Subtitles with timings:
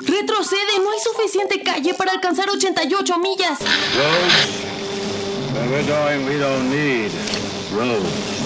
[0.00, 3.58] Retrocede, no hay suficiente calle para alcanzar 88 millas.
[3.60, 4.68] Roads?
[5.52, 7.10] Where we're going, we don't need
[7.72, 8.38] roads.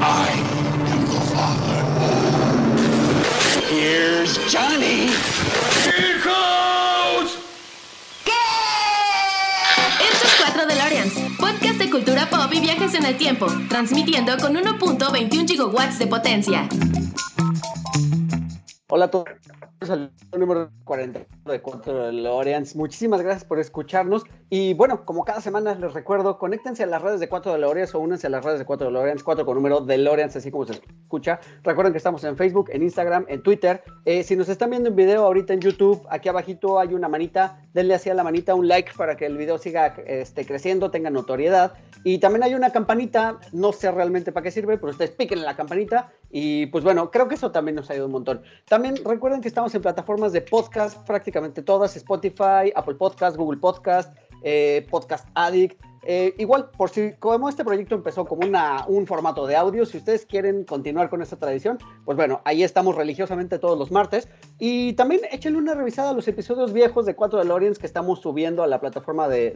[0.00, 0.28] I
[0.90, 1.80] am your father.
[3.70, 5.10] Here's Johnny.
[5.84, 7.38] Here goes!
[10.00, 14.54] Esto es 4 DeLoreans, podcast de cultura pop y viajes en el tiempo, transmitiendo con
[14.54, 16.68] 1.21 gigawatts de potencia.
[18.96, 19.26] Hola a todos,
[20.38, 22.76] número 40 de 4 DeLoreans.
[22.76, 24.22] Muchísimas gracias por escucharnos.
[24.50, 27.98] Y bueno, como cada semana les recuerdo, conéctense a las redes de 4 DeLoreans o
[27.98, 31.40] únanse a las redes de 4 DeLoreans, 4 con número DeLoreans, así como se escucha.
[31.64, 33.82] Recuerden que estamos en Facebook, en Instagram, en Twitter.
[34.04, 37.58] Eh, si nos están viendo en video ahorita en YouTube, aquí abajito hay una manita.
[37.72, 41.10] Denle así a la manita un like para que el video siga este, creciendo, tenga
[41.10, 41.72] notoriedad.
[42.04, 45.46] Y también hay una campanita, no sé realmente para qué sirve, pero ustedes piquen en
[45.46, 46.12] la campanita.
[46.30, 48.42] Y pues bueno, creo que eso también nos ayuda un montón.
[48.68, 54.12] También recuerden que estamos en plataformas de podcast, prácticamente todas, Spotify, Apple Podcast, Google Podcast,
[54.42, 55.80] eh, Podcast Addict.
[56.06, 59.96] Eh, igual, por si como este proyecto empezó como una, un formato de audio, si
[59.98, 64.28] ustedes quieren continuar con esta tradición, pues bueno, ahí estamos religiosamente todos los martes.
[64.58, 68.62] Y también échenle una revisada a los episodios viejos de 4 DeLoreans que estamos subiendo
[68.62, 69.50] a la plataforma de,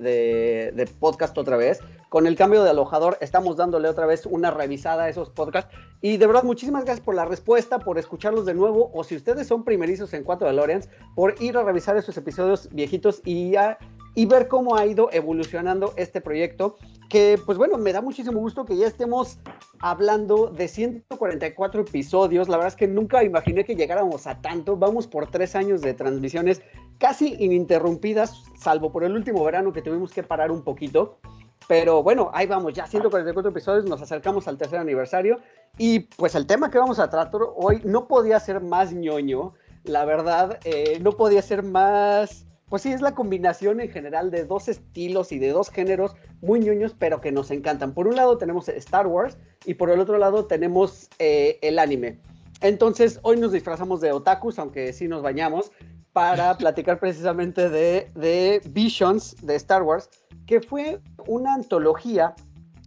[0.74, 1.80] de, podcast otra vez.
[2.08, 5.74] Con el cambio de alojador, estamos dándole otra vez una revisada a esos podcasts.
[6.00, 8.90] Y de verdad, muchísimas gracias por la respuesta, por escucharlos de nuevo.
[8.94, 13.20] O si ustedes son primerizos en 4 DeLoreans, por ir a revisar esos episodios viejitos
[13.24, 13.78] y ya
[14.18, 16.76] y ver cómo ha ido evolucionando este proyecto,
[17.08, 19.38] que pues bueno, me da muchísimo gusto que ya estemos
[19.78, 25.06] hablando de 144 episodios, la verdad es que nunca imaginé que llegáramos a tanto, vamos
[25.06, 26.62] por tres años de transmisiones
[26.98, 31.20] casi ininterrumpidas, salvo por el último verano que tuvimos que parar un poquito,
[31.68, 35.38] pero bueno, ahí vamos, ya 144 episodios, nos acercamos al tercer aniversario.
[35.76, 39.52] Y pues el tema que vamos a tratar hoy no podía ser más ñoño,
[39.84, 44.44] la verdad, eh, no podía ser más pues sí, es la combinación en general de
[44.44, 47.94] dos estilos y de dos géneros muy ñoños, pero que nos encantan.
[47.94, 52.18] Por un lado tenemos Star Wars y por el otro lado tenemos eh, el anime.
[52.60, 55.70] Entonces, hoy nos disfrazamos de otakus, aunque sí nos bañamos,
[56.12, 60.10] para platicar precisamente de, de Visions de Star Wars,
[60.46, 62.34] que fue una antología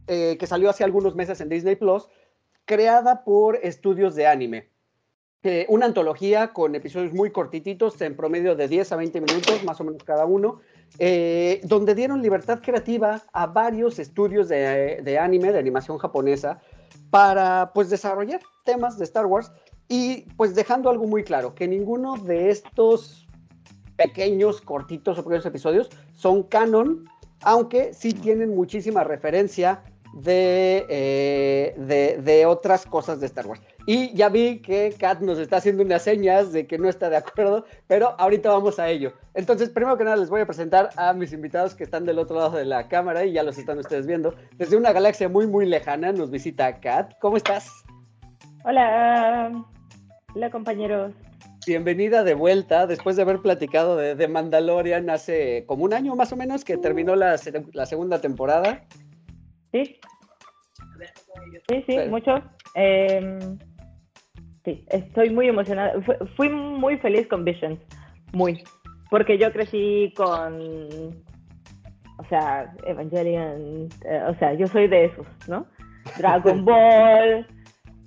[0.07, 2.07] eh, que salió hace algunos meses en Disney Plus,
[2.65, 4.70] creada por estudios de anime.
[5.43, 9.81] Eh, una antología con episodios muy cortititos, en promedio de 10 a 20 minutos, más
[9.81, 10.59] o menos cada uno,
[10.99, 16.59] eh, donde dieron libertad creativa a varios estudios de, de, anime, de animación japonesa,
[17.09, 19.51] para pues desarrollar temas de Star Wars
[19.87, 23.27] y pues dejando algo muy claro, que ninguno de estos
[23.95, 27.05] pequeños, cortitos o pequeños episodios son canon,
[27.41, 29.81] aunque sí tienen muchísima referencia
[30.13, 33.61] de, eh, de, de, otras cosas de Star Wars.
[33.85, 37.17] Y ya vi que Kat nos está haciendo unas señas de que no está de
[37.17, 39.13] acuerdo, pero ahorita vamos a ello.
[39.33, 42.37] Entonces, primero que nada, les voy a presentar a mis invitados que están del otro
[42.37, 44.35] lado de la cámara y ya los están ustedes viendo.
[44.57, 47.13] Desde una galaxia muy, muy lejana nos visita Kat.
[47.19, 47.69] ¿Cómo estás?
[48.63, 49.63] Hola,
[50.35, 51.13] hola compañeros.
[51.65, 56.31] Bienvenida de vuelta después de haber platicado de, de Mandalorian hace como un año más
[56.31, 57.39] o menos que terminó la,
[57.73, 58.83] la segunda temporada.
[59.71, 59.99] Sí.
[61.67, 62.41] Sí, sí, mucho.
[62.75, 63.39] Eh,
[64.65, 65.93] sí, estoy muy emocionada.
[66.35, 67.79] Fui muy feliz con Visions,
[68.33, 68.63] muy.
[69.09, 71.23] Porque yo crecí con,
[72.17, 75.65] o sea, Evangelion, eh, o sea, yo soy de esos, ¿no?
[76.17, 77.45] Dragon Ball,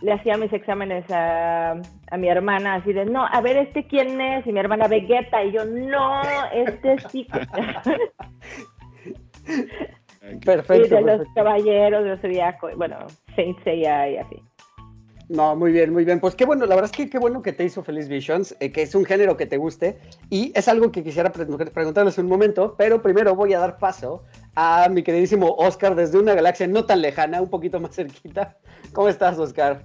[0.00, 1.80] le hacía mis exámenes a,
[2.10, 4.46] a, mi hermana así de, no, a ver, ¿este quién es?
[4.46, 6.22] Y mi hermana Vegeta, y yo, no,
[6.52, 7.26] este sí.
[10.44, 10.86] Perfecto.
[11.00, 12.96] Y de los caballeros de Zodiaco, bueno,
[13.34, 14.36] Saint Seiya y así.
[15.28, 16.20] No, muy bien, muy bien.
[16.20, 18.70] Pues qué bueno, la verdad es que qué bueno que te hizo Feliz Visions, eh,
[18.72, 19.98] que es un género que te guste.
[20.28, 24.24] Y es algo que quisiera pre preguntarles un momento, pero primero voy a dar paso
[24.54, 28.58] a mi queridísimo Oscar desde una galaxia no tan lejana, un poquito más cerquita.
[28.92, 29.84] ¿Cómo estás, Oscar?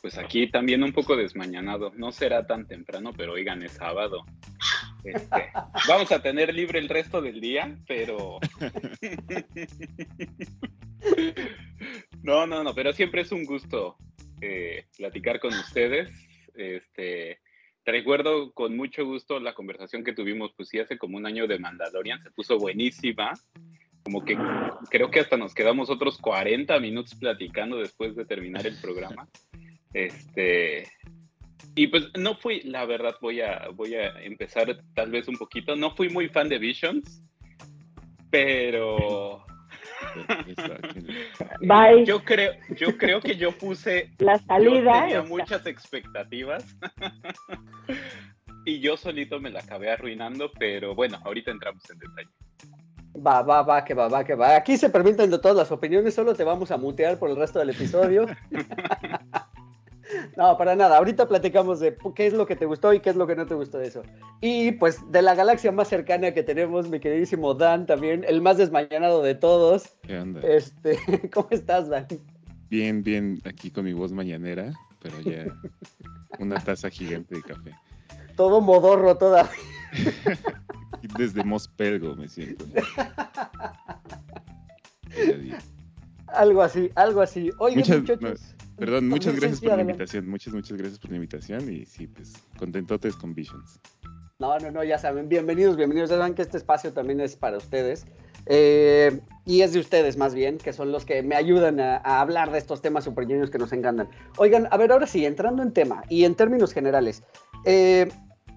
[0.00, 1.92] Pues aquí también un poco desmañanado.
[1.96, 4.24] No será tan temprano, pero oigan, es sábado.
[5.04, 5.50] Este,
[5.86, 8.38] vamos a tener libre el resto del día, pero...
[12.22, 13.96] no, no, no, pero siempre es un gusto
[14.40, 16.10] eh, platicar con ustedes.
[16.54, 17.40] Este,
[17.84, 21.46] te recuerdo con mucho gusto la conversación que tuvimos, pues sí, hace como un año
[21.46, 23.32] de Mandalorian, se puso buenísima.
[24.02, 24.38] Como que
[24.90, 29.28] creo que hasta nos quedamos otros 40 minutos platicando después de terminar el programa.
[29.92, 30.84] Este,
[31.74, 35.76] y pues no fui, la verdad, voy a, voy a empezar tal vez un poquito.
[35.76, 37.22] No fui muy fan de Visions,
[38.30, 39.44] pero.
[41.60, 42.04] Bye.
[42.04, 44.10] Yo creo, yo creo que yo puse.
[44.18, 44.92] La salida.
[44.92, 46.64] Yo tenía muchas expectativas.
[48.64, 52.30] y yo solito me la acabé arruinando, pero bueno, ahorita entramos en detalle.
[53.24, 54.56] Va, va, va, que va, va, que va.
[54.56, 57.58] Aquí se permiten de todas las opiniones, solo te vamos a mutear por el resto
[57.58, 58.26] del episodio.
[60.36, 60.98] No, para nada.
[60.98, 63.46] Ahorita platicamos de qué es lo que te gustó y qué es lo que no
[63.46, 64.02] te gustó de eso.
[64.40, 68.58] Y pues de la galaxia más cercana que tenemos, mi queridísimo Dan también, el más
[68.58, 69.96] desmañanado de todos.
[70.02, 70.40] ¿Qué onda?
[70.40, 70.96] Este,
[71.32, 72.06] ¿cómo estás, Dan?
[72.70, 74.72] Bien, bien, aquí con mi voz mañanera,
[75.02, 75.46] pero ya
[76.38, 77.74] una taza gigante de café.
[78.36, 79.50] Todo modorro todavía.
[81.18, 82.64] Desde Mospelgo me siento.
[86.34, 87.50] Algo así, algo así.
[87.58, 88.54] Oigan, Muchas- muchachos.
[88.76, 90.28] Perdón, muchas gracias por la invitación.
[90.28, 91.72] Muchas, muchas gracias por la invitación.
[91.72, 93.80] Y sí, pues, contentotes con Visions.
[94.38, 96.10] No, no, no, ya saben, bienvenidos, bienvenidos.
[96.10, 98.06] Ya saben que este espacio también es para ustedes.
[98.46, 102.20] Eh, y es de ustedes más bien, que son los que me ayudan a, a
[102.20, 104.08] hablar de estos temas super que nos encantan.
[104.36, 107.24] Oigan, a ver, ahora sí, entrando en tema y en términos generales.
[107.64, 108.08] eh,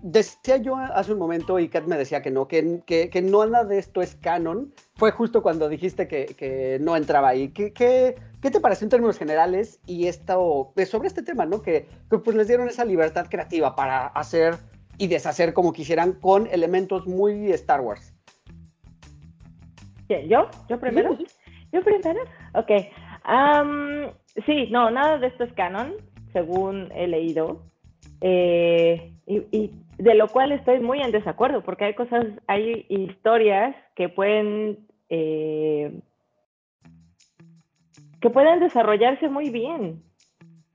[0.02, 3.46] decía yo hace un momento, y Kat me decía que no, que, que, que no
[3.46, 4.74] nada de esto es canon.
[4.96, 7.50] Fue justo cuando dijiste que, que no entraba ahí.
[7.50, 11.62] ¿Qué, qué, qué te pareció en términos generales y esto, pues, sobre este tema, ¿no?
[11.62, 14.56] Que, que, pues les dieron esa libertad creativa para hacer
[14.98, 18.14] y deshacer como quisieran con elementos muy Star Wars.
[20.28, 20.50] ¿Yo?
[20.68, 21.18] ¿Yo primero?
[21.72, 22.20] ¿Yo primero?
[22.54, 22.72] Ok.
[24.46, 25.94] Sí, no, nada de esto es canon,
[26.34, 27.64] según he leído.
[28.20, 33.76] Eh, y, y de lo cual estoy muy en desacuerdo, porque hay cosas, hay historias
[33.96, 36.00] que pueden, eh,
[38.20, 40.04] que pueden desarrollarse muy bien,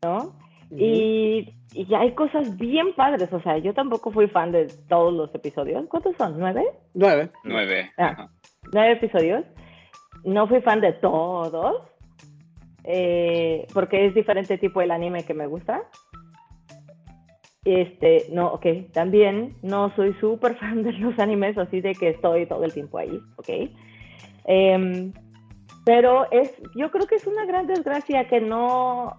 [0.02, 0.34] ¿no?
[0.70, 5.32] Y, y hay cosas bien padres, o sea, yo tampoco fui fan de todos los
[5.34, 5.86] episodios.
[5.88, 6.38] ¿Cuántos son?
[6.38, 6.64] ¿Nueve?
[6.94, 7.30] Nueve.
[7.44, 7.92] Nueve.
[7.98, 8.28] Ah.
[8.72, 9.44] Nueve episodios.
[10.24, 11.82] No fui fan de todos,
[12.82, 15.82] eh, porque es diferente tipo el anime que me gusta.
[17.66, 22.46] Este, no, ok, también no soy súper fan de los animes, así de que estoy
[22.46, 23.48] todo el tiempo ahí, ok.
[24.44, 25.12] Em,
[25.84, 29.16] pero es, yo creo que es una gran desgracia que no,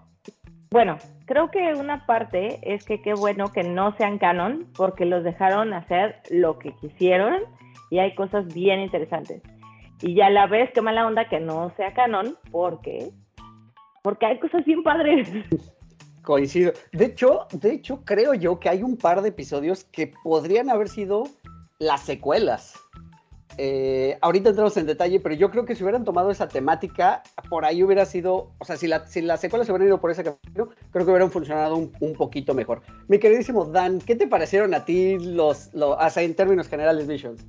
[0.72, 0.96] bueno,
[1.26, 5.74] creo que una parte es que qué bueno que no sean canon, porque los dejaron
[5.74, 7.42] hacer lo que quisieron
[7.92, 9.42] y hay cosas bien interesantes.
[10.02, 13.10] Y ya la vez, qué mala onda que no sea canon, porque
[14.04, 15.30] porque hay cosas bien padres.
[16.27, 16.74] Coincido.
[16.91, 20.89] De hecho, de hecho, creo yo que hay un par de episodios que podrían haber
[20.89, 21.29] sido
[21.79, 22.74] las secuelas.
[23.57, 27.63] Eh, ahorita entramos en detalle, pero yo creo que si hubieran tomado esa temática, por
[27.63, 30.25] ahí hubiera sido, o sea, si, la, si las secuelas se hubieran ido por ese
[30.25, 32.81] camino, creo que hubieran funcionado un, un poquito mejor.
[33.07, 37.07] Mi queridísimo Dan, ¿qué te parecieron a ti los, los o sea, en términos generales,
[37.07, 37.45] Visions?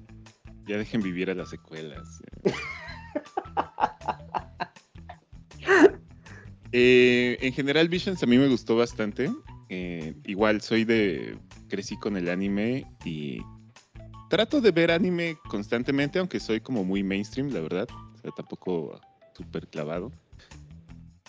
[0.69, 2.22] Ya dejen vivir a las secuelas.
[6.73, 7.38] eh.
[7.41, 9.31] En general, Visions a mí me gustó bastante.
[9.69, 11.37] Eh, igual soy de.
[11.69, 13.38] Crecí con el anime y
[14.31, 17.88] trato de ver anime constantemente, aunque soy como muy mainstream, la verdad.
[18.15, 19.00] O sea, tampoco
[19.35, 20.11] súper clavado.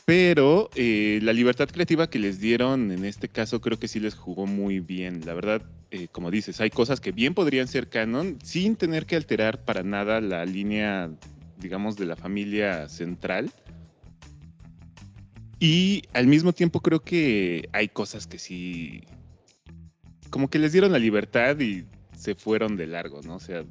[0.09, 4.15] Pero eh, la libertad creativa que les dieron en este caso creo que sí les
[4.15, 5.21] jugó muy bien.
[5.23, 5.61] La verdad,
[5.91, 9.83] eh, como dices, hay cosas que bien podrían ser canon sin tener que alterar para
[9.83, 11.11] nada la línea,
[11.59, 13.51] digamos, de la familia central.
[15.59, 19.03] Y al mismo tiempo creo que hay cosas que sí,
[20.29, 21.85] como que les dieron la libertad y
[22.15, 23.35] se fueron de largo, ¿no?
[23.35, 23.65] O sea,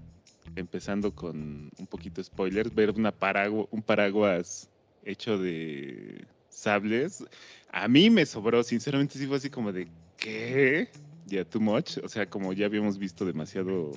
[0.56, 4.68] empezando con un poquito spoilers, ver una paragu- un paraguas
[5.02, 7.24] hecho de sables,
[7.70, 10.90] a mí me sobró, sinceramente sí fue así como de, ¿qué?
[11.26, 13.92] Ya, too much, o sea, como ya habíamos visto demasiado,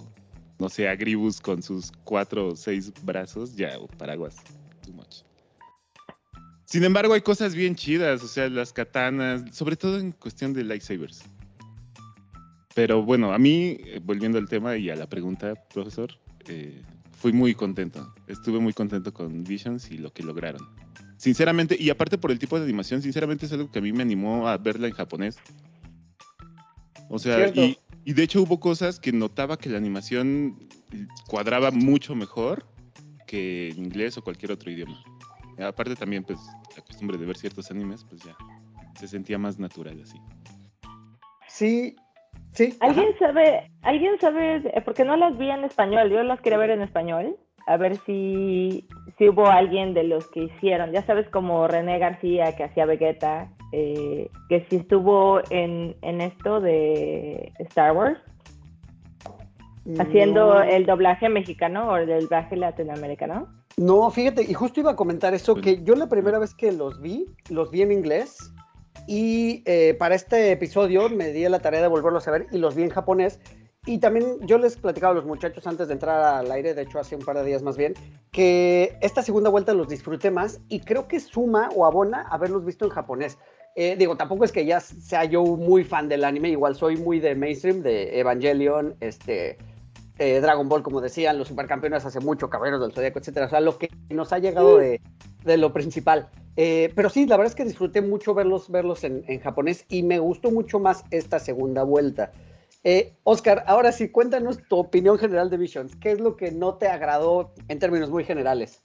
[0.60, 4.36] no sé, a Gribus con sus cuatro o seis brazos, ya, paraguas,
[4.86, 5.24] too much.
[6.72, 10.64] Sin embargo, hay cosas bien chidas, o sea, las katanas, sobre todo en cuestión de
[10.64, 11.22] lightsabers.
[12.74, 17.34] Pero bueno, a mí, eh, volviendo al tema y a la pregunta, profesor, eh, fui
[17.34, 18.16] muy contento.
[18.28, 20.66] Estuve muy contento con Visions y lo que lograron.
[21.18, 24.04] Sinceramente, y aparte por el tipo de animación, sinceramente es algo que a mí me
[24.04, 25.36] animó a verla en japonés.
[27.10, 30.58] O sea, y, y de hecho hubo cosas que notaba que la animación
[31.28, 32.66] cuadraba mucho mejor
[33.28, 35.04] que en inglés o cualquier otro idioma.
[35.60, 36.40] Aparte también, pues,
[36.76, 38.36] la costumbre de ver ciertos animes, pues ya
[38.96, 40.20] se sentía más natural así.
[41.48, 41.96] Sí,
[42.54, 42.76] sí.
[42.80, 43.28] ¿Alguien ajá.
[43.28, 46.82] sabe, alguien sabe, eh, porque no las vi en español, yo las quería ver en
[46.82, 52.00] español, a ver si, si hubo alguien de los que hicieron, ya sabes como René
[52.00, 58.20] García que hacía Vegeta, eh, que si estuvo en, en esto de Star Wars,
[60.00, 60.62] haciendo No.
[60.64, 63.48] el doblaje mexicano o el doblaje latinoamericano.
[63.78, 67.02] No, fíjate, y justo iba a comentar eso, que yo la primera vez que los
[67.02, 68.52] vi, los vi en inglés,
[69.08, 72.76] y eh, para este episodio me di la tarea de volverlos a ver y los
[72.76, 73.40] vi en japonés.
[73.86, 77.00] Y también yo les platicaba a los muchachos antes de entrar al aire, de hecho
[77.00, 77.96] hace un par de días más bien,
[78.32, 82.86] que esta segunda vuelta los disfruté más y creo que suma o abona haberlos visto
[82.86, 83.40] en japonés.
[83.76, 87.20] Eh, digo, tampoco es que ya sea yo muy fan del anime, igual soy muy
[87.20, 89.58] de mainstream, de Evangelion, este,
[90.22, 93.48] eh, Dragon Ball, como decían, los supercampeones hace mucho, Caballeros del Zodíaco, etcétera.
[93.48, 95.02] O sea, lo que nos ha llegado de,
[95.44, 96.30] de lo principal.
[96.56, 100.04] Eh, pero sí, la verdad es que disfruté mucho verlos, verlos en, en japonés y
[100.04, 102.32] me gustó mucho más esta segunda vuelta.
[102.84, 105.96] Eh, Oscar, ahora sí, cuéntanos tu opinión general de Visions.
[105.96, 108.84] ¿Qué es lo que no te agradó en términos muy generales?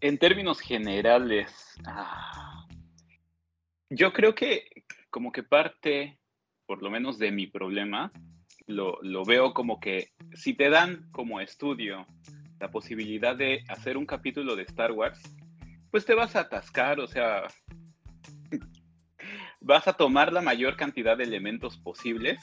[0.00, 1.50] En términos generales,
[1.84, 2.66] ah,
[3.90, 4.64] yo creo que
[5.10, 6.18] como que parte,
[6.66, 8.12] por lo menos de mi problema,
[8.68, 12.06] lo, veo como que si te dan como estudio
[12.60, 15.20] la posibilidad de hacer un capítulo de Star Wars,
[15.90, 17.44] pues te vas a atascar, o sea,
[19.60, 22.38] vas a tomar la mayor cantidad de elementos posibles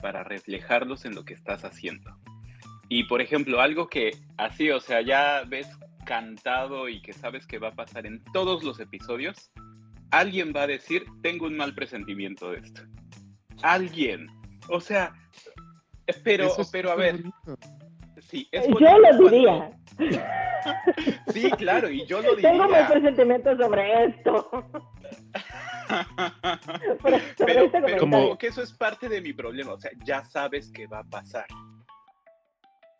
[0.00, 2.16] para reflejarlos en lo que estás haciendo.
[2.88, 5.68] Y por ejemplo, algo que así, o sea, ya ves
[6.04, 9.50] cantado y que sabes que va a pasar en todos los episodios,
[10.10, 12.82] alguien va a decir, tengo un mal presentimiento de esto.
[13.62, 14.28] Alguien.
[14.68, 15.14] O sea,
[16.22, 17.22] pero, pero a ver.
[18.28, 19.70] Sí, es yo lo diría.
[21.32, 22.50] Sí, claro, y yo lo diría.
[22.50, 24.50] Tengo mis presentimientos sobre esto.
[27.02, 30.70] pero, pero, pero como que eso es parte de mi problema, o sea, ya sabes
[30.72, 31.46] qué va a pasar.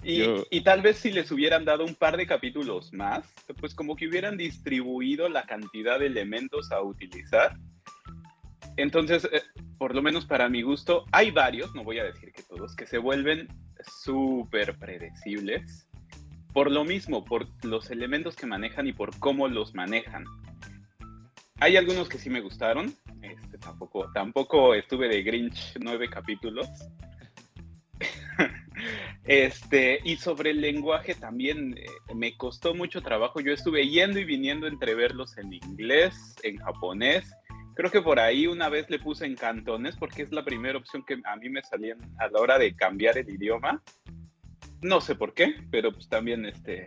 [0.03, 0.45] Y, yo...
[0.51, 3.25] y, tal vez si les hubieran dado un par de capítulos más,
[3.59, 7.57] pues como que hubieran distribuido la cantidad de elementos a utilizar.
[8.77, 9.43] Entonces, eh,
[9.79, 12.87] por lo menos para mi gusto, hay varios, no voy a decir que todos, que
[12.87, 13.49] se vuelven
[13.87, 15.89] súper predecibles.
[16.53, 20.25] Por lo mismo, por los elementos que manejan y por cómo los manejan.
[21.59, 22.95] Hay algunos que sí me gustaron.
[23.23, 26.69] Este, tampoco, tampoco estuve de Grinch nueve capítulos.
[29.25, 33.41] este, y sobre el lenguaje también eh, me costó mucho trabajo.
[33.41, 37.31] Yo estuve yendo y viniendo entre verlos en inglés, en japonés.
[37.77, 41.05] Creo que por ahí una vez le puse en cantones porque es la primera opción
[41.05, 43.83] que a mí me salía a la hora de cambiar el idioma.
[44.81, 46.87] No sé por qué, pero pues también este,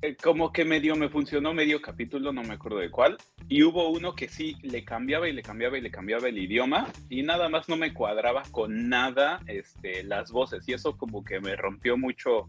[0.00, 3.16] eh, como que medio me funcionó medio capítulo, no me acuerdo de cuál,
[3.48, 6.86] y hubo uno que sí le cambiaba y le cambiaba y le cambiaba el idioma
[7.10, 11.40] y nada más no me cuadraba con nada este, las voces y eso como que
[11.40, 12.48] me rompió mucho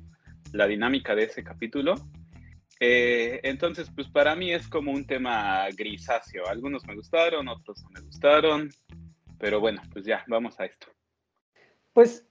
[0.54, 1.96] la dinámica de ese capítulo.
[2.80, 6.48] Eh, entonces, pues para mí es como un tema grisáceo.
[6.48, 8.70] Algunos me gustaron, otros no me gustaron,
[9.38, 10.88] pero bueno, pues ya, vamos a esto.
[11.94, 12.26] Pues,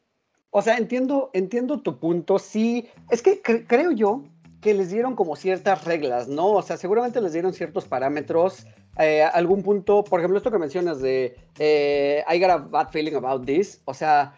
[0.50, 2.38] o sea, entiendo, entiendo tu punto.
[2.38, 4.24] Sí, es que cre creo yo
[4.60, 6.48] que les dieron como ciertas reglas, ¿no?
[6.52, 8.66] O sea, seguramente les dieron ciertos parámetros.
[8.98, 13.14] Eh, algún punto, por ejemplo, esto que mencionas de eh, I got a bad feeling
[13.14, 14.34] about this, o sea,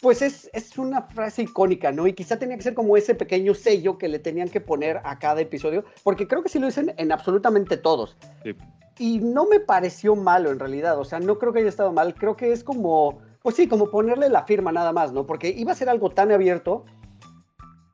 [0.00, 2.06] pues es, es, una frase icónica, ¿no?
[2.06, 5.18] Y quizá tenía que ser como ese pequeño sello que le tenían que poner a
[5.18, 8.16] cada episodio, porque creo que sí lo dicen en absolutamente todos.
[8.42, 8.54] Sí.
[8.98, 12.14] Y no me pareció malo en realidad, o sea, no creo que haya estado mal,
[12.14, 15.26] creo que es como, pues sí, como ponerle la firma nada más, ¿no?
[15.26, 16.84] Porque iba a ser algo tan abierto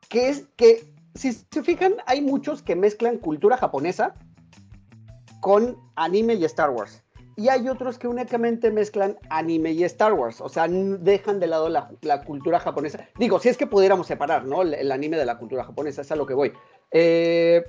[0.08, 4.14] que es que si se fijan, hay muchos que mezclan cultura japonesa
[5.40, 7.02] con anime y Star Wars.
[7.40, 10.42] Y hay otros que únicamente mezclan anime y Star Wars.
[10.42, 13.08] O sea, dejan de lado la, cultura japonesa.
[13.18, 14.60] Digo, si es que pudiéramos separar, ¿no?
[14.60, 16.52] El, el, anime de la cultura japonesa, es a lo que voy.
[16.90, 17.64] Eh,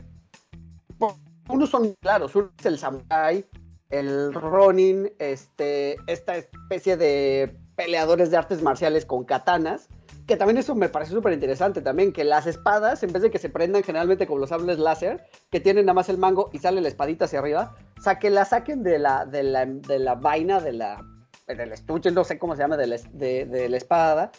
[1.48, 3.46] unos son claros, uno es el samurai,
[3.92, 9.88] el ronin, este, esta especie de peleadores de artes marciales con katanas
[10.32, 13.38] que también eso me parece súper interesante también, que las espadas, en vez de que
[13.38, 16.80] se prendan generalmente como los sables láser, que tienen nada más el mango y sale
[16.80, 20.16] la espadita hacia arriba, o sea, que la saquen de la, de la, de la
[20.16, 21.04] vaina, de la,
[21.48, 24.32] del estuche, no sé cómo se llama, de la, de la espada.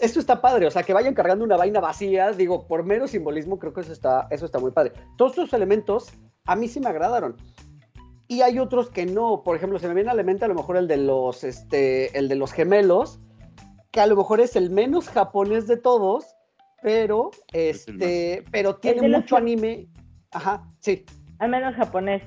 [0.00, 3.60] Esto está padre, o sea, que vayan cargando una vaina vacía, digo, por mero simbolismo,
[3.60, 4.94] creo que eso está, eso está muy padre.
[5.16, 6.12] Todos estos elementos
[6.44, 7.36] a mí sí me agradaron.
[8.26, 10.56] Y hay otros que no, por ejemplo, se me viene a la mente a lo
[10.56, 13.20] mejor el de los, este, el de los gemelos,
[13.90, 16.36] que a lo mejor es el menos japonés de todos,
[16.82, 19.86] pero este, pero tiene mucho anime.
[20.32, 21.04] Ajá, sí.
[21.38, 22.22] Al menos japonés.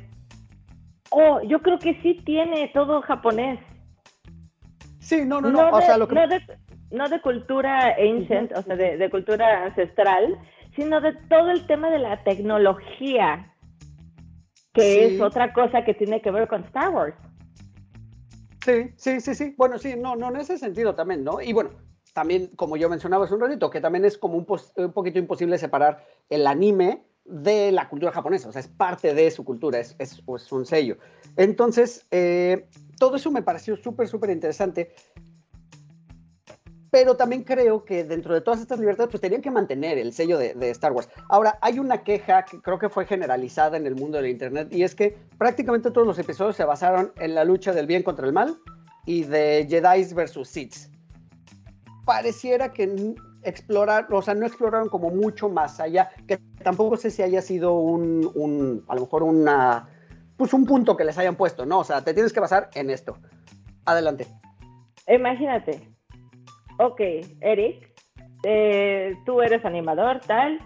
[1.09, 3.59] Oh, yo creo que sí tiene todo japonés.
[4.99, 5.69] Sí, no, no, no.
[5.69, 6.15] no, o sea, lo que...
[6.15, 6.41] no, de,
[6.91, 8.59] no de cultura ancient, uh -huh.
[8.59, 10.37] o sea, de, de, cultura ancestral,
[10.75, 13.53] sino de todo el tema de la tecnología,
[14.73, 14.99] que sí.
[15.15, 17.15] es otra cosa que tiene que ver con Star Wars.
[18.63, 19.53] Sí, sí, sí, sí.
[19.57, 21.41] Bueno, sí, no, no, en ese sentido también, ¿no?
[21.41, 21.71] Y bueno,
[22.13, 26.05] también, como yo mencionaba hace un ratito, que también es como un, poquito imposible separar
[26.29, 30.21] el anime de la cultura japonesa, o sea, es parte de su cultura, es, es,
[30.35, 30.97] es un sello.
[31.35, 32.67] Entonces, eh,
[32.99, 34.93] todo eso me pareció súper, súper interesante,
[36.93, 40.37] pero también creo que dentro de todas estas libertades, pues tenían que mantener el sello
[40.37, 41.09] de, de, Star Wars.
[41.27, 44.83] Ahora, hay una queja que creo que fue generalizada en el mundo del Internet, y
[44.83, 48.31] es que prácticamente todos los episodios se basaron en la lucha del bien contra el
[48.31, 48.59] mal
[49.07, 50.75] y de Jedi versus Sith.
[52.05, 57.23] Pareciera que explorar, o sea, no exploraron como mucho más allá, que tampoco sé si
[57.23, 59.89] haya sido un, un, a lo mejor una,
[60.37, 61.79] pues un punto que les hayan puesto, ¿no?
[61.79, 63.17] O sea, te tienes que basar en esto.
[63.83, 64.27] Adelante.
[65.07, 65.92] Imagínate,
[66.79, 67.01] ok,
[67.41, 67.93] Eric,
[68.43, 70.59] eh, tú eres animador, tal,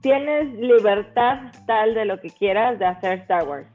[0.00, 3.68] tienes libertad tal de lo que quieras de hacer Star Wars.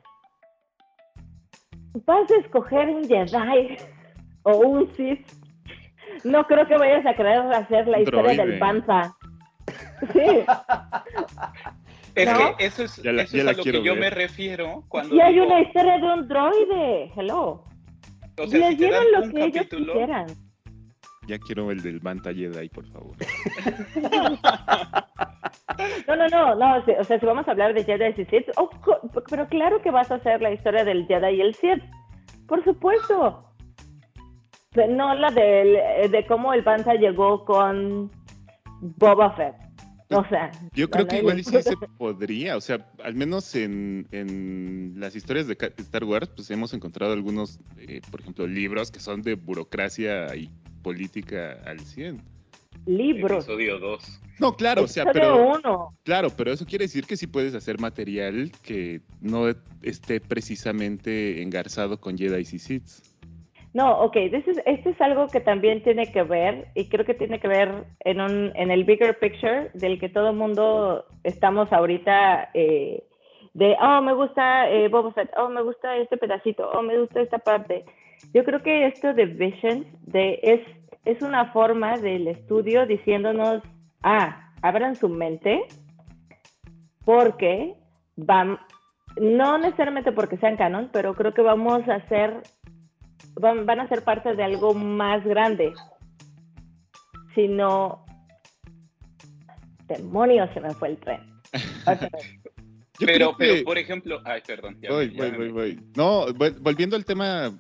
[2.06, 3.78] Vas a escoger un Jedi
[4.44, 5.28] o un Sith
[6.24, 9.16] no creo que vayas a querer hacer la historia del panza.
[10.14, 10.46] Sí.
[12.16, 15.16] Es que eso es, la, eso es a lo que yo me refiero cuando.
[15.16, 17.12] Y hay una historia de un droide.
[17.16, 17.64] Hello.
[18.38, 20.28] O sea, Les si dieron lo que capítulo, ellos quieran.
[21.30, 23.16] Ya quiero el del Manta Jedi, por favor.
[26.08, 28.70] No, no, no, no, o sea, si vamos a hablar de Jedi y Sith, oh,
[29.30, 31.84] pero claro que vas a hacer la historia del Jedi y el Sith,
[32.48, 33.46] por supuesto.
[34.76, 38.12] No la de, de cómo el panza llegó con
[38.82, 39.56] Boba Fett.
[40.10, 44.96] O sea, yo creo que igual sí se podría, o sea, al menos en, en
[44.98, 49.22] las historias de Star Wars, pues hemos encontrado algunos, eh, por ejemplo, libros que son
[49.22, 50.50] de burocracia y
[50.82, 52.22] política al 100.
[52.86, 53.46] Libros.
[53.46, 54.22] Episodio 2.
[54.40, 55.58] No, claro, o sea, pero.
[55.58, 55.94] Uno.
[56.04, 59.50] Claro, pero eso quiere decir que sí puedes hacer material que no
[59.82, 62.88] esté precisamente engarzado con Jedi y Sith.
[63.74, 67.40] No, ok, esto es, es algo que también tiene que ver, y creo que tiene
[67.40, 72.50] que ver en, un, en el bigger picture del que todo el mundo estamos ahorita
[72.56, 73.04] eh,
[73.60, 77.20] de, oh, me gusta eh, Boba Fett, oh, me gusta este pedacito, oh, me gusta
[77.20, 77.84] esta parte.
[78.34, 80.62] Yo creo que esto de Visions de, es,
[81.04, 83.62] es una forma del estudio diciéndonos,
[84.02, 85.66] ah, abran su mente,
[87.04, 87.76] porque
[88.16, 88.58] van,
[89.20, 92.42] no necesariamente porque sean canon, pero creo que vamos a hacer
[93.36, 95.74] van, a ser parte de algo más grande,
[97.36, 98.06] sino
[99.88, 101.22] demonios se me fue el tren.
[103.00, 104.78] pero, pero, por ejemplo, ay, perdón.
[104.88, 107.52] voy, voy, voy, No, volviendo al tema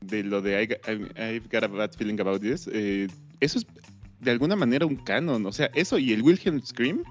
[0.00, 3.08] de lo de I've got a bad feeling about this, eh,
[3.40, 3.66] eso es
[4.20, 7.02] de alguna manera un canon, o sea, eso y el Wilhelm Scream,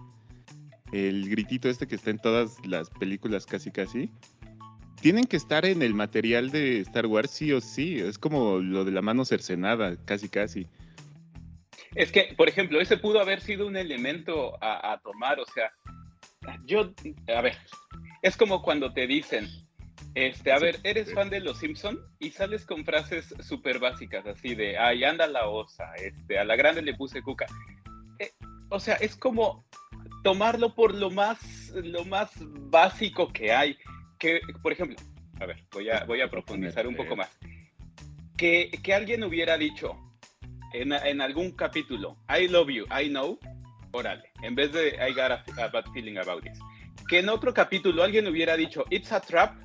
[0.91, 4.09] el gritito este que está en todas las películas casi casi,
[5.01, 7.99] tienen que estar en el material de Star Wars sí o sí.
[7.99, 10.67] Es como lo de la mano cercenada, casi casi.
[11.95, 15.39] Es que, por ejemplo, ese pudo haber sido un elemento a, tomar.
[15.39, 15.71] O sea,
[16.65, 16.93] yo,
[17.35, 17.57] a ver,
[18.21, 19.47] es como cuando te dicen,
[20.15, 21.99] este, a ver, ¿eres fan de Los Simpson?
[22.19, 26.55] Y sales con frases súper básicas, así de, ay, anda la osa, este, a la
[26.55, 27.45] grande le puse cuca.
[28.19, 28.31] Eh,
[28.69, 29.65] o sea, es como
[30.23, 33.77] tomarlo por lo más, lo más básico que hay
[34.17, 34.97] que, por ejemplo,
[35.39, 37.29] a ver, voy a, voy a profundizar un poco más.
[38.37, 39.95] Que, que alguien hubiera dicho
[40.73, 43.39] en, en, algún capítulo, I love you, I know,
[43.97, 46.59] órale, en vez de I got a, bad feeling about this.
[47.07, 49.55] Que en otro capítulo alguien hubiera dicho, it's a trap,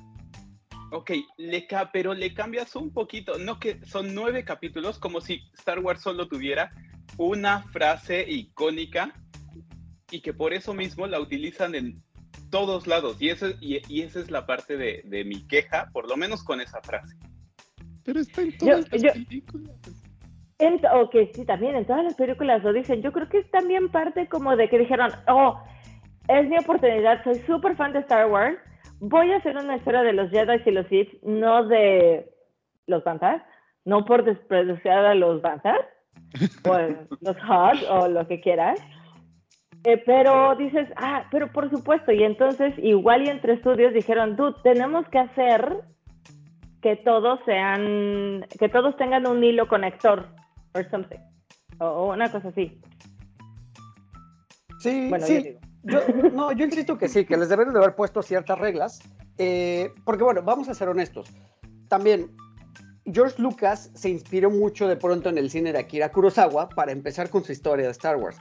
[0.91, 5.79] ok, le pero le cambias un poquito, no que son nueve capítulos, como si Star
[5.79, 6.71] Wars solo tuviera
[7.17, 9.13] una frase icónica
[10.09, 12.03] y que por eso mismo la utilizan en
[12.49, 13.17] todos lados.
[13.19, 16.81] Y, eso, y, esa es la parte de, mi queja, por lo menos con esa
[16.81, 17.15] frase.
[18.03, 20.02] Pero está en todas las películas.
[20.93, 23.01] Ok, sí, también en todas las películas lo dicen.
[23.01, 25.59] Yo creo que es también parte como de que dijeron, oh,
[26.27, 28.57] es mi oportunidad, soy súper fan de Star Wars,
[28.99, 32.29] voy a hacer una historia de los Jedi y los Sith, no de
[32.87, 33.41] los Banzas,
[33.85, 35.79] no por despreciar a los Banzas,
[36.67, 36.77] o
[37.21, 38.79] los Hot o lo que quieras,
[39.83, 44.53] eh, pero dices, ah, pero por supuesto, y entonces igual y entre estudios dijeron, tú,
[44.63, 45.81] tenemos que hacer
[46.81, 50.27] que todos sean, que todos tengan un hilo conector,
[50.73, 51.19] or something,
[51.79, 52.79] o, una cosa así.
[54.79, 55.57] Sí, sí.
[55.83, 55.99] Yo,
[56.33, 59.01] no, yo insisto que sí, que les deben de haber puesto ciertas reglas,
[59.37, 61.29] eh, porque bueno, vamos a ser honestos.
[61.89, 62.31] También
[63.05, 67.29] George Lucas se inspiró mucho de pronto en el cine de Akira Kurosawa para empezar
[67.29, 68.37] con su historia de Star Wars.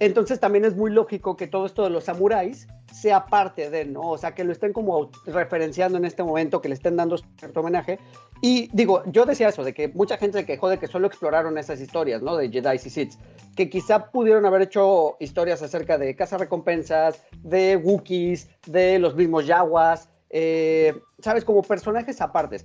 [0.00, 2.66] Entonces también es muy lógico que todo esto de los samuráis
[2.96, 4.00] sea parte de, ¿no?
[4.00, 7.60] O sea, que lo estén como referenciando en este momento, que le estén dando cierto
[7.60, 7.98] homenaje.
[8.40, 11.58] Y digo, yo decía eso, de que mucha gente se quejó de que solo exploraron
[11.58, 12.36] esas historias, ¿no?
[12.36, 13.14] De Jedi y Sith,
[13.54, 20.08] que quizá pudieron haber hecho historias acerca de recompensas, de Wookiees, de los mismos Yaguas,
[20.30, 21.44] eh, ¿sabes?
[21.44, 22.64] Como personajes apartes.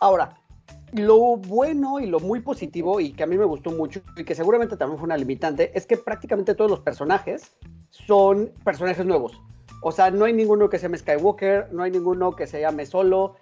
[0.00, 0.40] Ahora,
[0.92, 4.34] lo bueno y lo muy positivo y que a mí me gustó mucho y que
[4.34, 7.52] seguramente también fue una limitante es que prácticamente todos los personajes
[7.90, 9.38] son personajes nuevos.
[9.82, 12.86] O sea, no hay ninguno que se llame Skywalker, no hay ninguno que se llame
[12.86, 13.36] Solo.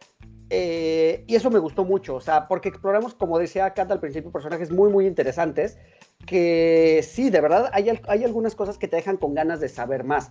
[0.51, 4.31] Eh, y eso me gustó mucho, o sea, porque exploramos, como decía Kat al principio,
[4.31, 5.79] personajes muy, muy interesantes
[6.27, 10.05] que sí, de verdad, hay, hay algunas cosas que te dejan con ganas de saber
[10.05, 10.31] más.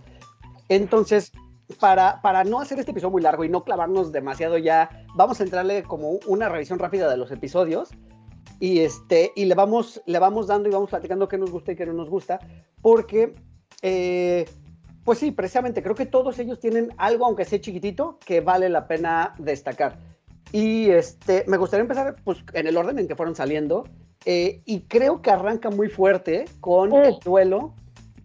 [0.68, 1.32] Entonces,
[1.80, 5.44] para, para no hacer este episodio muy largo y no clavarnos demasiado ya, vamos a
[5.44, 7.90] entrarle como una revisión rápida de los episodios
[8.60, 11.76] y, este, y le, vamos, le vamos dando y vamos platicando qué nos gusta y
[11.76, 12.38] qué no nos gusta,
[12.82, 13.34] porque,
[13.82, 14.46] eh,
[15.04, 18.86] pues sí, precisamente creo que todos ellos tienen algo, aunque sea chiquitito, que vale la
[18.86, 19.98] pena destacar.
[20.52, 23.84] Y este, me gustaría empezar pues, en el orden en que fueron saliendo.
[24.24, 27.74] Eh, y creo que arranca muy fuerte con el duelo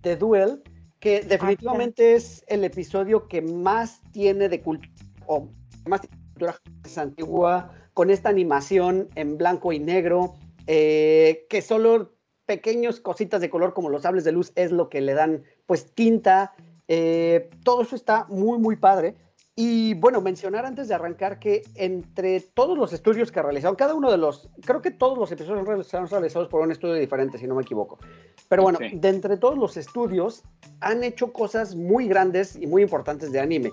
[0.01, 0.63] de Duel
[0.99, 4.93] que definitivamente es el episodio que más tiene de cultura,
[5.27, 5.49] o
[5.87, 6.01] más
[6.33, 6.55] cultura
[6.97, 10.35] antigua, con esta animación en blanco y negro,
[10.67, 12.13] eh, que solo
[12.45, 15.93] pequeños cositas de color como los sables de luz es lo que le dan pues
[15.93, 16.53] tinta.
[16.91, 19.15] Eh, todo eso está muy, muy padre.
[19.55, 24.09] Y bueno, mencionar antes de arrancar que entre todos los estudios que realizaron, cada uno
[24.09, 27.55] de los, creo que todos los episodios son realizados por un estudio diferente, si no
[27.55, 27.99] me equivoco.
[28.47, 30.43] Pero bueno, de entre todos los estudios
[30.79, 33.71] han hecho cosas muy grandes y muy importantes de anime.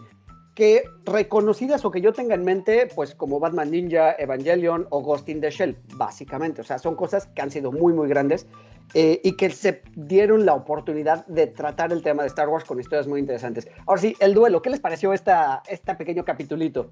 [0.56, 5.28] Que reconocidas o que yo tenga en mente, pues como Batman Ninja, Evangelion o Ghost
[5.28, 6.62] in the Shell, básicamente.
[6.62, 8.46] O sea, son cosas que han sido muy, muy grandes
[8.94, 12.80] eh, y que se dieron la oportunidad de tratar el tema de Star Wars con
[12.80, 13.68] historias muy interesantes.
[13.86, 16.90] Ahora sí, el duelo, ¿qué les pareció esta, este pequeño capitulito?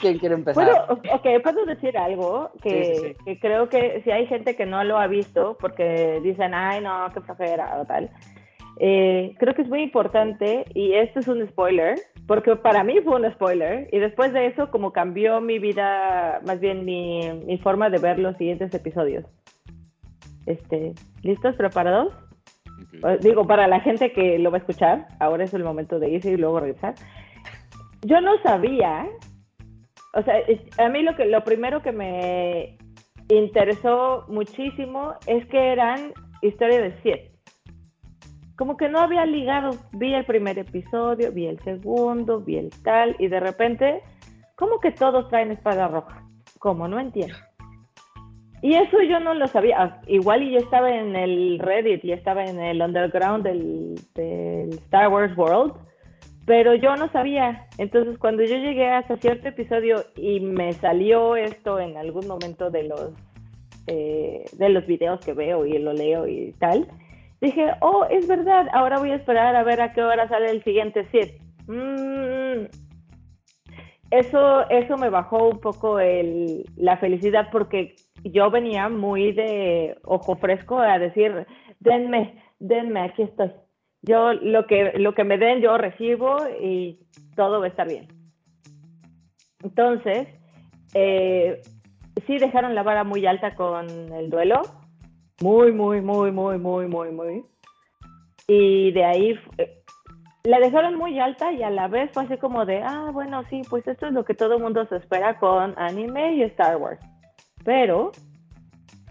[0.00, 0.64] ¿Quién quiere empezar?
[0.64, 4.98] ¿Puedo, ok, puedo decir algo que, que, creo que si hay gente que no lo
[4.98, 8.10] ha visto porque dicen, ay, no, qué flojera o tal.
[8.80, 13.16] Eh, creo que es muy importante y esto es un spoiler, porque para mí fue
[13.16, 17.90] un spoiler y después de eso como cambió mi vida, más bien mi, mi forma
[17.90, 19.24] de ver los siguientes episodios.
[20.46, 21.56] Este, ¿Listos?
[21.56, 22.14] ¿Preparados?
[22.92, 26.10] Eh, digo, para la gente que lo va a escuchar, ahora es el momento de
[26.10, 26.94] irse y luego regresar.
[28.02, 29.08] Yo no sabía,
[30.14, 30.36] o sea,
[30.78, 32.78] a mí lo, que, lo primero que me
[33.28, 36.12] interesó muchísimo es que eran
[36.42, 37.37] historias de siete
[38.58, 39.70] como que no había ligado.
[39.92, 44.02] Vi el primer episodio, vi el segundo, vi el tal, y de repente,
[44.56, 46.24] como que todos traen espada roja.
[46.58, 46.88] ¿Cómo?
[46.88, 47.36] No entiendo.
[48.60, 49.76] Y eso yo no lo sabía.
[49.80, 54.70] Ah, igual y yo estaba en el Reddit y estaba en el underground del, del,
[54.70, 55.74] Star Wars World,
[56.44, 57.68] pero yo no sabía.
[57.78, 62.82] Entonces cuando yo llegué hasta cierto episodio y me salió esto en algún momento de
[62.82, 63.12] los,
[63.86, 66.88] eh, de los videos que veo y lo leo y tal,
[67.40, 70.62] dije, oh, es verdad, ahora voy a esperar a ver a qué hora sale el
[70.64, 71.40] siguiente set.
[71.66, 72.66] Mm,
[74.10, 80.36] eso, eso me bajó un poco el, la felicidad porque yo venía muy de ojo
[80.36, 81.46] fresco a decir,
[81.80, 83.52] denme, denme, aquí estoy.
[84.02, 87.00] Yo lo que, lo que me den, yo recibo y
[87.36, 88.08] todo va a estar bien.
[89.62, 90.28] Entonces,
[90.94, 91.60] eh,
[92.26, 94.62] sí dejaron la vara muy alta con el duelo,
[95.40, 97.44] muy, muy, muy, muy, muy, muy, muy.
[98.46, 99.82] Y de ahí eh,
[100.44, 103.62] la dejaron muy alta y a la vez fue así como de, ah, bueno, sí,
[103.68, 107.00] pues esto es lo que todo el mundo se espera con anime y Star Wars.
[107.64, 108.12] Pero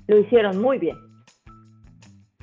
[0.08, 0.98] lo hicieron muy bien.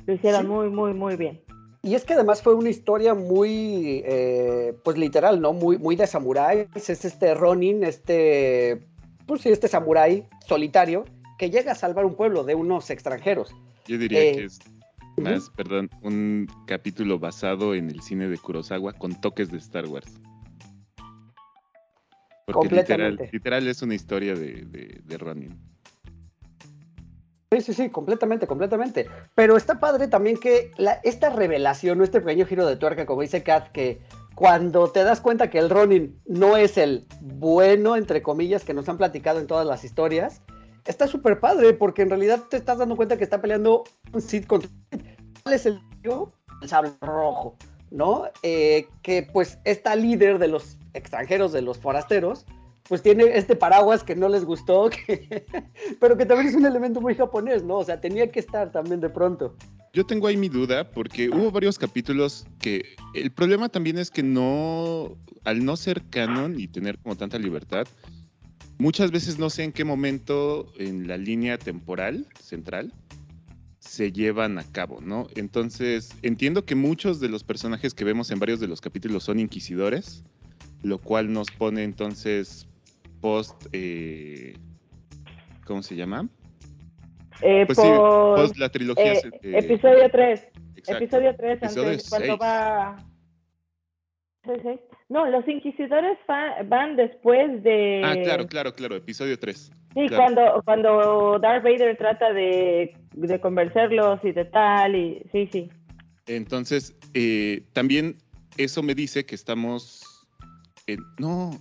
[0.05, 1.41] Lo hicieron muy, muy, muy bien.
[1.83, 5.53] Y es que además fue una historia muy, eh, pues literal, ¿no?
[5.53, 6.67] Muy, muy de samurái.
[6.73, 8.87] Es este Ronin, este,
[9.27, 11.05] pues sí, este samurái solitario
[11.37, 13.53] que llega a salvar un pueblo de unos extranjeros.
[13.87, 14.59] Yo diría que eh, es
[15.17, 20.19] más, perdón, un capítulo basado en el cine de Kurosawa con toques de Star Wars.
[22.45, 25.57] Porque literal, literal, es una historia de, de, Ronin.
[27.51, 29.07] Sí, sí, sí, completamente, completamente.
[29.33, 30.71] Pero está padre también que
[31.03, 34.01] esta revelación, este pequeño giro de tuerca, como dice Kat, que
[34.35, 38.89] cuando te das cuenta que el Ronin no es el bueno, entre comillas, que nos
[38.89, 40.41] han platicado en todas las historias,
[40.85, 44.45] está súper padre porque en realidad te estás dando cuenta que está peleando un Sith
[44.45, 44.69] contra
[45.43, 45.79] ¿Cuál es el
[46.61, 47.57] El sable rojo,
[47.91, 48.25] ¿no?
[48.43, 52.45] Eh, que pues esta líder de los extranjeros, de los forasteros,
[52.87, 54.89] pues tiene este paraguas que no les gustó,
[55.99, 57.77] pero que también es un elemento muy japonés, ¿no?
[57.77, 59.55] O sea, tenía que estar también de pronto.
[59.93, 64.23] Yo tengo ahí mi duda porque hubo varios capítulos que el problema también es que
[64.23, 67.87] no, al no ser canon y tener como tanta libertad,
[68.77, 72.93] muchas veces no sé en qué momento en la línea temporal central
[73.79, 75.27] se llevan a cabo, ¿no?
[75.35, 79.39] Entonces, entiendo que muchos de los personajes que vemos en varios de los capítulos son
[79.39, 80.23] inquisidores,
[80.81, 82.67] lo cual nos pone entonces
[83.21, 84.55] post, eh,
[85.65, 86.27] ¿cómo se llama?
[87.41, 87.91] Eh, Pues por, sí,
[88.41, 89.13] post la trilogía.
[89.13, 90.47] eh, eh, episodio 3.
[90.77, 91.03] exacto.
[91.03, 92.97] Episodio 3, Episodio antes, cuando va...
[94.45, 94.79] ¿Seis, seis?
[95.07, 96.17] No, los inquisidores
[96.67, 98.01] van después de...
[98.03, 99.71] Ah, claro, claro, claro, episodio 3.
[99.93, 100.15] Sí, claro.
[100.17, 105.69] cuando, cuando Darth Vader trata de, de convencerlos y de tal, y sí, sí.
[106.27, 108.17] Entonces, eh, también
[108.57, 110.01] eso me dice que estamos.
[110.87, 111.51] en- no.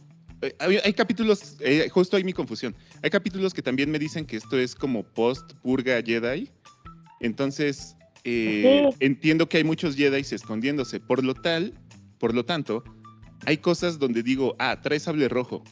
[0.41, 2.75] eh, Hay, hay capítulos, eh, justo ahí mi confusión.
[3.03, 6.51] Hay capítulos que también me dicen que esto es como post-purga Jedi.
[7.21, 8.97] Entonces, eh, Sí.
[9.01, 10.99] entiendo que hay muchos Jedi escondiéndose.
[10.99, 11.75] Por lo tal,
[12.19, 12.83] por lo tanto,
[13.47, 15.63] hay cosas donde digo, ah, trae sable rojo,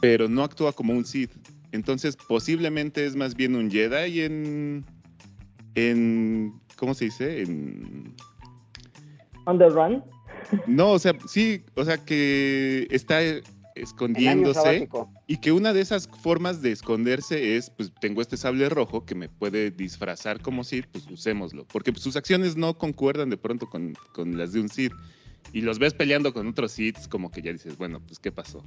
[0.00, 1.32] pero no actúa como un Sith.
[1.72, 4.84] Entonces, posiblemente es más bien un Jedi en.
[5.74, 7.42] en ¿Cómo se dice?
[7.42, 8.14] En.
[9.44, 10.02] On the run.
[10.66, 13.20] No, o sea, sí, o sea que está
[13.74, 14.88] escondiéndose
[15.26, 19.14] y que una de esas formas de esconderse es, pues tengo este sable rojo que
[19.14, 23.68] me puede disfrazar como Sith, pues usémoslo, porque pues, sus acciones no concuerdan de pronto
[23.68, 24.92] con, con las de un Sith
[25.52, 28.62] y los ves peleando con otros Siths como que ya dices, bueno, pues ¿qué pasó?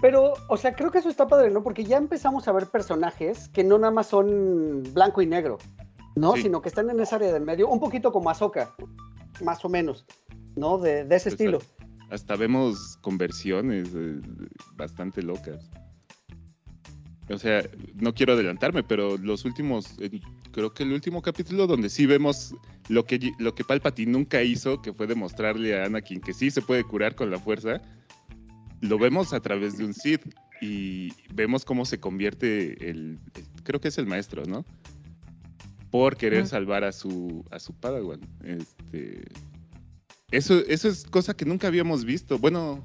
[0.00, 1.62] Pero, o sea, creo que eso está padre, ¿no?
[1.62, 5.58] Porque ya empezamos a ver personajes que no nada más son blanco y negro,
[6.14, 6.34] ¿no?
[6.34, 6.42] Sí.
[6.42, 8.74] Sino que están en esa área del medio, un poquito como Ahsoka,
[9.42, 10.06] más o menos,
[10.54, 10.78] ¿no?
[10.78, 11.58] De, de ese Pues, estilo.
[12.10, 14.20] Hasta vemos conversiones eh,
[14.76, 15.68] bastante locas.
[17.30, 17.62] O sea,
[17.94, 22.54] no quiero adelantarme, pero los últimos, eh, creo que el último capítulo donde sí vemos
[22.88, 26.62] lo que, lo que Palpatine nunca hizo, que fue demostrarle a Anakin que sí se
[26.62, 27.82] puede curar con la fuerza,
[28.80, 30.22] lo vemos a través de un Sith
[30.62, 34.64] y vemos cómo se convierte el, el- creo que es el maestro, ¿no?
[35.90, 38.20] Por querer salvar a su, a su Padawan.
[38.42, 39.22] Este,
[40.30, 42.38] eso, eso es cosa que nunca habíamos visto.
[42.38, 42.84] Bueno,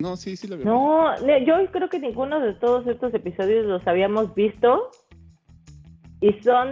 [0.00, 3.86] no, sí, sí lo habíamos No, yo creo que ninguno de todos estos episodios los
[3.86, 4.90] habíamos visto.
[6.22, 6.68] Y son,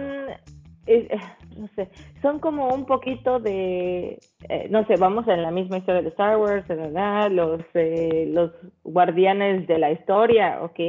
[0.87, 1.19] eh, eh,
[1.55, 1.89] no sé,
[2.21, 6.37] son como un poquito de, eh, no sé, vamos en la misma historia de Star
[6.37, 7.31] Wars, ¿verdad?
[7.31, 8.51] Los, eh, los
[8.83, 10.79] guardianes de la historia, ¿ok?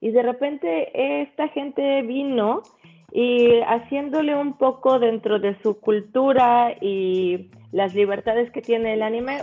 [0.00, 2.62] Y de repente esta gente vino
[3.12, 9.38] y haciéndole un poco dentro de su cultura y las libertades que tiene el anime,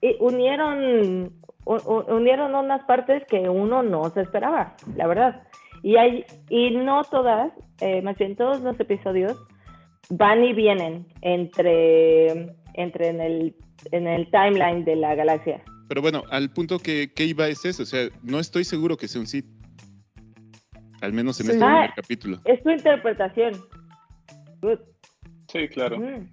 [0.00, 1.32] y unieron
[1.64, 5.42] unieron unas partes que uno no se esperaba, la verdad.
[5.82, 9.36] Y hay y no todas, eh, más bien todos los episodios
[10.10, 13.54] van y vienen entre entre en el
[13.92, 15.62] en el timeline de la galaxia.
[15.88, 17.82] Pero bueno, al punto que, que iba es eso.
[17.82, 19.46] O sea, no estoy seguro que sea un Sith.
[21.00, 21.52] Al menos en Sí.
[21.52, 21.68] este Ah.
[21.68, 22.38] primer capítulo.
[22.44, 23.52] Es tu interpretación.
[24.60, 24.78] Good.
[25.48, 25.98] Sí, claro.
[25.98, 26.28] Mm.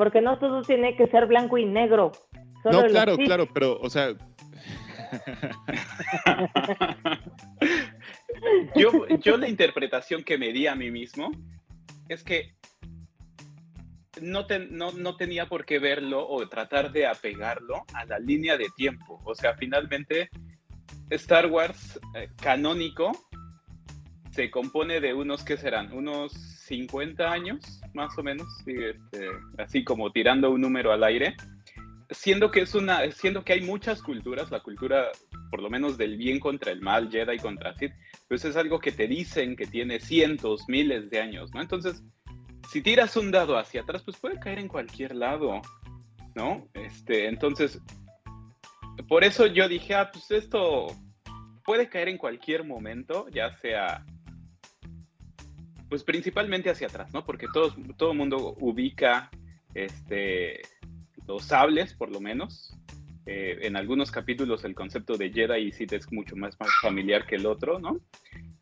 [0.00, 2.12] Porque no todo tiene que ser blanco y negro.
[2.62, 4.14] Solo No, claro, claro, pero, o sea,
[8.76, 11.30] yo, yo la interpretación que me di a mí mismo
[12.08, 12.54] es que
[14.22, 18.56] no, te- no, no tenía por qué verlo o tratar de apegarlo a la línea
[18.56, 19.20] de tiempo.
[19.26, 20.30] O sea, finalmente
[21.10, 23.12] Star Wars eh, canónico
[24.30, 25.92] se compone de unos, ¿qué serán?
[25.92, 29.28] Unos 50 años, más o menos, este,
[29.58, 31.34] así como tirando un número al aire.
[32.10, 35.08] Siendo que, es una, siendo que hay muchas culturas, la cultura
[35.50, 37.92] por lo menos del bien contra el mal, Jedi contra Sith,
[38.28, 41.60] pues es algo que te dicen que tiene cientos, miles de años, ¿no?
[41.60, 42.02] Entonces,
[42.70, 45.60] si tiras un dado hacia atrás, pues puede caer en cualquier lado,
[46.36, 46.68] ¿no?
[46.74, 47.80] Este, entonces,
[49.08, 50.86] por eso yo dije, ah, pues esto
[51.64, 54.04] puede caer en cualquier momento, ya sea,
[55.90, 57.26] pues principalmente hacia atrás, ¿no?
[57.26, 59.28] Porque todo el mundo ubica,
[59.74, 60.62] este,
[61.26, 62.78] los sables, por lo menos,
[63.26, 67.36] eh, en algunos capítulos el concepto de Jedi Sith es mucho más, más familiar que
[67.36, 68.00] el otro, ¿no?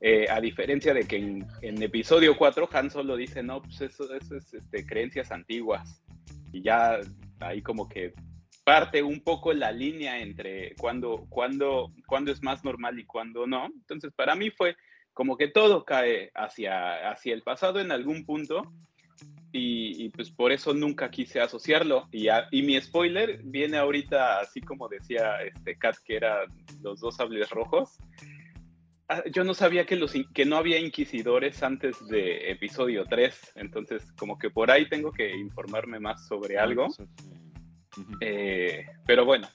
[0.00, 4.12] Eh, a diferencia de que en, en, episodio 4 Han solo dice, no, pues eso,
[4.14, 6.02] eso es este, creencias antiguas.
[6.52, 6.98] Y ya
[7.40, 8.14] ahí como que
[8.64, 13.66] parte un poco la línea entre cuándo cuando, cuando es más normal y cuándo no.
[13.66, 14.76] Entonces para mí fue
[15.18, 18.72] como que todo cae hacia, hacia el pasado en algún punto
[19.50, 22.06] y, y, pues por eso nunca quise asociarlo.
[22.12, 26.46] Y, a, y, mi spoiler viene ahorita, así como decía este Kat, que eran
[26.82, 27.98] los dos sables rojos.
[29.08, 34.12] ah, yo no sabía que, los, que no había inquisidores antes de episodio 3, entonces
[34.12, 36.86] como que por ahí tengo que informarme más sobre algo.
[38.20, 39.48] Eh, pero bueno,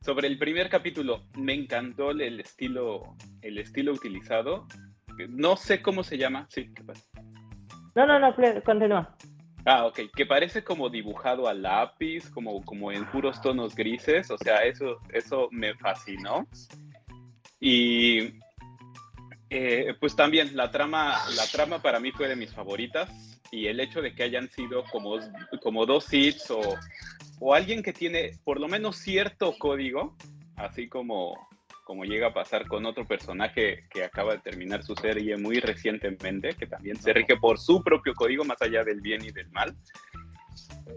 [0.00, 4.66] sobre el primer capítulo, me encantó el estilo, el estilo utilizado.
[5.28, 6.46] No sé cómo se llama.
[6.50, 7.04] Sí, ¿qué pasa?
[7.94, 9.16] No, no, no, continúa.
[9.64, 14.38] Ah, ok, que parece como dibujado a lápiz, como, como en puros tonos grises, o
[14.38, 16.46] sea, eso, eso me fascinó.
[17.60, 18.40] Y
[19.50, 23.10] eh, pues también la trama, la trama para mí fue de mis favoritas
[23.50, 25.18] y el hecho de que hayan sido como,
[25.62, 26.60] como dos hits o,
[27.40, 30.16] o alguien que tiene por lo menos cierto código,
[30.56, 31.34] así como,
[31.90, 36.50] como llega a pasar con otro personaje que acaba de terminar su serie muy recientemente,
[36.50, 39.74] que también se rige por su propio código más allá del bien y del mal.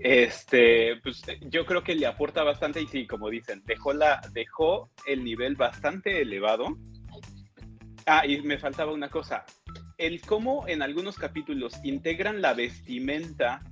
[0.01, 4.91] Este, pues yo creo que le aporta bastante y sí, como dicen, dejó, la, dejó
[5.07, 6.77] el nivel bastante elevado.
[8.05, 9.45] Ah, y me faltaba una cosa,
[9.97, 13.63] el cómo en algunos capítulos integran la vestimenta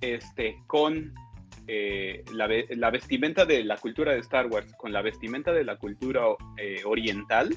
[0.00, 1.12] este, con
[1.66, 6.22] eh, la, vestimenta de la cultura de Star Wars con la vestimenta de la cultura
[6.56, 7.54] eh, oriental,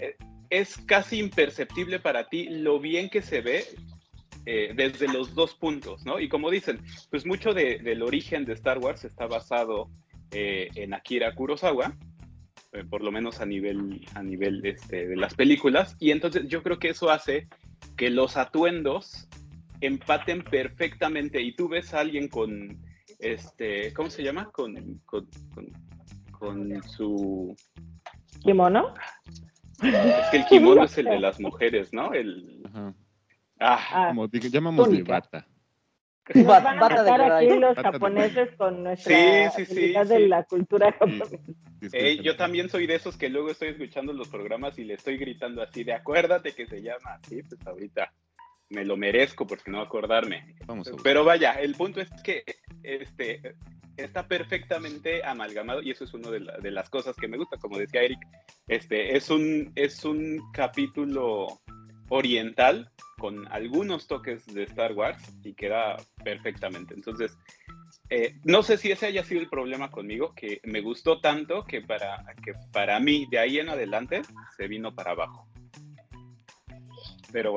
[0.00, 0.16] eh,
[0.50, 3.64] es casi imperceptible para ti lo bien que se ve
[4.44, 6.18] desde los dos puntos, ¿no?
[6.18, 9.88] Y como dicen, pues mucho del origen de Star Wars está basado
[10.32, 11.96] en Akira Kurosawa,
[12.90, 16.80] por lo menos a nivel, a nivel este, de las películas, y entonces yo creo
[16.80, 17.46] que eso hace
[17.96, 19.28] que los atuendos
[19.82, 22.80] empaten perfectamente y tú ves a alguien con,
[23.18, 24.50] este, ¿cómo se llama?
[24.50, 25.28] Con, con,
[26.30, 27.54] con, su...
[28.42, 28.94] ¿Kimono?
[29.82, 32.12] Es que el kimono es el de las mujeres, ¿no?
[32.12, 32.62] El...
[33.60, 35.46] Ah, ah, como llamamos de bata.
[36.34, 40.92] Nos van a matar aquí los japoneses con nuestra sí, sí, sí, de la cultura
[40.92, 41.36] japonesa.
[42.22, 45.62] yo también soy de esos que luego estoy escuchando los programas y le estoy gritando
[45.62, 48.12] así de acuérdate que se llama así, pues ahorita
[48.72, 50.54] me lo merezco porque no acordarme.
[51.02, 52.44] Pero vaya, el punto es que
[52.82, 53.54] este,
[53.96, 57.58] está perfectamente amalgamado y eso es una de, las cosas que me gusta.
[57.58, 58.20] Como decía Eric,
[58.68, 61.60] este, es, un, es un capítulo
[62.08, 66.94] oriental con algunos toques de Star Wars y queda perfectamente.
[66.94, 67.36] Entonces,
[68.10, 71.80] eh, no sé si ese haya sido el problema conmigo, que me gustó tanto que
[71.80, 74.22] para, que para mí de ahí en adelante
[74.56, 75.46] se vino para abajo.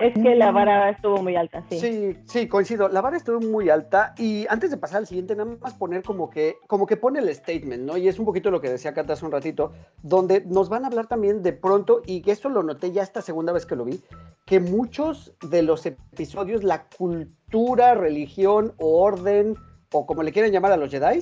[0.01, 1.79] Es que la vara estuvo muy alta, sí.
[1.79, 2.87] Sí, sí, coincido.
[2.87, 4.13] La vara estuvo muy alta.
[4.17, 7.33] Y antes de pasar al siguiente, nada más poner como que, como que pone el
[7.33, 7.97] statement, ¿no?
[7.97, 10.87] Y es un poquito lo que decía Cata hace un ratito, donde nos van a
[10.87, 13.85] hablar también de pronto, y que esto lo noté ya esta segunda vez que lo
[13.85, 14.01] vi,
[14.45, 19.55] que muchos de los episodios, la cultura, religión o orden,
[19.91, 21.19] o como le quieran llamar a los Jedi,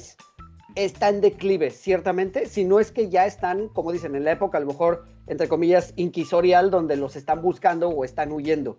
[0.75, 4.57] está en declive, ciertamente, si no es que ya están, como dicen, en la época
[4.57, 8.77] a lo mejor, entre comillas, inquisorial, donde los están buscando o están huyendo.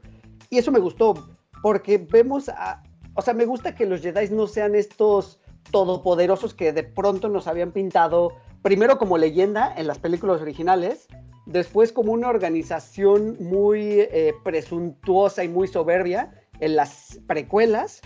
[0.51, 1.15] Y eso me gustó,
[1.63, 2.83] porque vemos, a,
[3.15, 7.47] o sea, me gusta que los Jedi no sean estos todopoderosos que de pronto nos
[7.47, 11.09] habían pintado, primero como leyenda en las películas originales,
[11.47, 18.01] después como una organización muy eh, presuntuosa y muy soberbia en las precuelas.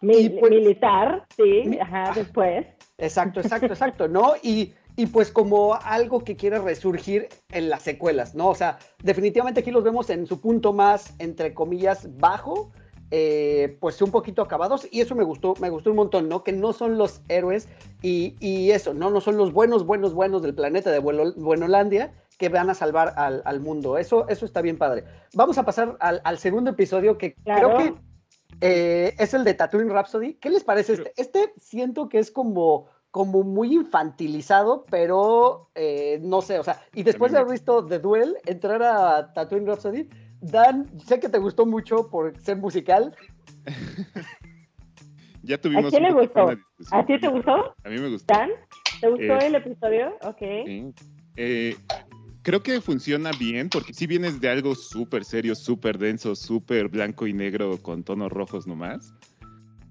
[0.00, 2.66] Pues militar, sí, ajá, después.
[2.98, 4.34] Exacto, exacto, exacto, ¿no?
[4.42, 4.74] Y,
[5.06, 8.48] pues como algo que quiere resurgir en las secuelas, ¿no?
[8.48, 12.70] O sea, definitivamente aquí los vemos en su punto más, entre comillas, bajo,
[13.10, 16.44] eh, pues un poquito acabados, y eso me gustó, me gustó un montón, ¿no?
[16.44, 17.68] Que no son los héroes
[18.02, 19.10] y, eso, ¿no?
[19.10, 23.60] No son los buenos, buenos, buenos del planeta de Buenolandia que van a salvar al,
[23.60, 23.98] mundo.
[23.98, 25.04] Eso, eso está bien padre.
[25.34, 27.94] Vamos a pasar al, segundo episodio que creo que
[28.60, 30.34] eh, es el de Tatooine Rhapsody.
[30.34, 31.12] ¿Qué les parece este?
[31.16, 37.04] Este siento que es como, como muy infantilizado, pero eh, no sé, o sea, y
[37.04, 40.08] después de haber visto The Duel, entrar a Tatooine Rhapsody,
[40.40, 43.14] Dan, sé que te gustó mucho por ser musical.
[45.44, 45.84] ya tuvimos.
[45.84, 46.50] ¿A quién le gustó?
[46.90, 47.76] ¿A ti te gustó?
[47.84, 48.34] A mí me gustó.
[48.34, 48.50] ¿Dan?
[49.00, 50.18] ¿Te gustó el episodio?
[50.22, 50.42] Ok.
[51.36, 51.76] Eh,
[52.42, 57.28] creo que funciona bien porque si vienes de algo súper serio, súper denso, súper blanco
[57.28, 59.14] y negro con tonos rojos nomás,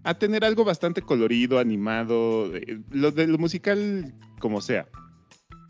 [0.04, 4.88] a tener algo bastante colorido, animado, eh, lo de lo musical como sea.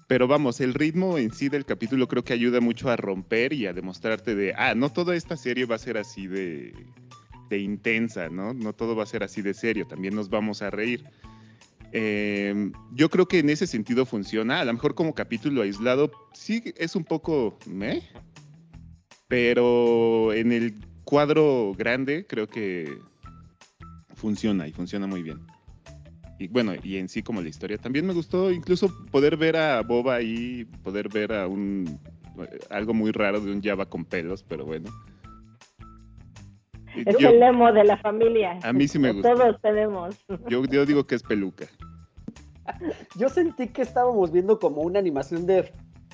[0.07, 3.67] Pero vamos, el ritmo en sí del capítulo creo que ayuda mucho a romper y
[3.67, 6.73] a demostrarte de, ah, no toda esta serie va a ser así de,
[7.49, 8.53] de intensa, ¿no?
[8.53, 11.03] No todo va a ser así de serio, también nos vamos a reír.
[11.91, 14.59] Em, yo creo que en ese sentido funciona.
[14.59, 18.01] A lo mejor como capítulo aislado sí es un poco meh,
[19.27, 20.73] pero en el
[21.03, 22.97] cuadro grande creo que
[24.23, 25.39] funciona y funciona muy bien.
[26.39, 29.81] Y bueno, y en sí como la historia también me gustó incluso poder ver a
[29.81, 31.99] Boba ahí, poder ver a un
[32.69, 34.89] algo muy raro de un Java con pelos, pero bueno.
[36.95, 38.57] Es el lemo de la familia.
[38.63, 39.33] A mí sí me gusta.
[39.33, 40.15] Todos tenemos.
[40.47, 41.65] Yo, yo digo que es peluca.
[43.17, 45.69] Yo sentí que estábamos viendo como una animación de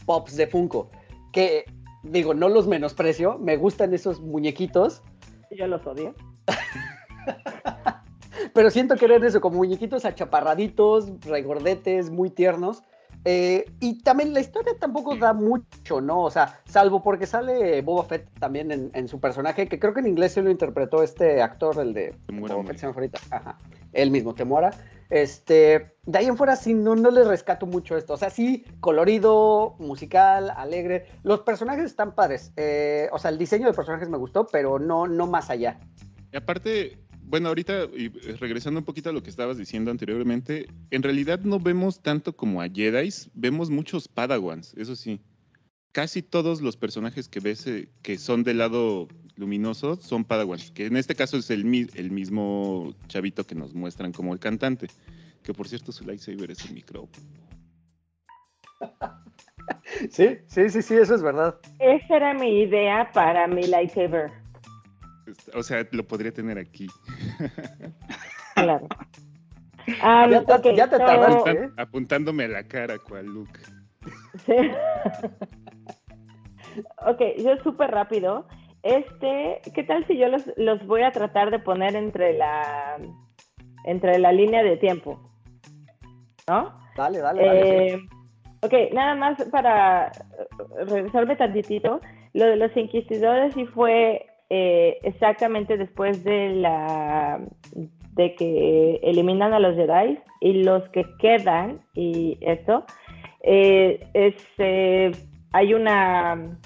[0.08, 0.90] Pops de Funko,
[1.32, 1.64] que
[2.02, 5.04] digo, no los menosprecio, me gustan esos muñequitos.
[5.52, 6.16] Yo los odio.
[8.54, 12.84] Pero siento que eran eso, como muñequitos achaparraditos, regordetes, muy tiernos.
[13.26, 16.22] Eh, y también la historia tampoco da mucho, ¿no?
[16.22, 20.08] O sea, salvo porque sale Boba Fett también en, su personaje, que creo que en
[20.08, 23.20] inglés se lo interpretó este actor, el de Boba Fett, se ahorita.
[23.32, 23.58] Ajá.
[23.92, 24.72] Él mismo, Temuera.
[25.10, 28.14] Este, de ahí en fuera sí no, no les rescato mucho esto.
[28.14, 31.08] O sea, sí, colorido, musical, alegre.
[31.24, 32.54] Los personajes están padres.
[32.58, 35.80] Eh, o sea, el diseño de personajes me gustó, pero no, no más allá.
[36.32, 38.10] Y aparte, bueno, ahorita, y
[38.40, 42.60] regresando un poquito a lo que estabas diciendo anteriormente, en realidad no vemos tanto como
[42.62, 45.22] a Jedi, vemos muchos Padawans, eso sí.
[45.92, 50.88] Casi todos los personajes que ves eh, que son del lado luminoso son Padawans, que
[50.88, 54.88] en este caso es el, el mismo chavito que nos muestran como el cantante,
[55.44, 57.28] que por cierto su lightsaber es el micrófono.
[60.10, 61.56] Sí, sí, sí, sí, eso es verdad.
[61.80, 64.32] Esa era mi idea para mi lightsaber.
[65.54, 66.88] O sea, lo podría tener aquí.
[68.56, 68.88] Claro.
[69.88, 71.52] ya te, ya te tardaste.
[71.52, 71.70] ¿eh?
[71.78, 73.60] Apuntándome a la cara, cual Luke.
[74.46, 74.54] Sí.
[77.06, 78.48] ok, yo súper rápido.
[78.84, 82.98] Este, ¿qué tal si yo los, los, voy a tratar de poner entre la
[83.84, 85.20] entre la línea de tiempo?
[86.48, 86.80] ¿No?
[86.96, 87.94] Dale, dale, dale.
[87.94, 88.00] Eh,
[88.62, 90.12] ok, nada más para
[90.86, 92.00] regresarme tantitito.
[92.34, 97.40] Lo de los inquisidores sí fue eh, exactamente después de la
[98.14, 102.84] de que eliminan a los Jedi y los que quedan y esto
[103.44, 105.12] eh, es eh,
[105.54, 106.58] hay una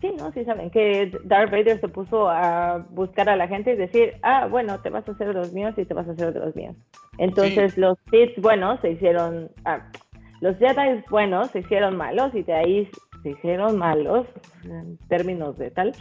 [0.00, 3.76] sí no sí saben que Darth Vader se puso a buscar a la gente y
[3.76, 6.32] decir ah bueno te vas a hacer de los míos y te vas a hacer
[6.32, 6.76] de los míos
[7.18, 9.90] entonces los Sith buenos se hicieron ah,
[10.40, 12.88] los Jedi buenos se hicieron malos y de ahí
[13.24, 14.26] se hicieron malos
[14.64, 15.92] en términos de tal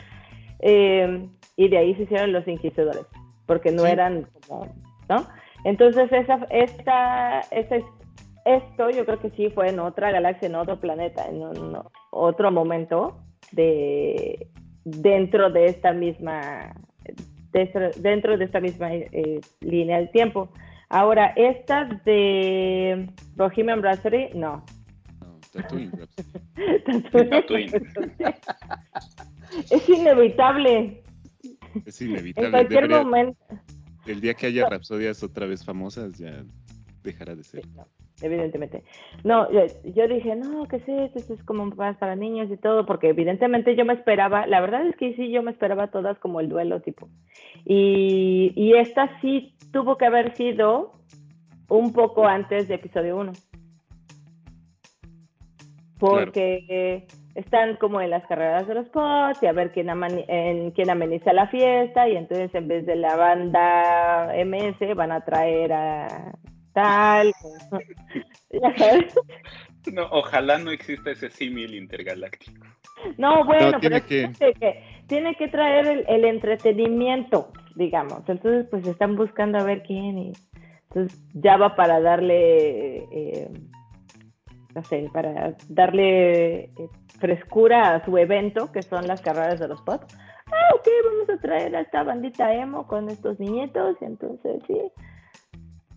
[0.65, 3.05] eh, y de ahí se hicieron los inquisidores,
[3.45, 4.73] porque no eran como,
[5.09, 5.27] ¿no?
[5.65, 7.41] Entonces, esa, esta,
[8.45, 11.75] esto yo creo que sí fue en otra galaxia, en otro planeta, en
[12.11, 13.17] otro momento
[13.51, 14.47] de
[14.85, 16.73] dentro de esta misma
[17.99, 20.49] dentro de esta misma eh, línea del tiempo.
[20.89, 24.63] Ahora, esta de Bohemian Rhapsody, no.
[25.13, 25.91] No, Tatooine
[29.69, 31.03] es inevitable.
[31.85, 32.47] Es inevitable.
[32.47, 33.39] En cualquier momento.
[34.05, 36.43] El día que haya rapsodias otra vez famosas, ya
[37.03, 37.63] dejará de ser.
[38.21, 38.83] evidentemente.
[39.23, 41.19] No, yo, dije, no, ¿qué es esto?
[41.19, 44.85] Esto es como más para niños y todo, porque evidentemente yo me esperaba, la verdad
[44.87, 47.09] es que sí, yo me esperaba todas como el duelo tipo.
[47.65, 50.93] Y, y esta sí tuvo que haber sido
[51.69, 53.31] un poco antes de episodio 1.
[55.97, 60.89] Porque están como en las carreras de los pots y a ver quién, en, quién
[60.89, 66.33] ameniza la fiesta y entonces en vez de la banda MS van a traer a
[66.73, 67.33] tal.
[69.91, 72.65] No, ojalá no exista ese símil intergaláctico.
[73.17, 74.31] No, bueno, pero que...
[75.07, 78.19] tiene que traer el, el, entretenimiento, digamos.
[78.29, 80.33] Entonces, pues están buscando a ver quién y
[80.93, 83.49] entonces ya va para darle, eh,
[84.75, 86.71] no sé, para darle eh,
[87.19, 90.15] frescura a su evento, que son las carreras de los pots.
[90.47, 94.77] Ah, ok, vamos a traer a esta bandita emo con estos niñitos, entonces sí.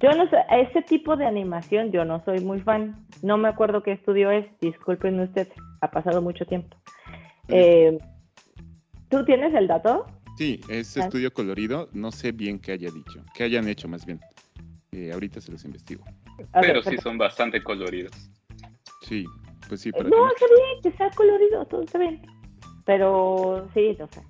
[0.01, 3.07] Yo no sé, ese tipo de animación yo no soy muy fan.
[3.23, 5.49] No me acuerdo qué estudio es, disculpen usted,
[5.81, 6.77] ha pasado mucho tiempo.
[7.49, 7.99] Eh,
[9.09, 10.07] ¿Tú tienes el dato?
[10.37, 11.05] Sí, es ah.
[11.05, 14.21] estudio colorido, no sé bien qué haya dicho, qué hayan hecho más bien.
[14.93, 16.05] Eh, ahorita se los investigo.
[16.61, 18.13] Pero sí son bastante coloridos.
[19.07, 19.25] Sí,
[19.69, 22.21] pues sí, no, está bien, que sea colorido, todo está bien.
[22.85, 24.21] Pero sí, no sé.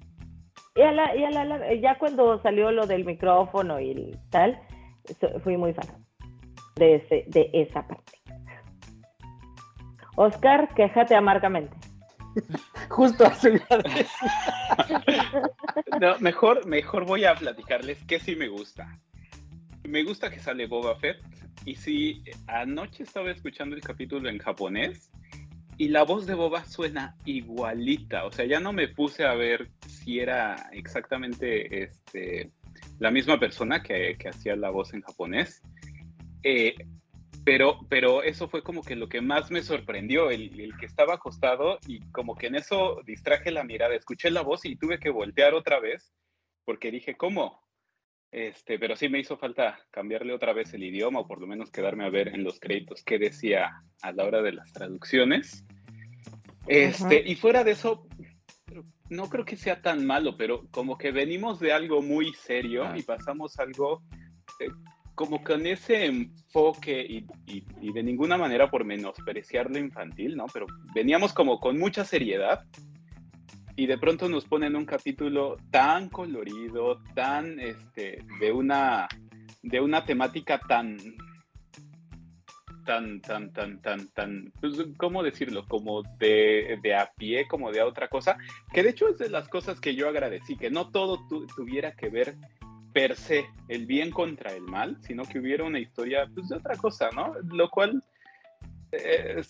[0.74, 4.61] Y, a la, y a la, ya cuando salió lo del micrófono y tal,
[5.43, 5.87] fui muy fan
[6.74, 8.20] de, ese, de esa parte.
[10.16, 11.74] Oscar, quéjate amargamente.
[12.91, 13.49] Justo así.
[16.01, 18.99] no, mejor, mejor voy a platicarles que sí me gusta.
[19.89, 21.18] Me gusta que sale Boba Fett.
[21.64, 25.11] Y sí, anoche estaba escuchando el capítulo en japonés
[25.78, 29.70] y la voz de Boba suena igualita, o sea, ya no me puse a ver
[29.87, 32.51] si era exactamente este,
[32.99, 35.62] la misma persona que, hacía la voz en japonés.
[36.43, 36.74] Eh,
[37.45, 41.14] pero, pero eso fue como que lo que más me sorprendió, el, el, que estaba
[41.14, 45.11] acostado y como que en eso distraje la mirada, escuché la voz y tuve que
[45.11, 46.12] voltear otra vez
[46.64, 47.65] porque dije, ¿cómo?
[48.33, 51.70] Este, pero sí me hizo falta cambiarle otra vez el idioma o por lo menos
[51.70, 55.64] quedarme a ver en los créditos qué decía a la hora de las traducciones.
[56.66, 58.07] Este, y fuera de eso,
[59.09, 63.03] no creo que sea tan malo, pero como que venimos de algo muy serio y
[63.03, 64.03] pasamos algo
[64.61, 64.68] eh,
[65.14, 70.45] como con ese enfoque y, y, de ninguna manera por menospreciar lo infantil, ¿no?
[70.53, 72.64] Pero veníamos como con mucha seriedad
[73.77, 79.07] y de pronto nos ponen un capítulo tan colorido, tan, este, de una,
[79.62, 80.97] de una temática tan,
[82.87, 85.66] tan, tan, tan, tan, tan, pues, ¿cómo decirlo?
[85.68, 88.39] Como de, de, a pie, como de a otra cosa,
[88.72, 92.09] que de hecho es de las cosas que yo agradecí, que no todo tuviera que
[92.09, 92.37] ver
[92.95, 96.77] per se el bien contra el mal, sino que hubiera una historia pues, de otra
[96.77, 97.35] cosa, ¿no?
[97.53, 98.03] Lo cual,
[98.93, 99.43] eh,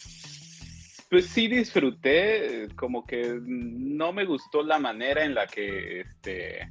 [1.11, 6.69] pues sí disfruté, como que no me gustó la manera en la que, este,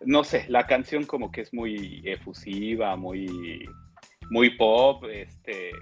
[0.00, 3.68] no sé, la canción como que es muy efusiva, muy,
[4.30, 5.72] muy pop, este,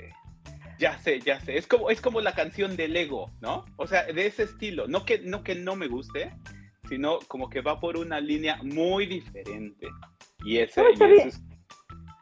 [0.79, 3.64] ya sé, ya sé, es como, es como la canción de Lego, ¿no?
[3.76, 6.33] O sea, de ese estilo, no que no, que no me guste,
[6.89, 9.89] sino como que va por una línea muy diferente.
[10.45, 11.43] Y ese, no, y ese es,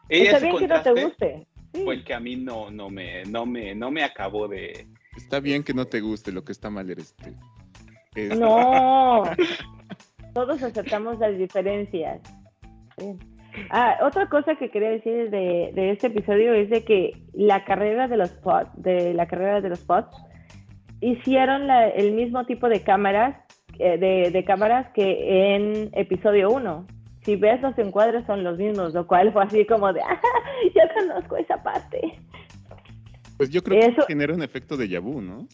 [0.09, 1.47] ese bien que no te guste.
[1.73, 1.83] Sí.
[1.83, 4.87] fue el que a mí no, no, me, no, me, no me acabó de...
[5.17, 7.31] Está bien que no te guste, lo que está mal eres tú.
[8.35, 9.23] No,
[10.33, 12.21] todos aceptamos las diferencias.
[13.71, 18.07] Ah, otra cosa que quería decir de, de, este episodio es de que la carrera
[18.07, 20.09] de los pods, de la carrera de los pods,
[21.01, 23.35] hicieron la, el mismo tipo de cámaras
[23.79, 26.87] eh, de, de, cámaras que en episodio 1.
[27.21, 30.21] Si ves los encuadres son los mismos, lo cual fue así como de, ah,
[30.73, 32.19] ya conozco esa parte.
[33.37, 35.47] Pues yo creo eso, que genera un efecto de yabú, ¿no?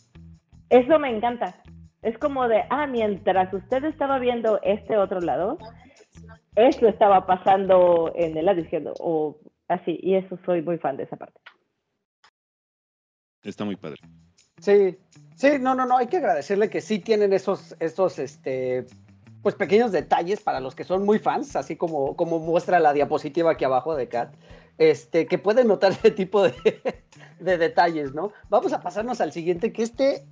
[0.69, 1.61] Eso me encanta.
[2.01, 5.57] Es como de, ah, mientras usted estaba viendo este otro lado,
[6.55, 11.03] esto estaba pasando en el lado izquierdo, o así, y eso soy muy fan de
[11.03, 11.39] esa parte.
[13.43, 14.01] Está muy padre.
[14.59, 14.97] Sí,
[15.35, 18.85] sí, no, no, no, hay que agradecerle que sí tienen esos, esos, este,
[19.41, 23.51] pues pequeños detalles para los que son muy fans, así como, como muestra la diapositiva
[23.51, 24.33] aquí abajo de Kat,
[24.77, 26.53] este, que pueden notar ese tipo de,
[27.39, 28.31] de detalles, ¿no?
[28.49, 30.25] Vamos a pasarnos al siguiente, que este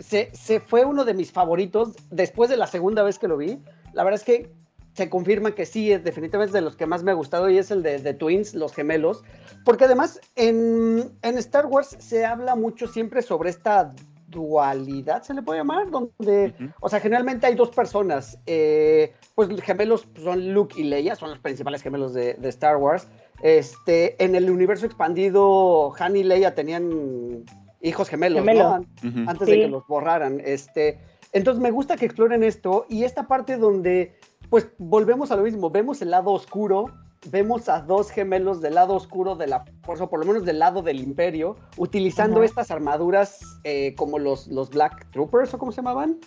[0.00, 3.58] se, se fue uno de mis favoritos después de la segunda vez que lo vi.
[3.92, 4.52] La verdad es que
[4.98, 7.70] se confirma que sí, es definitivamente de los que más me ha gustado y es
[7.70, 9.22] el de, de Twins, los gemelos,
[9.64, 13.94] porque además en, en, Star Wars se habla mucho siempre sobre esta
[14.26, 16.74] dualidad, se le puede llamar, donde, uh -huh.
[16.80, 21.38] o sea, generalmente hay dos personas, eh, pues gemelos son Luke y Leia, son los
[21.38, 23.06] principales gemelos de, de, Star Wars.
[23.42, 27.44] Este, en el universo expandido, Han y Leia tenían
[27.80, 28.80] hijos gemelos, Gemelo.
[29.02, 29.30] ¿no?
[29.30, 29.54] Antes sí.
[29.54, 30.40] de que los borraran.
[30.44, 30.98] Este,
[31.32, 34.16] entonces me gusta que exploren esto y esta parte donde
[34.50, 36.86] pues volvemos a lo mismo, vemos el lado oscuro,
[37.30, 40.58] vemos a dos gemelos del lado oscuro de la fuerza, o por lo menos del
[40.58, 42.46] lado del imperio, utilizando uh -huh.
[42.46, 46.18] estas armaduras eh, como los, los Black Troopers, o como se llamaban.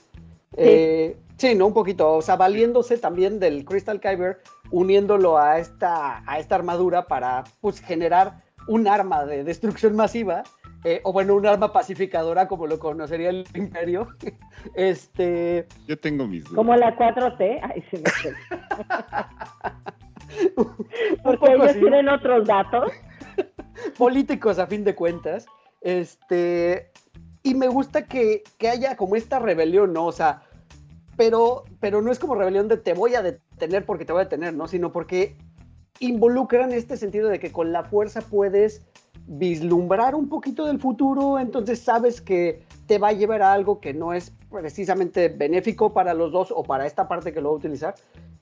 [0.51, 0.57] Sí.
[0.57, 1.67] Eh, sí, ¿no?
[1.67, 4.39] Un poquito, o sea, valiéndose también del Crystal Kyber,
[4.71, 10.43] uniéndolo a esta, a esta armadura para, pues, generar un arma de destrucción masiva
[10.83, 14.07] eh, o bueno, un arma pacificadora como lo conocería el imperio.
[14.75, 15.67] este...
[15.87, 16.55] Yo tengo mis dudas.
[16.55, 17.59] Como la 4T.
[17.61, 18.03] Ay, se me
[21.23, 21.79] Porque ellos así.
[21.79, 22.91] tienen otros datos.
[23.97, 25.45] Políticos a fin de cuentas.
[25.81, 26.89] Este...
[27.43, 30.05] Y me gusta que, que haya como esta rebelión, ¿no?
[30.05, 30.43] O sea,
[31.17, 34.25] pero, pero no es como rebelión de te voy a detener porque te voy a
[34.25, 34.67] detener, ¿no?
[34.67, 35.35] Sino porque
[35.99, 38.81] involucran este sentido de que con la fuerza puedes
[39.27, 43.93] vislumbrar un poquito del futuro, entonces sabes que te va a llevar a algo que
[43.93, 47.57] no es precisamente benéfico para los dos o para esta parte que lo va a
[47.59, 47.95] utilizar.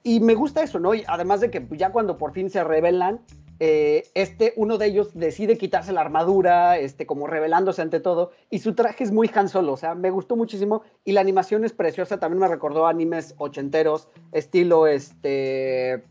[0.04, 0.96] Y me gusta eso, ¿no?
[0.96, 3.20] Y además de que ya cuando por fin se revelan,
[3.60, 8.60] eh, este, uno de ellos decide quitarse la armadura, este, como revelándose ante todo, y
[8.60, 11.74] su traje es muy Han Solo, o sea, me gustó muchísimo, y la animación es
[11.74, 16.04] preciosa, también me recordó animes ochenteros, estilo, este...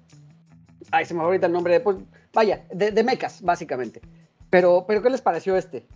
[0.90, 1.99] Ay, se me ahorita el nombre, pues,
[2.32, 4.01] vaya, de, de mechas, básicamente.
[4.51, 5.86] Pero, pero, ¿qué les pareció este?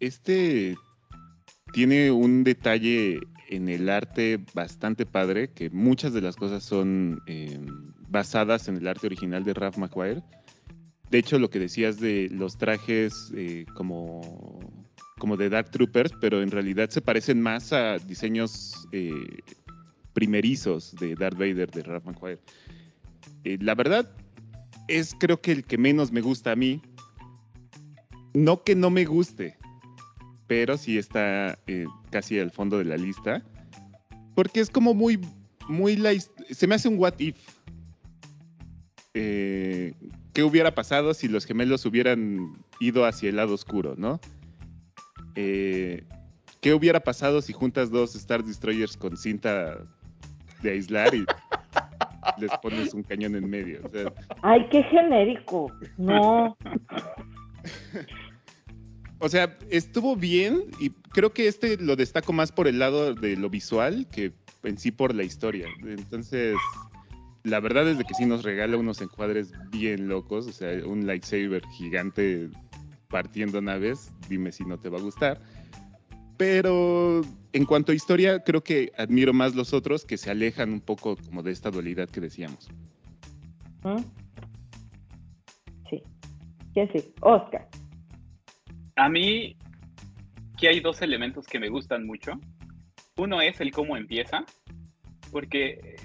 [0.00, 0.74] Este
[1.72, 7.60] tiene un detalle en el arte bastante padre, que muchas de las cosas son eh,
[8.08, 10.22] basadas en el arte original de Ralph McQuire.
[11.12, 14.22] De hecho, lo que decías de los trajes eh, como,
[15.18, 19.12] como de Dark Troopers, pero en realidad se parecen más a diseños eh,
[20.14, 22.40] primerizos de Darth Vader de Ralph McQuire.
[23.44, 24.10] la verdad
[24.88, 26.80] es creo que el que menos me gusta a mí,
[28.32, 29.58] no que no me guste,
[30.46, 33.44] pero sí está eh, casi al fondo de la lista.
[34.34, 35.20] Porque es como muy,
[35.68, 36.12] muy la,
[36.48, 37.36] se me hace un what if.
[39.12, 39.92] Eh,
[40.32, 44.20] ¿Qué hubiera pasado si los gemelos hubieran ido hacia el lado oscuro, no?
[45.34, 46.04] Eh,
[46.60, 49.78] ¿Qué hubiera pasado si juntas dos Star Destroyers con cinta
[50.62, 51.26] de aislar y
[52.38, 53.80] les pones un cañón en medio?
[54.42, 55.70] Ay, qué genérico.
[55.98, 56.56] No.
[59.18, 63.36] o sea, estuvo bien y creo que este lo destaco más por el lado de
[63.36, 65.66] lo visual que en sí por la historia.
[65.84, 66.56] Entonces,
[67.44, 71.06] la verdad es de que sí nos regala unos encuadres bien locos, o sea, un
[71.06, 72.48] lightsaber gigante
[73.08, 75.40] partiendo naves, dime si no te va a gustar.
[76.36, 77.22] Pero
[77.52, 81.16] en cuanto a historia, creo que admiro más los otros que se alejan un poco
[81.16, 82.70] como de esta dualidad que decíamos.
[83.84, 83.98] ¿Mm?
[85.90, 86.02] Sí.
[86.74, 87.12] ¿Quién sí?
[87.20, 87.68] Oscar.
[88.96, 89.56] A mí,
[90.58, 92.32] que hay dos elementos que me gustan mucho.
[93.16, 94.44] Uno es el cómo empieza,
[95.30, 95.96] porque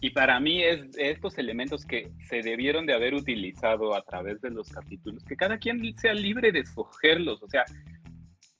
[0.00, 4.50] y para mí es estos elementos que se debieron de haber utilizado a través de
[4.50, 7.42] los capítulos, que cada quien sea libre de escogerlos.
[7.42, 7.64] O sea,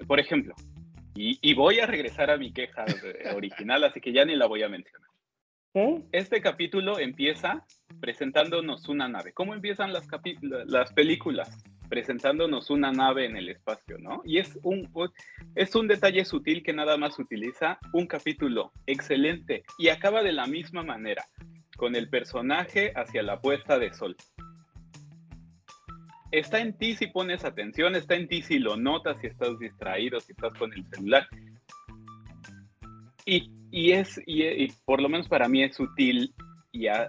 [0.07, 0.55] por ejemplo,
[1.15, 2.85] y, voy a regresar a mi queja
[3.35, 5.07] original, así que ya ni la voy a mencionar.
[6.11, 7.67] Este capítulo empieza
[8.01, 9.35] presentándonos una nave.
[9.35, 10.09] ¿Cómo empiezan las,
[10.41, 11.63] las películas?
[11.89, 14.23] Presentándonos una nave en el espacio, ¿no?
[14.25, 14.89] Y es un,
[15.55, 20.47] es un detalle sutil que nada más utiliza un capítulo excelente y acaba de la
[20.47, 21.25] misma manera,
[21.77, 24.17] con el personaje hacia la puesta de sol.
[26.33, 30.19] Está en ti si pones atención, está en ti si lo notas, si estás distraído,
[30.21, 31.27] si estás con el celular.
[33.25, 36.35] Y, y es, y, por lo menos para mí es sutil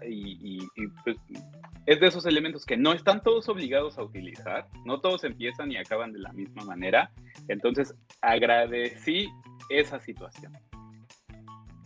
[0.07, 0.59] y,
[1.03, 1.17] pues,
[1.85, 5.77] es de esos elementos que no están todos obligados a utilizar, no todos empiezan y
[5.77, 7.11] acaban de la misma manera.
[7.47, 9.29] Entonces, agradecí
[9.69, 10.53] esa situación.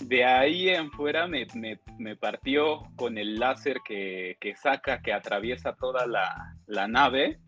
[0.03, 1.45] De ahí en fuera me,
[2.19, 7.39] partió con el láser que, saca, que atraviesa toda la, nave.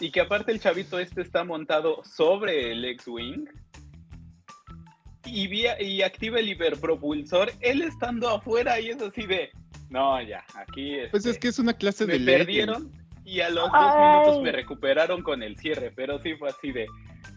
[0.00, 3.46] Y que aparte el chavito este está montado sobre el X-Wing.
[5.26, 5.48] Y,
[5.80, 9.50] y activa el hiperpropulsor, él estando afuera y es así de,
[9.90, 10.96] no, ya, aquí.
[11.10, 12.24] pues es este, que es una clase me de.
[12.24, 12.92] perdieron
[13.24, 16.86] y a los dos minutos me recuperaron con el cierre, pero sí fue así de.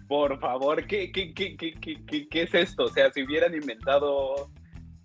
[0.08, 2.86] Por favor, ¿qué, qué, qué, qué, qué, qué es esto?
[2.86, 4.50] O sea, si hubieran inventado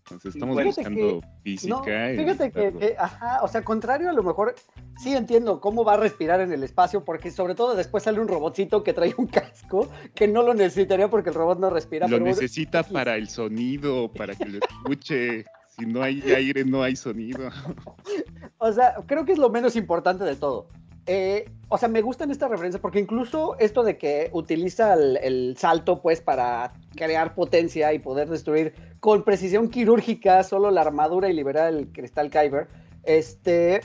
[0.04, 1.82] Entonces estamos buscando física.
[2.14, 4.54] fíjate que, ajá, o sea, contrario a lo mejor,
[4.98, 8.28] sí entiendo cómo va a respirar en el espacio, porque sobre todo después sale un
[8.28, 12.06] robotcito que trae un casco que no lo necesitaría porque el robot no respira.
[12.06, 15.46] Lo necesita para el sonido, para que lo escuche.
[15.76, 17.48] Si no hay aire, no hay sonido.
[18.58, 20.68] o sea, creo que es lo menos importante de todo.
[21.06, 26.00] Eh, o sea, me gustan estas referencias porque incluso esto de que utiliza el, salto
[26.00, 31.74] pues para crear potencia y poder destruir con precisión quirúrgica solo la armadura y liberar
[31.74, 32.68] el cristal Kyber,
[33.02, 33.82] este,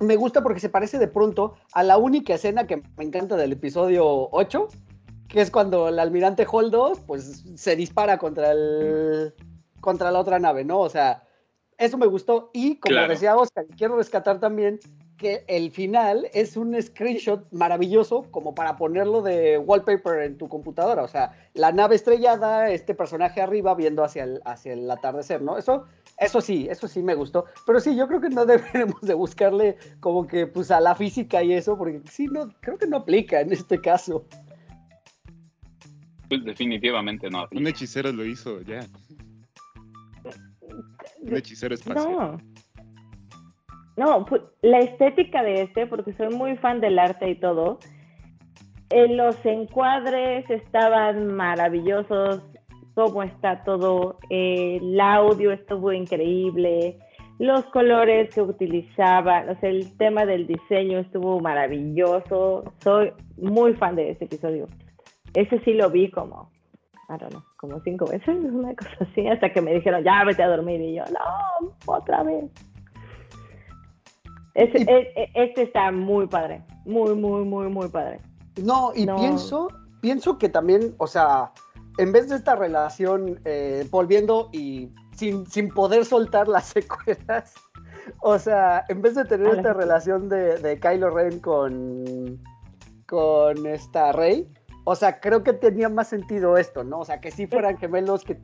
[0.00, 3.52] me gusta porque se parece de pronto a la única escena que me encanta del
[3.52, 4.68] episodio 8,
[5.28, 9.34] que es cuando el almirante Holdo pues se dispara contra el
[9.80, 10.80] contra la otra nave, ¿no?
[10.80, 11.22] O sea,
[11.78, 12.50] eso me gustó.
[12.52, 14.80] Y como decía Oscar, quiero rescatar también
[15.16, 21.02] que el final es un screenshot maravilloso como para ponerlo de wallpaper en tu computadora.
[21.02, 25.56] O sea, la nave estrellada, este personaje arriba viendo hacia el, hacia el atardecer, ¿no?
[25.56, 25.86] Eso,
[26.18, 27.46] eso sí, eso sí me gustó.
[27.66, 31.42] Pero sí, yo creo que no deberemos de buscarle como que pues a la física
[31.42, 34.26] y eso, porque sí, no, creo que no aplica en este caso.
[36.28, 38.80] Pues definitivamente no Un hechicero lo hizo, ya.
[41.20, 42.12] Un hechicero espacial.
[42.12, 42.55] No.
[43.96, 44.26] No,
[44.62, 47.78] la estética de este, porque soy muy fan del arte y todo,
[48.90, 52.42] eh, los encuadres estaban maravillosos,
[52.94, 56.98] cómo está todo, eh, el audio estuvo increíble,
[57.38, 62.72] los colores que utilizaban, el tema del diseño estuvo maravilloso.
[62.78, 64.68] Soy muy fan de este episodio.
[65.34, 66.50] Ese sí lo vi como
[67.08, 70.42] I don't know, como cinco veces, una cosa así, hasta que me dijeron, ya vete
[70.42, 70.80] a dormir.
[70.80, 72.50] Y yo, no, otra vez.
[74.56, 78.20] Este, este, está muy padre, muy, muy, muy, muy padre.
[78.62, 79.68] No, y pienso,
[80.00, 81.52] pienso que también, o sea,
[81.98, 87.54] en vez de esta relación eh, volviendo y sin, sin poder soltar las secuelas,
[88.22, 92.40] o sea, en vez de tener esta relación de, de Kylo Ren con,
[93.06, 94.50] con esta Rey,
[94.84, 97.00] o sea, creo que tenía más sentido esto, ¿no?
[97.00, 98.40] O sea, que sí fueran gemelos que...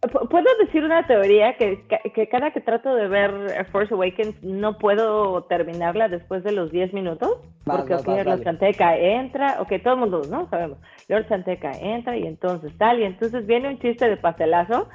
[0.00, 1.84] Puedo decir una teoría que,
[2.14, 6.92] que, cada que trato de ver Force Awakens no puedo terminarla después de los 10
[6.92, 7.38] minutos.
[7.64, 10.48] Porque Lord Santeca entra, ok, todo el mundo, ¿no?
[10.50, 10.78] Sabemos.
[11.08, 14.88] Lord Santeca entra y entonces tal, y entonces viene un chiste de pastelazo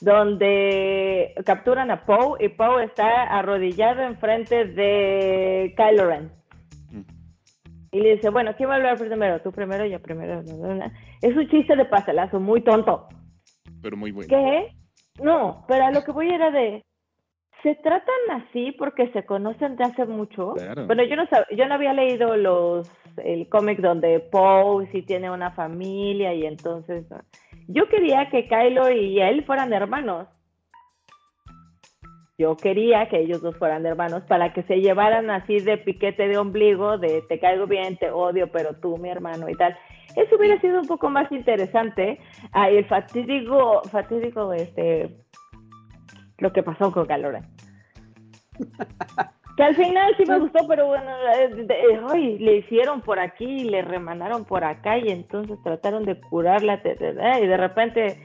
[0.00, 6.30] donde capturan a Poe y Poe está arrodillado enfrente de Kylo Ren.
[6.92, 7.02] Mm.
[7.90, 9.40] Y le dice, bueno, ¿quién va a hablar primero?
[9.40, 10.42] Tú primero, yo primero.
[11.20, 13.08] Es un chiste de pastelazo, muy tonto
[13.86, 14.28] pero muy bueno.
[14.28, 14.72] ¿Qué?
[15.22, 16.84] No, pero a lo que voy era de,
[17.62, 20.54] ¿se tratan así porque se conocen de hace mucho?
[20.86, 21.24] Bueno, yo no
[21.56, 27.06] yo no había leído los el cómic donde Poe sí tiene una familia y entonces
[27.68, 30.26] yo quería que Kylo y él fueran hermanos.
[32.38, 36.36] Yo quería que ellos dos fueran hermanos para que se llevaran así de piquete de
[36.36, 39.74] ombligo, de te caigo bien, te odio, pero tú mi hermano y tal.
[40.16, 42.20] Eso hubiera sido un poco más interesante.
[42.52, 45.16] Ah, el fatídico, fatídico, este,
[46.38, 47.40] lo que pasó con Calora.
[49.56, 54.44] que al final sí me gustó, pero bueno, eh, le hicieron por aquí, le remanaron
[54.44, 58.18] por acá y entonces trataron de curarla y de repente,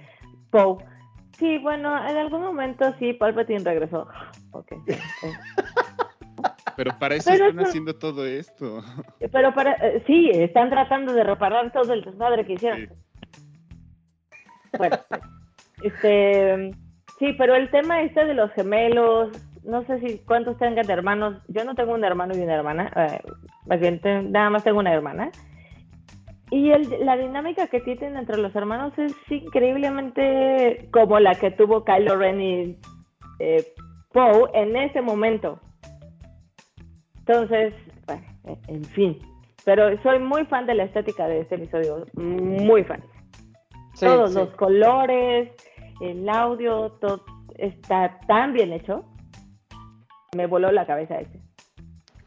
[0.49, 0.91] Poe.
[1.38, 4.07] Sí, bueno, en algún momento sí, Palpatine regresó.
[4.53, 4.73] Ok.
[6.75, 8.84] Pero para eso están haciendo todo esto.
[9.32, 12.89] Pero para, eh, sí, están tratando de reparar todo el desmadre que hicieron.
[14.77, 14.97] Bueno,
[15.84, 16.71] este,
[17.19, 19.29] sí, pero el tema este de los gemelos,
[19.63, 21.41] no sé si cuántos tengan de hermanos.
[21.47, 23.21] Yo no tengo un hermano y una hermana, eh,
[24.29, 25.32] nada más tengo una hermana.
[26.52, 31.86] Y el, la dinámica que tienen entre los hermanos es increíblemente como la que tuvo
[31.86, 32.78] Kylo Ren y
[33.39, 33.66] eh,
[34.12, 35.60] Poe en ese momento.
[37.20, 37.74] Entonces,
[38.06, 38.24] bueno,
[38.68, 39.18] en fin.
[39.64, 43.02] Pero soy muy fan de la estética de este episodio, muy fan.
[43.97, 45.52] Todos los colores,
[46.02, 47.24] el audio, todo
[47.58, 49.06] está tan bien hecho.
[50.36, 51.39] Me voló la cabeza ese.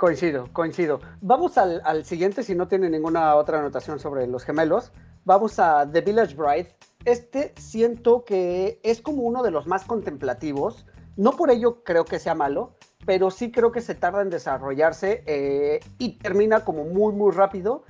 [0.04, 1.00] Coincido, coincido.
[1.22, 4.92] Vamos al, siguiente, si no tiene ninguna otra anotación sobre los gemelos.
[5.24, 6.76] Vamos a The Village Bride.
[7.06, 10.84] Este siento que es como uno de los más contemplativos.
[11.16, 12.74] No por ello creo que sea malo,
[13.06, 17.84] pero sí creo que se tarda en desarrollarse eh, y termina como muy, muy rápido.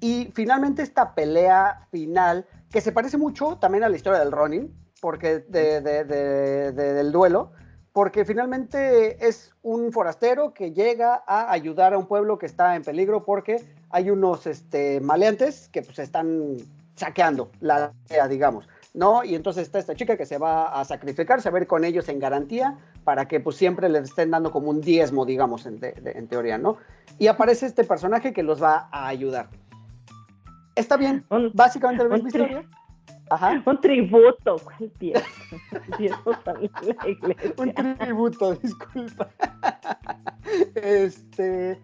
[0.00, 4.74] Y finalmente esta pelea final, que se parece mucho también a la historia del Ronin,
[5.02, 7.52] porque del duelo,
[7.98, 12.84] porque finalmente es un forastero que llega a ayudar a un pueblo que está en
[12.84, 16.58] peligro porque hay unos este, maleantes que pues están
[16.94, 17.92] saqueando la
[18.30, 18.68] digamos.
[18.94, 19.24] ¿no?
[19.24, 21.84] Y entonces está esta chica que se va a sacrificar, se va a ir con
[21.84, 25.80] ellos en garantía para que pues siempre les estén dando como un diezmo, digamos, en,
[26.28, 26.76] teoría, ¿no?
[27.18, 29.48] Y aparece este personaje que los va a ayudar.
[30.76, 32.64] Está bien, básicamente el mismo historia.
[33.30, 33.62] Ajá.
[33.64, 34.92] Un tributo, ¿cuál
[37.58, 39.28] un tributo, disculpa.
[40.74, 41.80] este,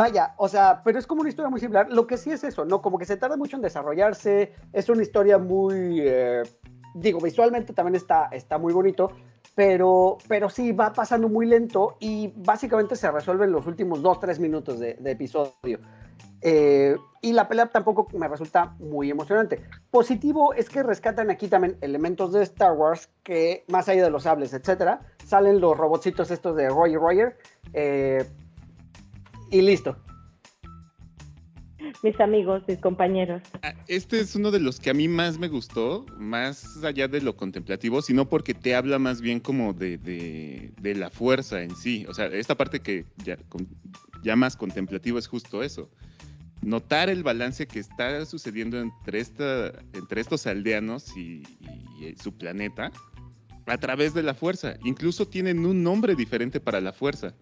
[0.00, 1.90] Vaya, o sea, pero es como una historia muy similar.
[1.90, 2.80] Lo que sí es eso, ¿no?
[2.80, 4.54] Como que se tarda mucho en desarrollarse.
[4.72, 6.00] Es una historia muy.
[6.00, 6.42] Eh,
[6.94, 9.12] digo, visualmente también está, está muy bonito.
[9.54, 14.38] Pero, pero sí, va pasando muy lento y básicamente se resuelve en los últimos 2-3
[14.38, 15.80] minutos de, episodio.
[16.42, 19.62] Eh, y la pelea tampoco me resulta muy emocionante.
[19.90, 24.22] Positivo es que rescatan aquí también elementos de Star Wars que, más allá de los
[24.22, 27.38] sables, etcétera, salen los robotcitos estos de Roger Roger.
[27.74, 28.24] Eh,
[29.50, 29.96] y listo.
[32.02, 33.42] Mis amigos, mis compañeros.
[33.62, 37.20] Ah, este es uno de los que a mí más me gustó, más allá de
[37.20, 42.06] lo contemplativo, sino porque te habla más bien como de, de, la fuerza en sí.
[42.08, 43.36] O sea, esta parte que ya,
[44.22, 45.90] ya más contemplativo es justo eso.
[46.62, 51.42] Notar el balance que está sucediendo entre, esta, entre estos aldeanos y,
[52.22, 52.90] su planeta
[53.66, 54.76] a través de la fuerza.
[54.84, 57.34] Incluso tienen un nombre diferente para la fuerza.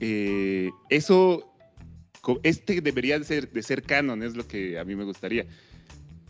[0.00, 1.54] Eh, eso,
[2.42, 5.46] este debería de ser, de ser canon, es lo que a mí me gustaría.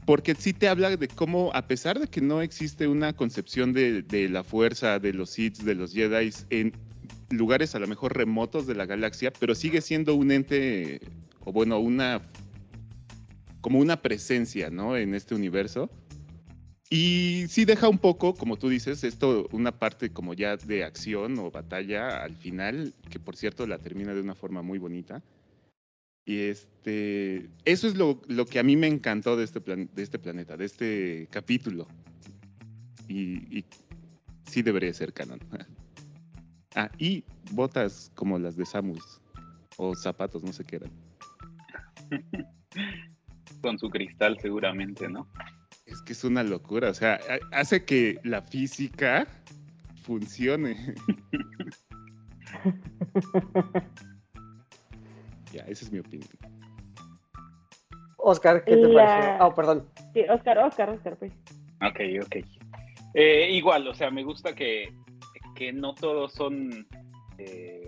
[0.04, 4.28] Porque sí te habla de cómo, a pesar de que no existe una concepción de,
[4.30, 6.72] la fuerza de los Sith, de los Jedi, en
[7.30, 11.00] lugares a lo mejor remotos de la galaxia, pero sigue siendo un ente,
[11.44, 12.22] o bueno, una
[13.60, 14.96] como una presencia, ¿no?
[14.96, 15.90] En este universo.
[16.88, 21.38] Y sí deja un poco, como tú dices, esto, una parte como ya de acción
[21.38, 25.22] o batalla al final, que por cierto la termina de una forma muy bonita.
[26.24, 30.02] Y este, eso es lo, lo que a mí me encantó de este, plan, de
[30.02, 31.86] este planeta, de este capítulo.
[33.08, 33.64] Y, y
[34.46, 35.40] sí debería ser canon.
[36.74, 39.20] ah, y botas como las de Samus,
[39.76, 41.09] o zapatos, no sé qué eran.
[43.62, 45.28] Con su cristal seguramente, ¿no?
[46.04, 46.90] que es una locura.
[46.90, 47.20] O sea,
[47.52, 49.26] hace que la física
[50.02, 50.94] funcione.
[55.52, 56.30] ya, esa es mi opinión.
[58.18, 59.36] Oscar, ¿qué te parece?
[59.40, 59.88] Oh, perdón.
[60.12, 61.32] Sí, Oscar, Oscar, Oscar, pues.
[61.82, 62.36] Ok, ok.
[63.14, 64.92] Eh, igual, o sea, me gusta que,
[65.54, 66.86] que no todos son
[67.38, 67.86] eh,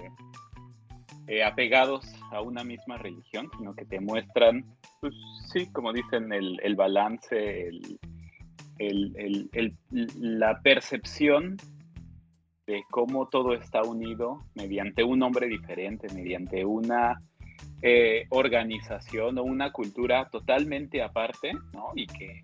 [1.32, 4.66] eh, apegados a una misma religión, sino que te muestran,
[5.00, 5.14] pues
[5.50, 9.78] sí, como dicen, el, balance, el, el,
[10.18, 11.56] la percepción
[12.66, 17.22] de cómo todo está unido mediante un hombre diferente, mediante una
[17.80, 21.92] eh, organización o una cultura totalmente aparte, ¿no?
[21.94, 22.42] Y que,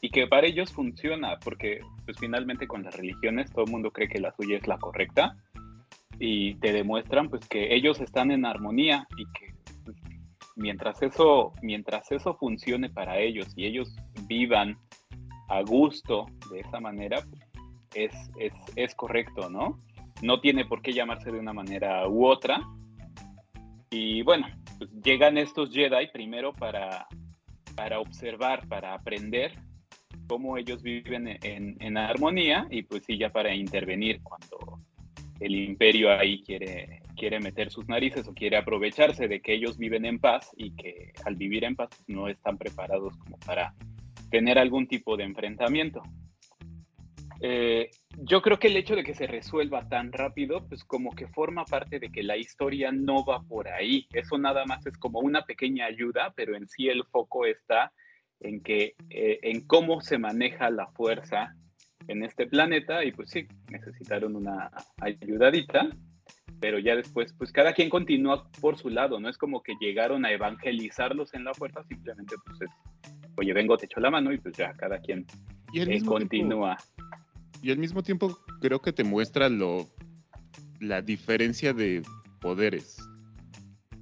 [0.00, 4.08] y que para ellos funciona, porque pues finalmente con las religiones todo el mundo cree
[4.08, 5.36] que la suya es la correcta
[6.20, 9.54] y te demuestran pues que ellos están en armonía y que
[9.84, 9.96] pues,
[10.54, 13.96] mientras eso mientras eso funcione para ellos y ellos
[14.28, 14.76] vivan
[15.48, 17.24] a gusto de esa manera
[17.94, 19.78] es, es, es correcto no
[20.20, 22.60] no tiene por qué llamarse de una manera u otra.
[23.88, 24.46] Y bueno
[24.76, 27.06] pues, llegan estos Jedi primero para
[27.74, 29.54] para observar para aprender
[30.28, 34.80] cómo ellos viven en, en armonía y pues sí ya para intervenir cuando
[35.40, 40.04] el imperio ahí quiere, quiere meter sus narices o quiere aprovecharse de que ellos viven
[40.04, 43.74] en paz y que al vivir en paz no están preparados como para
[44.30, 46.02] tener algún tipo de enfrentamiento.
[47.42, 51.26] Eh, yo creo que el hecho de que se resuelva tan rápido, pues como que
[51.26, 54.06] forma parte de que la historia no va por ahí.
[54.12, 57.92] Eso nada más es como una pequeña ayuda, pero en sí el foco está
[58.40, 61.54] en que eh, en cómo se maneja la fuerza
[62.10, 65.88] en este planeta y pues sí, necesitaron una ayudadita,
[66.58, 70.24] pero ya después, pues cada quien continúa por su lado, no es como que llegaron
[70.24, 72.70] a evangelizarlos en la fuerza, simplemente pues es,
[73.36, 75.24] oye, vengo, te echo la mano y pues ya cada quien
[75.72, 76.76] eh, continúa.
[77.62, 79.86] y al mismo tiempo creo que te muestra lo,
[80.80, 82.02] la diferencia de
[82.40, 82.98] poderes.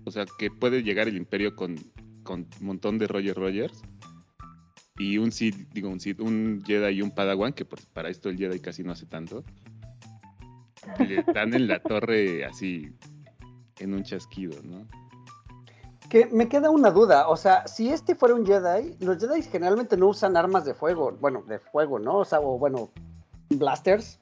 [0.04, 1.76] O sea, que puede llegar el imperio con,
[2.22, 3.82] con un montón de Roger Rogers
[4.98, 8.36] y un Sith, digo un Sith, un Jedi y un Padawan, que para esto el
[8.36, 9.44] Jedi casi no hace tanto,
[10.98, 12.92] le dan en la torre así
[13.78, 14.86] en un chasquido, ¿no?
[16.08, 19.96] Que me queda una duda, o sea, si este fuera un Jedi, los Jedi generalmente
[19.96, 22.18] no usan armas de fuego, bueno, de fuego, ¿no?
[22.18, 22.90] O sea, o bueno,
[23.50, 24.18] blasters,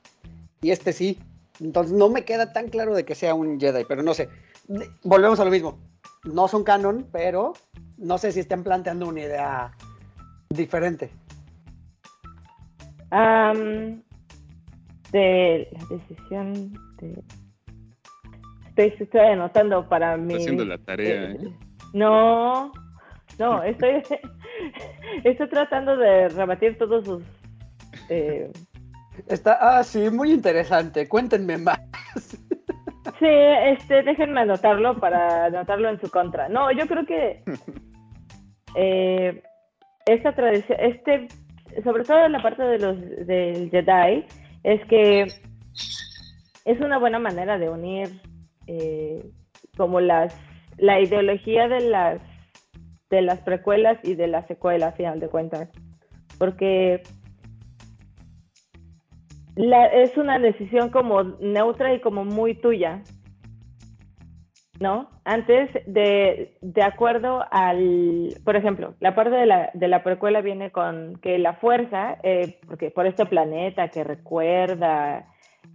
[0.61, 1.18] y este sí.
[1.61, 4.29] Entonces no me queda tan claro de que sea un Jedi, pero no sé.
[5.05, 5.79] Volvemos a lo mismo.
[6.24, 7.55] No son canon, pero
[7.97, 9.72] no sé si están planteando una idea
[10.51, 11.11] diferente?
[15.12, 17.22] de la decisión de...
[18.68, 20.34] Estoy, estoy anotando para mi...
[20.34, 21.38] haciendo la tarea, ¿eh?
[21.94, 22.72] No,
[23.38, 24.03] no, estoy,
[25.24, 27.22] estoy tratando de rebatir todos sus...
[28.11, 28.51] Eh,
[29.28, 31.09] Está, ah, sí, muy interesante.
[31.09, 31.80] Cuéntenme más.
[33.20, 36.49] Sí, este, déjenme anotarlo para anotarlo en su contra.
[36.51, 37.42] No, yo creo que
[38.74, 39.42] eh,
[40.07, 41.28] esta tradición, este,
[41.84, 44.24] sobre todo en la parte de los del Jedi,
[44.62, 45.22] es que
[46.64, 48.20] es una buena manera de unir
[48.66, 49.24] eh,
[49.76, 50.36] como las
[50.78, 52.20] la ideología de las
[53.11, 55.68] de las precuelas y de las secuelas, final de cuentas,
[56.38, 57.02] porque
[59.57, 63.02] es una decisión como neutra y como muy tuya,
[64.81, 65.09] ¿no?
[65.24, 70.70] Antes de, de acuerdo al, por ejemplo, la parte de la, de la precuela viene
[70.70, 75.27] con que la fuerza, eh, porque por este planeta que recuerda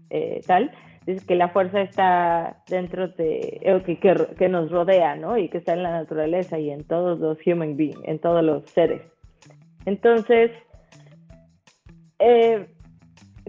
[0.09, 0.71] eh, tal,
[1.05, 5.37] dice que la fuerza está dentro de, eh, que, que, que, nos rodea, ¿no?
[5.37, 8.69] Y que está en la naturaleza y en todos los human beings, en todos los
[8.69, 9.01] seres.
[9.85, 10.51] Entonces,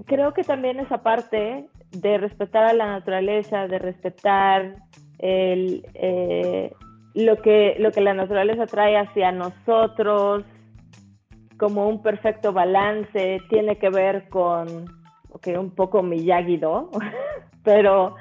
[0.07, 4.77] creo que también esa parte de respetar a la naturaleza, de respetar
[5.23, 6.73] el, eh,
[7.15, 10.45] lo, que, lo que la naturaleza trae hacia nosotros
[11.59, 14.87] como un perfecto balance, tiene que ver con,
[15.31, 16.91] okay, un poco Miyagi-Do,
[17.65, 18.17] pero,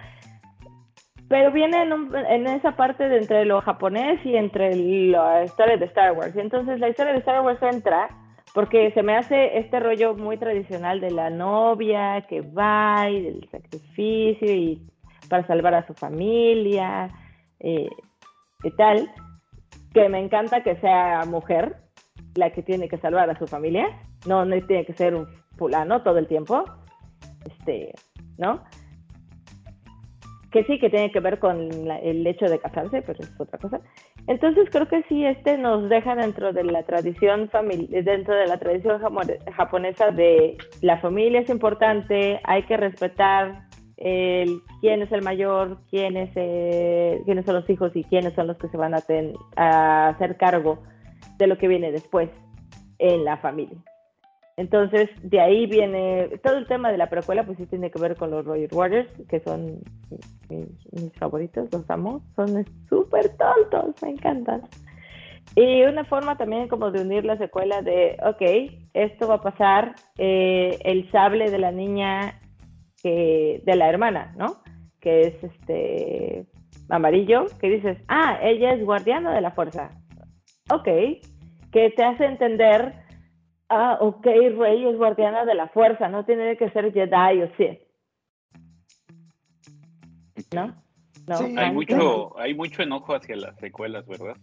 [1.27, 5.85] pero viene en, en, esa parte de entre lo japonés y entre la historia de
[5.85, 6.35] Star Wars.
[6.35, 8.09] Entonces la historia de Star Wars entra
[8.53, 13.49] porque se me hace este rollo muy tradicional de la novia que va y del
[13.49, 14.90] sacrificio y
[15.31, 17.09] para salvar a su familia
[17.61, 17.89] eh,
[18.63, 19.09] y tal,
[19.93, 21.77] que me encanta que sea mujer
[22.35, 23.87] la que tiene que salvar a su familia,
[24.27, 25.27] no, no tiene que ser un
[25.57, 26.65] fulano todo el tiempo,
[27.45, 27.93] este,
[28.37, 28.61] ¿no?
[30.51, 33.79] Que sí, que tiene que ver con el hecho de casarse, pero es otra cosa.
[34.27, 37.49] Entonces creo que sí, este nos deja dentro de la tradición
[37.89, 38.99] dentro de la tradición
[39.55, 43.70] japonesa de la familia es importante, hay que respetar
[44.03, 48.47] el, quién es el mayor, quién es, eh, quiénes son los hijos y quiénes son
[48.47, 49.03] los que se van a,
[49.55, 50.79] a hacer cargo
[51.37, 52.29] de lo que viene después
[52.97, 53.77] en la familia.
[54.57, 58.15] Entonces, de ahí viene todo el tema de la precuela, pues sí tiene que ver
[58.15, 59.79] con los Roger Waters, que son
[60.49, 64.61] mis, favoritos, los amo, son súper tontos, me encantan.
[65.55, 69.95] Y una forma también como de unir la secuela de, ok, esto va a pasar,
[70.17, 72.40] eh, el sable de la niña,
[73.01, 74.61] que, de la hermana, ¿no?
[74.99, 76.45] Que es este
[76.89, 79.91] amarillo, que dices, ah, ella es guardiana de la fuerza.
[80.71, 80.85] Ok,
[81.71, 83.01] que te hace entender
[83.71, 87.79] ah, ok, Rey es guardiana de la fuerza, no tiene que ser Jedi o Sith.
[90.53, 90.75] ¿No?
[91.27, 91.59] ¿No?
[91.59, 94.35] hay, mucho, hay mucho enojo hacia las secuelas, ¿verdad?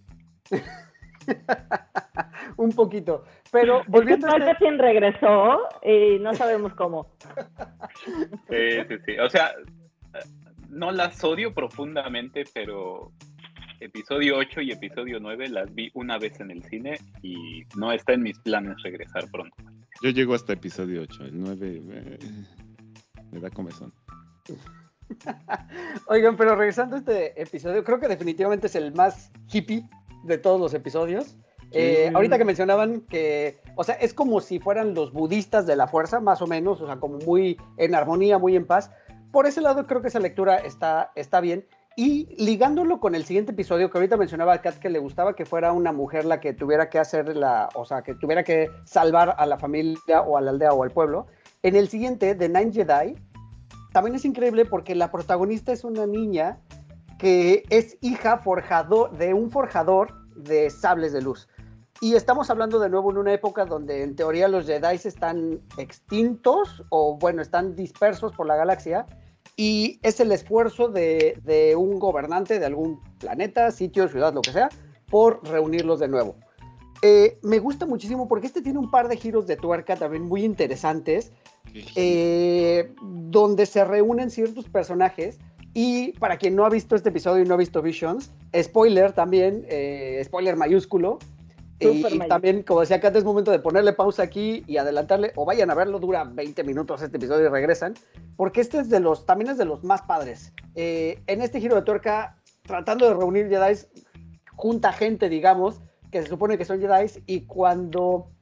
[2.57, 3.25] Un poquito.
[3.53, 4.33] Pero volviendo a.
[4.33, 7.13] Palpatine regresó y no sabemos cómo.
[8.49, 9.19] Sí, sí, sí.
[9.19, 9.53] O sea,
[10.69, 13.13] no las odio profundamente, pero
[13.81, 18.13] episodio 8 y episodio 9 las vi una vez en el cine y no está
[18.15, 19.57] en mis planes regresar pronto.
[20.03, 22.19] Yo llego hasta episodio 8, el 9
[23.33, 23.93] me, da comezón.
[26.09, 29.89] Oigan, pero regresando a este episodio, creo que definitivamente es el más hippie
[30.25, 31.37] de todos los episodios.
[31.71, 35.87] Eh, ahorita que mencionaban que, o sea, es como si fueran los budistas de la
[35.87, 38.91] fuerza, más o menos, o sea, como muy en armonía, muy en paz.
[39.33, 41.67] Por ese lado creo que esa lectura está, está bien.
[41.95, 45.45] Y ligándolo con el siguiente episodio, que ahorita mencionaba a Kat que le gustaba que
[45.45, 49.35] fuera una mujer la que tuviera que hacer la, o sea, que tuviera que salvar
[49.37, 51.27] a la familia o a la aldea o al pueblo.
[51.65, 53.17] En el siguiente, The Nine Jedi,
[53.93, 56.61] también es increíble porque la protagonista es una niña
[57.19, 61.49] que es hija forjador, de un forjador de sables de luz.
[62.01, 66.85] Y estamos hablando de nuevo en una época donde en teoría los Jedi están extintos
[66.91, 69.05] o bueno, están dispersos por la galaxia
[69.57, 74.69] y es el esfuerzo de, un gobernante de algún planeta, sitio, ciudad, lo que sea,
[75.11, 76.37] por reunirlos de nuevo.
[77.03, 80.45] Eh, me gusta muchísimo porque este tiene un par de giros de tuerca también muy
[80.45, 81.33] interesantes,
[81.97, 85.41] eh, donde se reúnen ciertos personajes.
[85.81, 89.65] Y para quien no ha visto este episodio y no ha visto Visions, spoiler también,
[89.69, 91.21] eh, spoiler mayúsculo,
[91.79, 95.71] y, también, como decía acá, es momento de ponerle pausa aquí y adelantarle, o vayan
[95.71, 97.95] a verlo, dura 20 minutos este episodio y regresan,
[98.37, 100.53] porque este es de los, también es de los más padres.
[100.75, 103.79] Eh, en este giro de tuerca, tratando de reunir Jedi,
[104.57, 108.33] junta gente, digamos, que se supone que son Jedi, y cuando,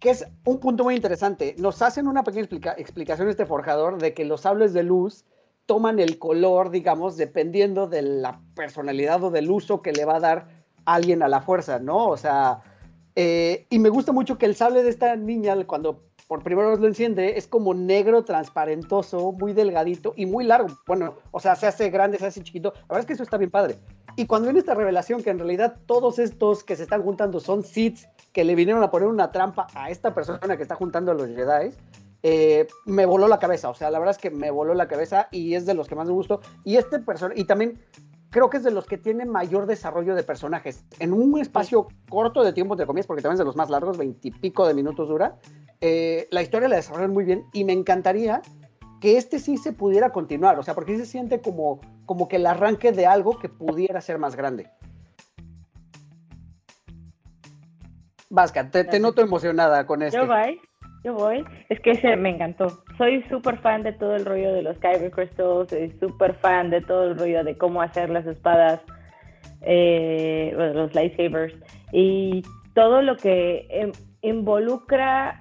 [0.00, 2.48] que es un punto muy interesante, nos hacen una pequeña
[2.78, 5.26] explicación este forjador de que los sables de luz
[5.66, 10.20] toman el color, digamos, dependiendo de la personalidad o del uso que le va a
[10.20, 10.48] dar
[10.84, 12.08] alguien a la fuerza, ¿no?
[12.08, 12.62] O sea,
[13.16, 16.80] eh, y me gusta mucho que el sable de esta niña, cuando por primera vez
[16.80, 20.68] lo enciende, es como negro, transparentoso, muy delgadito y muy largo.
[20.86, 22.72] Bueno, o sea, se hace grande, se hace chiquito.
[22.74, 23.76] La verdad es que eso está bien padre.
[24.16, 27.64] Y cuando viene esta revelación que en realidad todos estos que se están juntando son
[27.64, 28.00] Sith
[28.32, 31.28] que le vinieron a poner una trampa a esta persona que está juntando a los
[31.28, 31.72] Jedi,
[32.26, 33.68] eh, me voló la cabeza.
[33.68, 35.94] O sea, la verdad es que me voló la cabeza y es de los que
[35.94, 36.40] más me gustó.
[36.64, 37.78] Y este personaje, y también
[38.30, 40.84] creo que es de los que tiene mayor desarrollo de personajes.
[40.98, 43.98] En un espacio corto de tiempo, entre comillas, porque también es de los más largos,
[43.98, 45.36] veintipico de minutos dura,
[45.82, 48.40] eh, la historia la desarrollan muy bien y me encantaría
[49.02, 52.46] que este sí se pudiera continuar, o sea, porque se siente como, como que el
[52.46, 54.70] arranque de algo que pudiera ser más grande.
[58.30, 60.18] Vasca, te, noto emocionada con esto.
[60.18, 60.58] Yo voy,
[61.04, 61.44] yo voy.
[61.68, 65.10] Es que ese me encantó soy súper fan de todo el rollo de los Kyber
[65.10, 68.80] Crystals, soy súper fan de todo el rollo de cómo hacer las espadas,
[69.62, 71.54] eh, los lightsabers,
[71.92, 72.42] y
[72.74, 73.92] todo lo que em,
[74.22, 75.40] involucra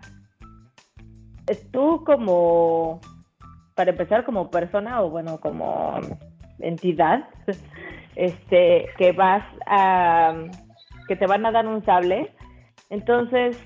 [1.47, 2.99] eh, tú como,
[3.75, 5.99] para empezar, como persona o bueno, como
[6.59, 7.27] entidad,
[8.15, 10.33] este, que vas a,
[11.07, 12.31] que te van a dar un sable.
[12.89, 13.57] Entonces,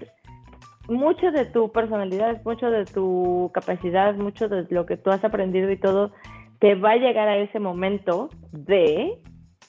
[0.88, 5.69] mucho de tu personalidad, mucho de tu capacidad, mucho de lo que tú has aprendido
[5.71, 6.11] y todo,
[6.59, 9.19] te va a llegar a ese momento de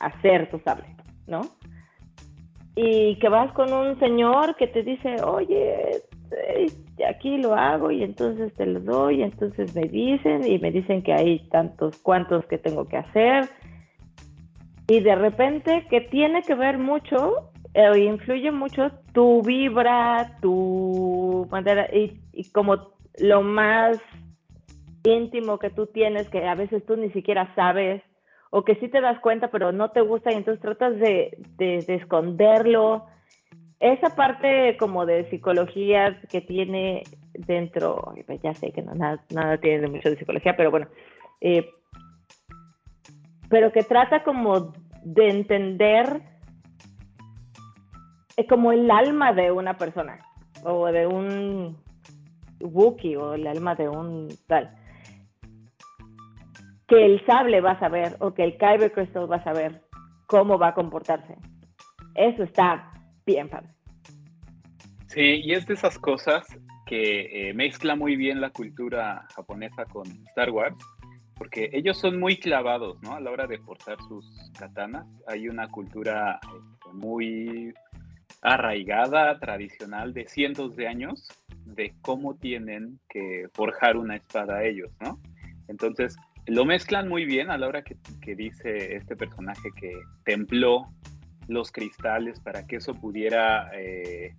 [0.01, 0.97] hacer tu sable,
[1.27, 1.43] ¿no?
[2.77, 6.03] Y que vas con un señor que te dice, oye,
[7.09, 11.03] aquí lo hago y entonces te lo doy, y entonces me dicen y me dicen
[11.03, 13.49] que hay tantos cuantos que tengo que hacer.
[14.87, 21.89] Y de repente que tiene que ver mucho eh, influye mucho tu vibra, tu manera,
[21.93, 24.01] y, como lo más
[25.05, 28.03] íntimo que tú tienes, que a veces tú ni siquiera sabes,
[28.51, 31.85] o que sí te das cuenta, pero no te gusta y entonces tratas de, de,
[31.95, 33.07] esconderlo.
[33.79, 39.57] Esa parte como de psicología que tiene dentro, pues ya sé que no, nada, nada
[39.59, 40.89] tiene mucho de psicología, pero bueno,
[41.41, 41.71] eh,
[43.49, 44.73] pero que trata como
[45.05, 46.38] de entender
[48.39, 50.21] es como el alma de una persona
[50.63, 51.77] o de un
[52.61, 54.71] Wookiee o el alma de un tal
[56.87, 59.83] que el sable va a saber o que el Kyber Crystal va a saber
[60.27, 61.37] cómo va a comportarse.
[62.15, 62.93] Eso está
[63.27, 63.69] bien padre.
[65.09, 66.47] Sí, y es de esas cosas
[66.87, 70.77] que eh, mezcla muy bien la cultura japonesa con Star Wars,
[71.37, 73.15] porque ellos son muy clavados, ¿no?
[73.15, 74.25] A la hora de portar sus
[74.57, 75.07] katanas.
[75.27, 77.75] Hay una cultura este, muy
[78.43, 81.29] arraigada, tradicional, de cientos de años,
[81.65, 85.21] de cómo tienen que forjar una espada ellos, ¿no?
[85.69, 86.17] Entonces,
[86.47, 87.97] lo mezclan muy bien a la hora que,
[88.35, 90.89] dice este personaje que templó
[91.47, 94.35] los cristales para que eso pudiera eh,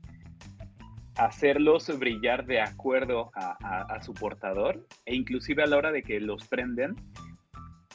[1.20, 6.48] hacerlos brillar de acuerdo a, su portador e inclusive a la hora de que los
[6.48, 6.96] prenden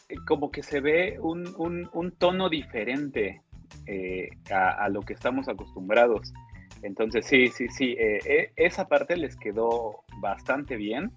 [0.09, 3.41] eh, como que se ve un, tono diferente
[3.87, 6.33] eh, a, lo que estamos acostumbrados
[6.83, 7.97] entonces sí sí sí
[8.57, 11.13] esa parte les quedó bastante bien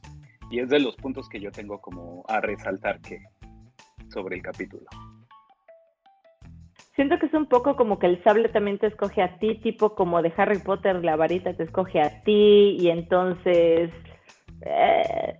[0.50, 3.20] y es de los puntos que yo tengo como a resaltar que
[4.10, 4.86] sobre el capítulo.
[6.96, 9.94] Siento que es un poco como que el sable también te escoge a ti, tipo
[9.94, 13.92] como de Harry Potter, la varita te escoge a ti y entonces...
[14.62, 15.38] Eh,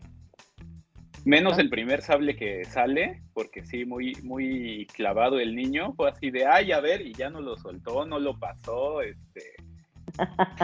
[1.28, 6.32] Menos el primer sable que sale, porque sí, muy, muy clavado el niño, fue así
[6.32, 9.42] de, ay, a ver, y ya no lo soltó, no lo pasó, este,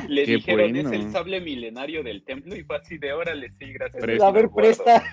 [0.07, 4.21] le dijeron, es el sable milenario del templo y fue así de órale, sí, gracias.
[4.21, 5.03] a ver, presta.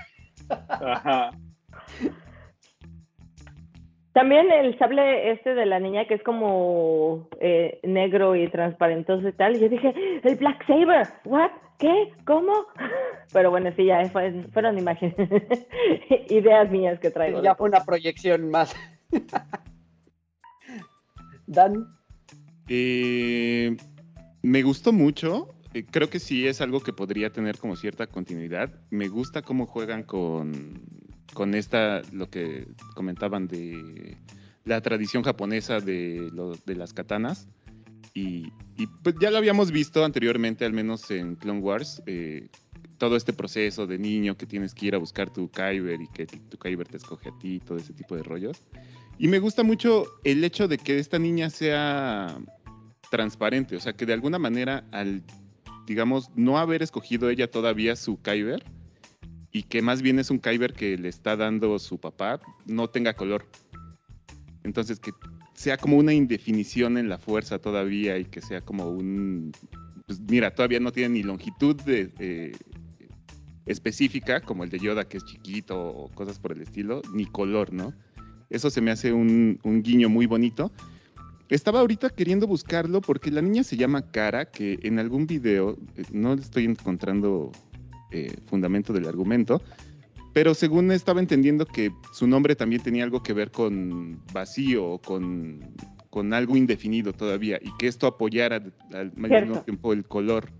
[4.12, 9.32] También el sable este de la niña que es como eh, negro y transparentoso y
[9.32, 9.58] tal.
[9.58, 9.92] Yo dije,
[10.22, 11.50] el Black Saber, ¿what?
[11.80, 12.12] ¿Qué?
[12.26, 12.66] ¿Cómo?
[13.32, 14.04] Pero bueno, sí, ya
[14.52, 15.16] fueron imágenes,
[16.28, 17.42] ideas mías que traigo.
[17.42, 18.76] ya fue una proyección más.
[21.46, 21.86] Dan.
[22.68, 23.74] Eh,
[24.42, 25.48] me gustó mucho.
[25.72, 28.70] Eh, creo que sí es algo que podría tener como cierta continuidad.
[28.90, 30.82] Me gusta cómo juegan con,
[31.32, 34.18] con esta, lo que comentaban de
[34.64, 36.30] la tradición japonesa de,
[36.66, 37.48] de las katanas.
[38.20, 42.48] Y, pues ya lo habíamos visto anteriormente, al menos en Clone Wars, eh,
[42.98, 46.26] todo este proceso de niño que tienes que ir a buscar tu Kyber y que
[46.26, 48.62] tu Kyber te escoge a ti, todo ese tipo de rollos.
[49.18, 52.38] Y me gusta mucho el hecho de que esta niña sea
[53.10, 55.22] transparente, o sea, que de alguna manera al,
[55.86, 58.64] digamos, no haber escogido ella todavía su Kyber
[59.52, 63.14] y que más bien es un Kyber que le está dando su papá, no tenga
[63.14, 63.46] color.
[64.62, 65.12] Entonces, que
[65.60, 69.52] sea como una indefinición en la fuerza todavía y que sea como un,
[70.06, 72.56] pues mira, todavía no tiene ni longitud de,
[73.66, 77.74] específica, como el de Yoda, que es chiquito o cosas por el estilo, ni color,
[77.74, 77.92] ¿no?
[78.48, 80.72] Eso se me hace un, un guiño muy bonito.
[81.50, 86.04] Estaba ahorita queriendo buscarlo porque la niña se llama Cara, que en algún video, eh,
[86.10, 87.52] no estoy encontrando
[88.12, 89.60] eh, fundamento del argumento,
[90.32, 95.74] pero según estaba entendiendo que su nombre también tenía algo que ver con vacío, con,
[96.08, 98.62] con algo indefinido todavía, y que esto apoyara
[98.92, 100.50] al mismo tiempo el color.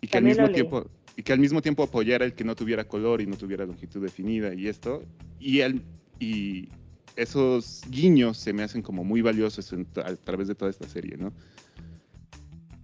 [0.00, 2.84] Y que, al mismo tiempo, y que al mismo tiempo apoyara el que no tuviera
[2.86, 5.02] color y no tuviera longitud definida y esto.
[5.40, 5.82] Y, el,
[6.20, 6.68] y,
[7.16, 11.32] esos guiños se me hacen como muy valiosos a través de toda esta serie, ¿no?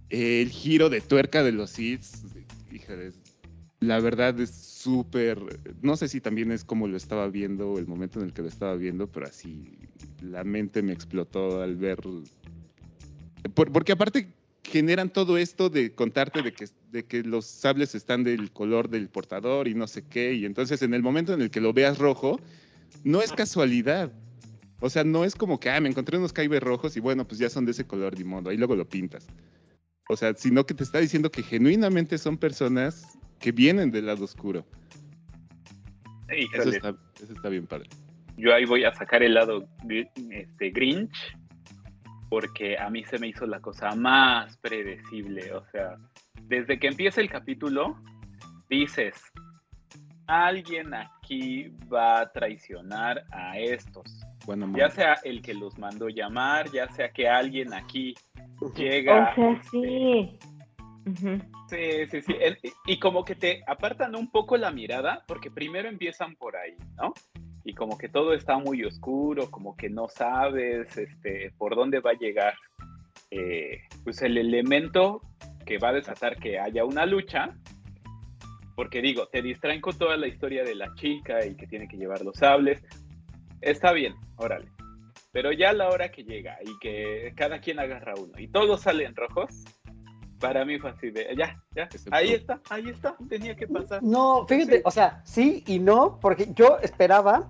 [0.09, 2.23] El giro de tuerca de los hits,
[2.71, 3.11] híjole,
[3.79, 5.39] la verdad es súper,
[5.81, 8.47] no sé si también es como lo estaba viendo, el momento en el que lo
[8.47, 9.77] estaba viendo, pero así
[10.21, 11.99] la mente me explotó al ver,
[13.53, 14.27] porque aparte
[14.63, 19.09] generan todo esto de contarte de que, de que los sables están del color del
[19.09, 21.97] portador y no sé qué, y entonces en el momento en el que lo veas
[21.97, 22.39] rojo,
[23.03, 24.11] no es casualidad.
[24.83, 27.39] O sea, no es como que, ah, me encontré unos caibes rojos y bueno, pues
[27.39, 29.27] ya son de ese color, ni modo, ahí luego lo pintas.
[30.09, 34.23] O sea, sino que te está diciendo que genuinamente son personas que vienen del lado
[34.23, 34.65] oscuro.
[36.27, 37.89] Eso está, eso está, bien padre.
[38.37, 39.67] Yo ahí voy a sacar el lado
[40.29, 41.35] este, Grinch,
[42.29, 45.53] porque a mí se me hizo la cosa más predecible.
[45.53, 45.97] O sea,
[46.43, 47.97] desde que empieza el capítulo,
[48.69, 49.15] dices,
[50.27, 54.05] alguien aquí va a traicionar a estos.
[54.45, 58.15] Bueno, ya sea el que los mandó llamar, ya sea que alguien aquí
[58.75, 59.33] llega.
[59.35, 60.39] O sea, sí.
[61.67, 62.35] Sí, sí, sí.
[62.85, 67.13] y como que te apartan un poco la mirada, porque primero empiezan por ahí, ¿no?
[67.63, 72.11] y como que todo está muy oscuro, como que no sabes este, por dónde va
[72.11, 72.55] a llegar
[73.29, 75.21] eh, pues el elemento
[75.65, 77.55] que va a desatar que haya una lucha,
[78.75, 81.97] porque digo, te distraen con toda la historia de la chica y que tiene que
[81.97, 82.83] llevar los sables,
[83.61, 84.67] está bien, órale.
[85.31, 89.15] Pero ya la hora que llega y que cada quien agarra uno y todos salen
[89.15, 89.63] rojos,
[90.41, 94.03] para mí fue así de, ya, ya, ahí está, ahí está, tenía que pasar.
[94.03, 97.47] No, fíjate, o sea, sí y no, porque yo esperaba,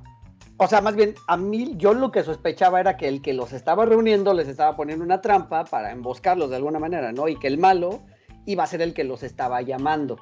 [0.57, 3.53] o sea, más bien, a mí, yo lo que sospechaba era que el que los
[3.53, 7.27] estaba reuniendo les estaba poniendo una trampa para emboscarlos de alguna manera, ¿no?
[7.27, 8.01] Y que el malo
[8.45, 10.19] iba a ser el que los estaba llamando.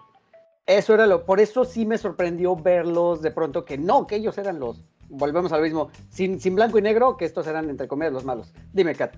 [0.65, 4.37] Eso era lo, por eso sí me sorprendió verlos de pronto que no, que ellos
[4.37, 8.13] eran los, volvemos al mismo, sin, sin blanco y negro, que estos eran entre comillas
[8.13, 8.53] los malos.
[8.71, 9.15] Dime, Kat.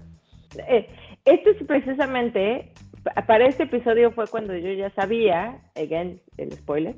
[0.67, 0.87] Eh,
[1.25, 2.73] esto es precisamente
[3.03, 6.95] para este episodio fue cuando yo ya sabía, again, el spoiler,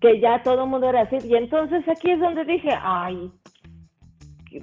[0.00, 1.16] que ya todo el mundo era así.
[1.24, 3.30] Y entonces aquí es donde dije, ay,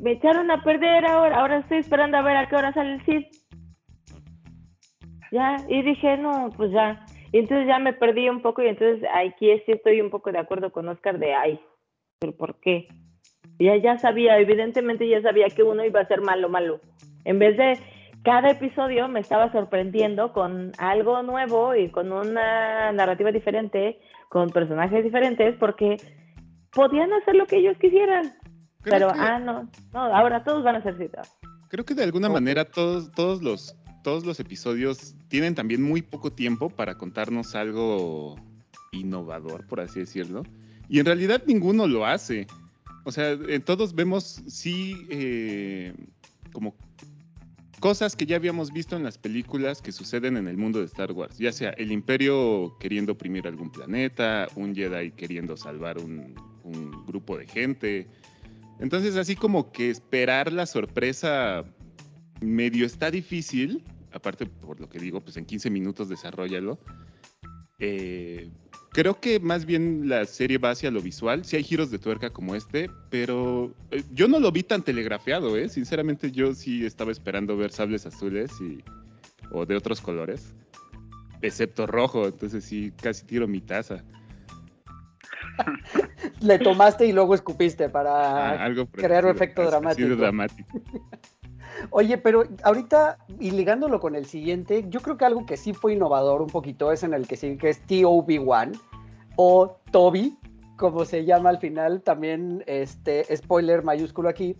[0.01, 3.05] me echaron a perder ahora, ahora estoy esperando a ver a qué hora sale el
[3.05, 3.25] Cid.
[5.31, 7.05] Ya, y dije, no, pues ya.
[7.31, 10.39] Y entonces ya me perdí un poco y entonces aquí sí estoy un poco de
[10.39, 11.59] acuerdo con Oscar de, ay,
[12.19, 12.87] pero ¿por qué?
[13.59, 16.79] Ya, ya sabía, evidentemente ya sabía que uno iba a ser malo, malo.
[17.25, 17.77] En vez de
[18.27, 25.01] cada episodio me estaba sorprendiendo con algo nuevo y con una narrativa diferente, con personajes
[25.01, 25.95] diferentes, porque
[26.73, 28.33] podían hacer lo que ellos quisieran.
[28.83, 31.29] pero, ah, no, no, ahora todos van a ser citados.
[31.69, 36.29] Creo que de alguna manera todos, todos, los, todos los episodios tienen también muy poco
[36.29, 38.35] tiempo para contarnos algo
[38.91, 40.43] innovador, por así decirlo.
[40.89, 42.45] Y en realidad ninguno lo hace.
[43.05, 45.93] O sea, todos vemos sí eh,
[46.51, 46.75] como
[47.79, 51.11] cosas que ya habíamos visto en las películas que suceden en el mundo de Star
[51.11, 56.35] Wars, ya sea el imperio queriendo oprimir algún planeta, un Jedi queriendo salvar un,
[57.05, 58.07] grupo de gente.
[58.81, 61.63] Entonces así como que esperar la sorpresa
[62.41, 66.77] medio está difícil, aparte por lo que digo, pues en 15 minutos desarrollalo.
[67.79, 68.49] Eh,
[68.97, 71.45] Creo que más bien la serie va hacia lo visual.
[71.45, 75.55] Sí hay giros de tuerca como este, pero eh, yo no lo vi tan telegrafiado,
[75.55, 75.69] ¿eh?
[75.69, 78.83] Sinceramente yo sí estaba esperando ver sables azules y,
[79.51, 80.55] o de otros colores,
[81.43, 84.03] excepto rojo, entonces sí, casi tiro mi taza.
[86.41, 90.15] Le tomaste y luego escupiste para ah, crear un efecto dramático.
[90.15, 90.81] dramático.
[91.91, 95.93] Oye, pero ahorita, y ligándolo con el siguiente, yo creo que algo que sí fue
[95.93, 98.79] innovador un poquito es en el que sí, que es TOB1
[99.35, 100.37] o Toby,
[100.77, 104.55] como se llama al final, también este spoiler mayúsculo aquí,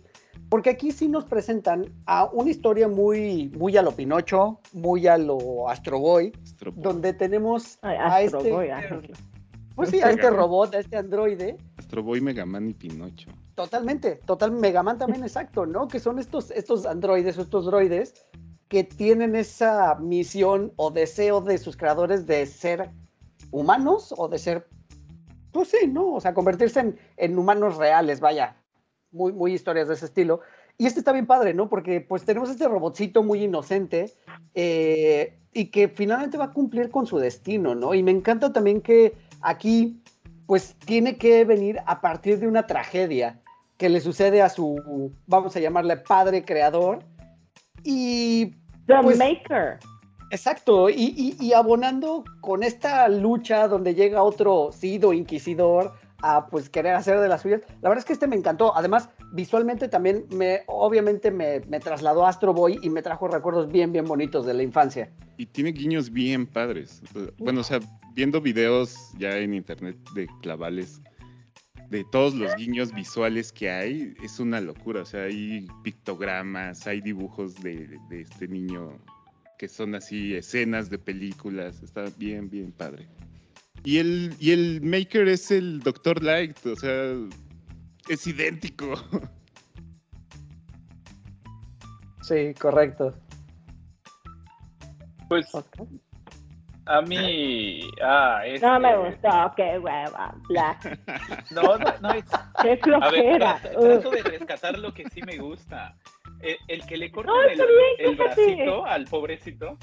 [0.48, 5.18] porque aquí sí nos presentan a una historia muy, muy a lo Pinocho, muy a
[5.18, 6.32] lo Astro Boy,
[6.74, 8.52] donde tenemos a este...
[9.74, 11.56] Pues sí, a este robot, a este androide.
[11.76, 13.30] Astro Boy, Megaman y Pinocho.
[13.58, 15.88] Totalmente, total, Megaman también exacto, ¿no?
[15.88, 18.14] Que son estos, estos androides o estos droides
[18.68, 22.88] que tienen esa misión o deseo de sus creadores de ser
[23.50, 24.68] humanos o de ser,
[25.50, 26.14] pues sí, ¿no?
[26.14, 28.54] O sea, convertirse en, humanos reales, vaya,
[29.10, 30.40] muy, muy historias de ese estilo.
[30.76, 31.68] Y este está bien padre, ¿no?
[31.68, 34.12] Porque pues tenemos este robotcito muy inocente
[34.54, 37.92] eh, y que finalmente va a cumplir con su destino, ¿no?
[37.92, 40.00] Y me encanta también que aquí
[40.46, 43.42] pues tiene que venir a partir de una tragedia
[43.78, 47.04] que le sucede a su, vamos a llamarle padre creador.
[47.84, 48.56] Y...
[48.86, 49.78] The pues, Maker.
[50.30, 57.20] Exacto, y, abonando con esta lucha donde llega otro Sido Inquisidor a pues querer hacer
[57.20, 57.62] de las suyas.
[57.80, 58.76] La verdad es que este me encantó.
[58.76, 63.70] Además, visualmente también me, obviamente me, me trasladó a Astro Boy y me trajo recuerdos
[63.70, 65.10] bien, bien bonitos de la infancia.
[65.38, 67.00] Y tiene guiños bien padres.
[67.38, 67.78] Bueno, o sea,
[68.14, 71.00] viendo videos ya en internet de clavales,
[71.90, 75.02] de todos los guiños visuales que hay, es una locura.
[75.02, 78.98] O sea, hay pictogramas, hay dibujos de, este niño
[79.58, 81.82] que son así escenas de películas.
[81.82, 83.08] Está bien, bien padre.
[83.84, 87.14] Y el, y el Maker es el Doctor Light, o sea,
[88.08, 88.94] es idéntico.
[92.28, 93.18] Sí, correcto.
[95.30, 95.46] Pues
[96.88, 98.66] a mí, ah, este...
[98.66, 100.78] No me gustó, qué hueva, bla.
[101.50, 102.24] No, no, no es...
[102.62, 103.52] Qué flojera.
[103.52, 105.94] A ver, trato, de rescatar lo que sí me gusta.
[106.68, 107.60] El, que le corta el,
[107.98, 109.76] el bracito al pobrecito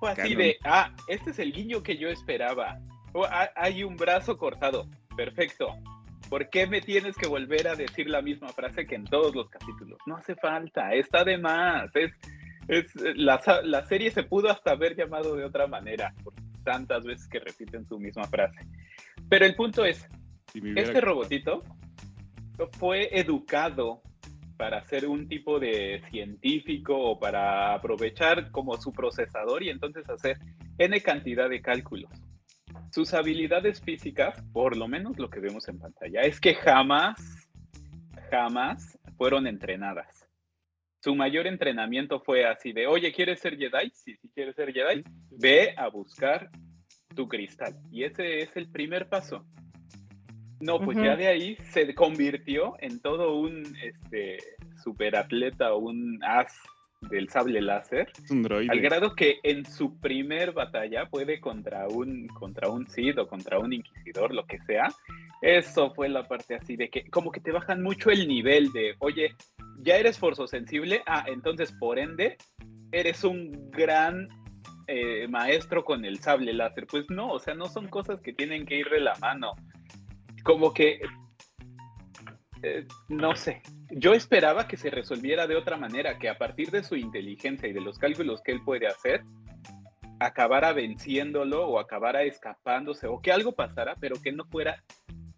[0.00, 2.80] fue así de, ah, este es el guiño que yo esperaba.
[3.12, 5.76] Oh, hay un brazo cortado, perfecto.
[6.30, 9.50] ¿Por qué me tienes que volver a decir la misma frase que en todos los
[9.50, 9.98] capítulos?
[10.06, 11.94] No hace falta, está de más.
[11.94, 12.12] Es,
[12.70, 17.26] es, la, la, serie se pudo hasta haber llamado de otra manera, por tantas veces
[17.28, 18.60] que repiten su misma frase.
[19.28, 20.08] Pero el punto es,
[20.54, 21.64] este robotito
[22.78, 24.02] fue educado
[24.56, 30.38] para ser un tipo de científico o para aprovechar como su procesador y entonces hacer
[30.78, 32.12] n cantidad de cálculos.
[32.92, 37.48] Sus habilidades físicas, por lo menos lo que vemos en pantalla, es que jamás,
[38.30, 40.19] jamás fueron entrenadas.
[41.02, 43.90] Su mayor entrenamiento fue así de, oye, ¿quieres ser Jedi?
[43.94, 46.50] Sí, si quieres ser Jedi, ve a buscar
[47.14, 47.74] tu cristal.
[47.90, 49.44] Y ese es el primer paso.
[50.60, 54.38] No, pues ya de ahí se convirtió en todo un este,
[54.84, 56.54] superatleta o un as
[57.02, 58.08] del sable láser.
[58.30, 58.70] un droide.
[58.70, 63.58] Al grado que en su primer batalla puede contra un, contra un Sith o contra
[63.58, 64.88] un Inquisidor, lo que sea.
[65.42, 68.94] Eso fue la parte así de que como que te bajan mucho el nivel de,
[68.98, 69.34] oye,
[69.78, 72.36] ya eres forzosensible, ah, entonces por ende
[72.92, 74.28] eres un gran
[74.86, 76.86] eh, maestro con el sable láser.
[76.86, 79.54] Pues no, o sea, no son cosas que tienen que ir de la mano
[80.42, 81.00] como que,
[82.62, 86.82] eh, no sé, yo esperaba que se resolviera de otra manera, que a partir de
[86.82, 89.22] su inteligencia y de los cálculos que él puede hacer,
[90.18, 94.82] acabara venciéndolo o acabara escapándose o que algo pasara, pero que no fuera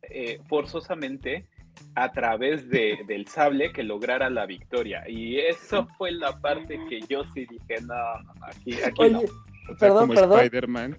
[0.02, 1.46] eh, forzosamente
[1.94, 5.04] a través de, del sable que lograra la victoria.
[5.08, 7.94] Y eso fue la parte que yo sí dije, no,
[8.42, 9.22] aquí, aquí no.
[9.78, 10.40] Perdón, perdón.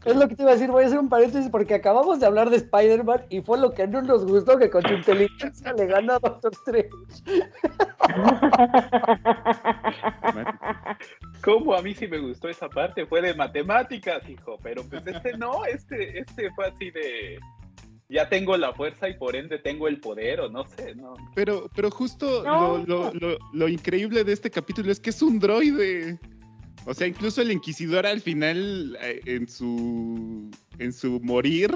[0.05, 2.25] Es lo que te iba a decir, voy a hacer un paréntesis porque acabamos de
[2.25, 5.85] hablar de Spider-Man y fue lo que no nos gustó que con su inteligencia le
[5.85, 6.89] gana a Doctor Strange.
[11.43, 11.73] ¿Cómo?
[11.73, 15.65] A mí sí me gustó esa parte, fue de matemáticas, hijo, pero pues este no,
[15.65, 17.39] este, este fue así de
[18.09, 21.15] ya tengo la fuerza y por ende tengo el poder, o no sé, no.
[21.35, 26.19] Pero, pero justo lo, lo, lo, increíble de este capítulo es que es un droide.
[26.85, 31.71] O sea, incluso el inquisidor al final, eh, en su, en su morir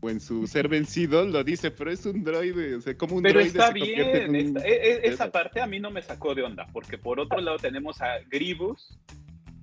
[0.00, 2.76] o en su ser vencido, lo dice, pero es un droide.
[2.76, 3.58] O sea, como un pero droide.
[3.58, 4.56] está bien.
[4.58, 7.58] E, e, esa parte a mí no me sacó de onda, porque por otro lado
[7.58, 8.98] tenemos a Gribus,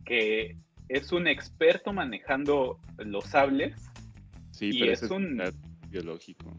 [0.06, 0.57] que
[0.90, 3.76] es un experto manejando los sables.
[4.52, 5.41] Sí, pero es, un
[5.90, 6.53] biológico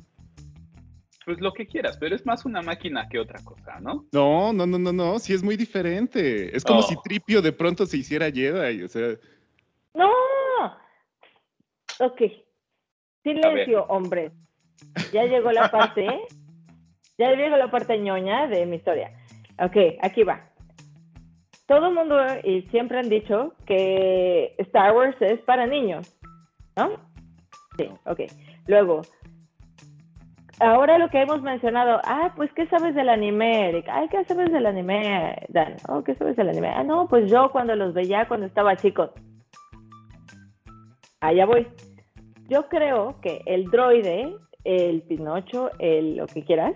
[1.24, 4.07] pues lo que quieras, pero es más una máquina que otra cosa, ¿no?
[4.12, 6.55] No, no, no, no, no, sí es muy diferente.
[6.57, 7.01] Es como si oh.
[7.03, 9.16] Tripio de pronto se hiciera Jedi, o sea.
[9.94, 10.11] No.
[12.01, 12.23] Ok.
[13.23, 14.32] Silencio, hombre.
[15.12, 16.07] Ya llegó la parte,
[17.19, 19.12] ya llegó la parte ñoña de mi historia.
[19.59, 20.49] Ok, aquí va.
[21.66, 26.19] Todo el mundo y siempre han dicho que Star Wars es para niños,
[26.77, 26.99] ¿no?
[27.78, 28.20] Sí, ok.
[28.66, 29.03] Luego,
[30.62, 33.86] ahora lo que hemos mencionado, ah, pues, ¿qué sabes del anime, Eric?
[33.90, 35.76] Ay, ¿qué sabes del anime, Dan?
[35.89, 36.68] Oh, ¿qué sabes del anime?
[36.68, 39.10] Ah, no, pues yo cuando los veía cuando estaba chico.
[41.20, 41.66] Allá voy.
[42.48, 44.34] Yo creo que el droide,
[44.64, 46.74] el Pinocho, el lo que quieras,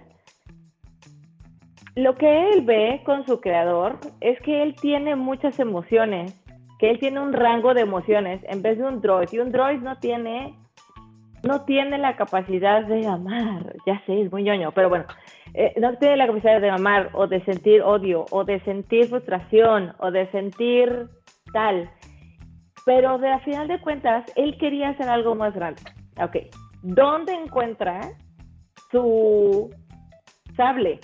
[1.96, 6.38] lo que él ve con su creador es que él tiene muchas emociones,
[6.78, 9.28] que él tiene un rango de emociones en vez de un droid.
[9.32, 10.54] Y un droid no tiene
[11.47, 15.05] no tiene la capacidad de amar, ya sé, es muy ñoño, pero bueno,
[15.55, 19.94] eh, no tiene la capacidad de amar o de sentir odio o de sentir frustración
[19.98, 21.09] o de sentir
[21.52, 21.90] tal.
[22.85, 25.82] Pero de a final de cuentas, él quería hacer algo más grande.
[26.23, 26.36] Ok,
[26.82, 28.01] ¿dónde encuentra
[28.90, 29.70] su
[30.56, 31.01] sable?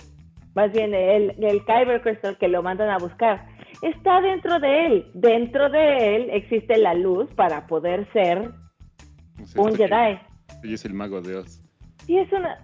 [0.55, 3.45] Más bien el, el Kyber Crystal que lo mandan a buscar.
[3.81, 5.11] Está dentro de él.
[5.13, 8.51] Dentro de él existe la luz para poder ser
[9.57, 10.19] un Jedi.
[10.63, 11.61] Ella es el mago de Oz.
[12.05, 12.57] Sí, es una.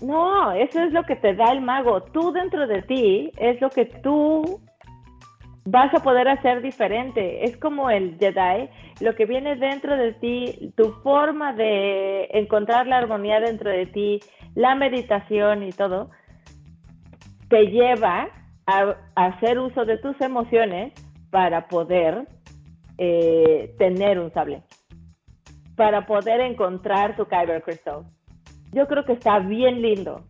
[0.00, 2.02] No, eso es lo que te da el mago.
[2.04, 4.60] Tú dentro de ti es lo que tú
[5.64, 7.44] vas a poder hacer diferente.
[7.44, 8.70] Es como el Jedi,
[9.00, 14.20] lo que viene dentro de ti, tu forma de encontrar la armonía dentro de ti,
[14.54, 16.10] la meditación y todo,
[17.48, 18.28] te lleva
[18.66, 20.92] a, hacer uso de tus emociones
[21.30, 22.26] para poder
[22.98, 24.62] eh, tener un sable
[25.80, 28.02] para poder encontrar tu Kyber Crystal.
[28.70, 30.20] Yo creo que está bien lindo.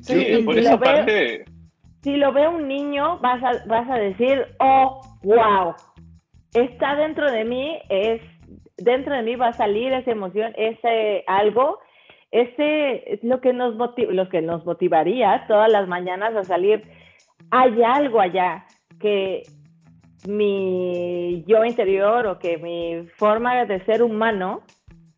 [0.00, 1.44] Sí, por si esa parte...
[2.02, 5.74] si lo ve un niño, vas a, vas a decir, oh, wow,
[6.54, 8.22] está dentro de mí, es
[8.76, 11.80] dentro de mí va a salir esa emoción, ese algo,
[12.30, 16.84] ese es lo que nos lo que nos motivaría todas las mañanas a salir.
[17.50, 18.66] Hay algo allá
[19.00, 19.42] que
[20.28, 24.62] mi yo interior o que mi forma de ser humano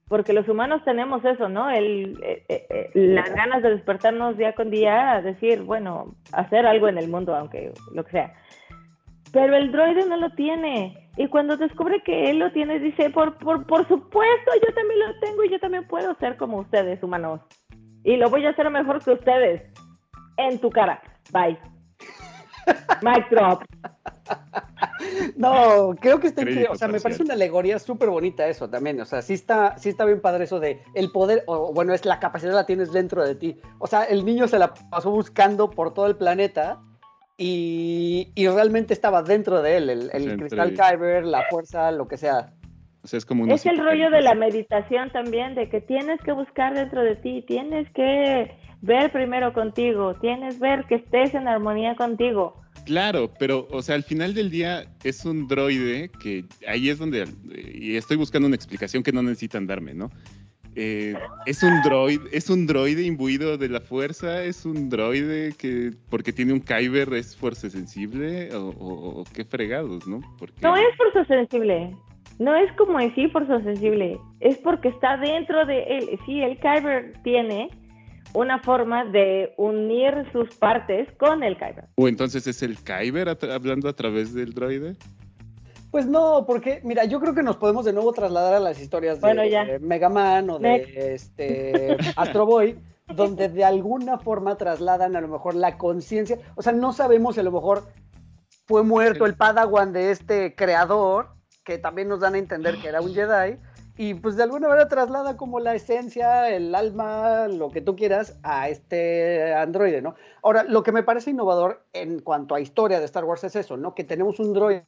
[0.08, 1.70] porque los humanos tenemos eso, ¿no?
[1.70, 6.66] El, eh, eh, eh, las ganas de despertarnos día con día a decir, bueno, hacer
[6.66, 8.34] algo en el mundo, aunque lo que sea.
[9.32, 11.10] Pero el droide no lo tiene.
[11.18, 15.20] Y cuando descubre que él lo tiene, dice, por, por, por supuesto, yo también lo
[15.20, 17.40] tengo y yo también puedo ser como ustedes, humanos.
[18.02, 19.62] Y lo voy a hacer mejor que ustedes.
[20.38, 21.02] en tu cara.
[21.32, 21.58] Bye.
[23.02, 23.62] Mic drop.
[25.36, 26.68] No, creo que está increíble.
[26.70, 29.00] O sea, me parece una alegoría súper bonita eso también.
[29.00, 32.04] O sea, sí está, sí está bien padre eso de el poder, o bueno, es
[32.04, 33.56] la capacidad la tienes dentro de ti.
[33.78, 36.80] O sea, el niño se la pasó buscando por todo el planeta
[37.36, 41.90] y, y realmente estaba dentro de él, el, el sea, entre- cristal Kyber, la fuerza,
[41.92, 42.52] lo que sea.
[43.02, 46.32] O sea, es como Es el rollo de la meditación también, de que tienes que
[46.32, 51.46] buscar dentro de ti, tienes que ver primero contigo, tienes que ver que estés en
[51.46, 52.60] armonía contigo.
[52.88, 57.26] Claro, pero, o sea, al final del día es un droide que ahí es donde,
[57.74, 60.10] y estoy buscando una explicación que no necesitan darme, ¿no?
[60.74, 65.90] Eh, es un droide, es un droide imbuido de la fuerza, es un droide que
[66.08, 70.20] porque tiene un Kyber es fuerza sensible o, o- o qué fregados, ¿no?
[70.38, 71.94] Porque, No es fuerza sensible,
[72.38, 76.18] no es como en sí fuerza sensible, es porque está dentro de él.
[76.24, 77.68] Sí, el Kyber tiene
[78.34, 81.84] una forma de unir sus partes con el Kyber.
[81.96, 84.96] o entonces es el Kyber a hablando a través del droide.
[85.90, 89.20] Pues no, porque, mira, yo creo que nos podemos de nuevo trasladar a las historias
[89.20, 92.78] de Bueno, eh, Mega Man o de este, Astro Boy,
[93.14, 96.38] donde de alguna forma trasladan a lo mejor la conciencia.
[96.56, 97.84] O sea, no sabemos si a lo mejor
[98.66, 101.30] fue muerto el Padawan de este creador,
[101.64, 103.58] que también nos dan a entender que era un Jedi,
[103.98, 108.38] y pues de alguna manera traslada como la esencia, el alma, lo que tú quieras,
[108.44, 110.14] a este androide, ¿no?
[110.42, 113.76] Ahora, lo que me parece innovador en cuanto a historia de Star Wars es eso,
[113.76, 113.96] ¿no?
[113.96, 114.86] Que tenemos un droide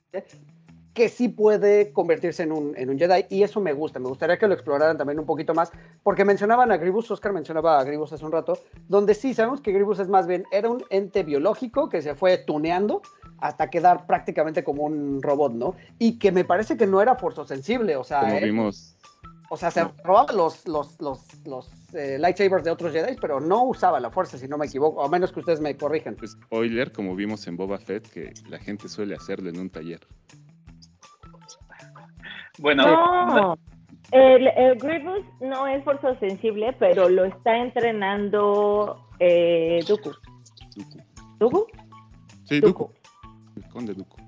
[0.95, 4.39] que sí puede convertirse en un, en un Jedi y eso me gusta, me gustaría
[4.39, 5.73] que lo exploraran también un poquito más,
[6.05, 8.59] porque mencionaban a Grievous, Oscar mencionaba a Grievous hace un rato,
[8.89, 12.39] donde sí sabemos que Grievous es más bien, era un ente biológico que se fue
[12.39, 13.03] tuneando
[13.41, 15.75] hasta quedar prácticamente como un robot, ¿no?
[15.99, 18.97] Y que me parece que no era forzosensible, o sea, Como él- vimos,
[19.53, 23.65] o sea, se robaba los, los, los, los eh, lightsabers de otros Jedi, pero no
[23.65, 26.17] usaba la fuerza, si no me equivoco, a menos que ustedes me corrijan.
[26.25, 30.01] spoiler, como vimos en Boba Fett, que la gente suele hacerlo en un taller.
[32.59, 33.59] Bueno, No,
[34.13, 40.11] el, el Grievous no es fuerza sensible, pero lo está entrenando eh, Dooku.
[40.77, 40.99] Dooku.
[41.39, 41.67] ¿Dooku?
[42.45, 42.91] Sí, Dooku.
[43.71, 44.19] Conde Dooku.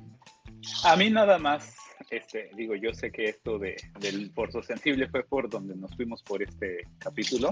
[0.85, 1.77] A mí nada más,
[2.11, 6.23] este, digo, yo sé que esto de, del Forzo Sensible fue por donde nos fuimos
[6.23, 7.51] por este capítulo.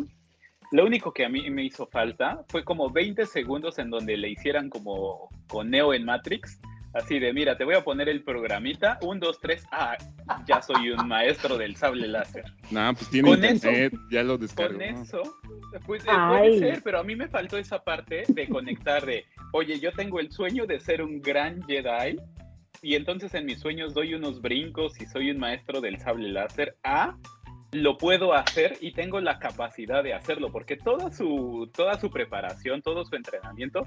[0.72, 4.30] Lo único que a mí me hizo falta fue como 20 segundos en donde le
[4.30, 6.60] hicieran como con Neo en Matrix,
[6.94, 9.96] así de, mira, te voy a poner el programita, 1, 2, 3, ah,
[10.46, 12.44] ya soy un maestro del sable láser.
[12.70, 14.78] No, pues tiene Con internet, ya lo descargo.
[14.78, 15.02] Con ¿no?
[15.02, 15.22] eso,
[15.86, 16.38] pues, eh, Ay.
[16.38, 20.20] puede ser, pero a mí me faltó esa parte de conectar de, oye, yo tengo
[20.20, 22.18] el sueño de ser un gran Jedi
[22.82, 26.76] y entonces en mis sueños doy unos brincos y soy un maestro del sable láser.
[26.82, 27.16] A,
[27.72, 32.82] lo puedo hacer y tengo la capacidad de hacerlo, porque toda su, toda su preparación,
[32.82, 33.86] todo su entrenamiento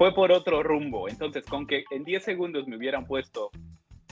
[0.00, 1.10] fue por otro rumbo.
[1.10, 3.50] Entonces, con que en 10 segundos me hubieran puesto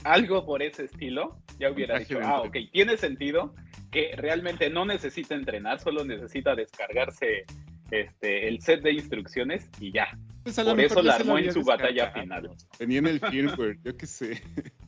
[0.03, 3.55] algo por ese estilo, ya hubiera dicho, ah, ok, tiene sentido
[3.89, 7.43] que realmente no necesita entrenar, solo necesita descargarse
[7.89, 10.15] este, el set de instrucciones y ya.
[10.43, 12.51] Pues a lo Por mejor eso la armó en su batalla final.
[12.77, 14.43] Tenía en el firmware, yo qué sé.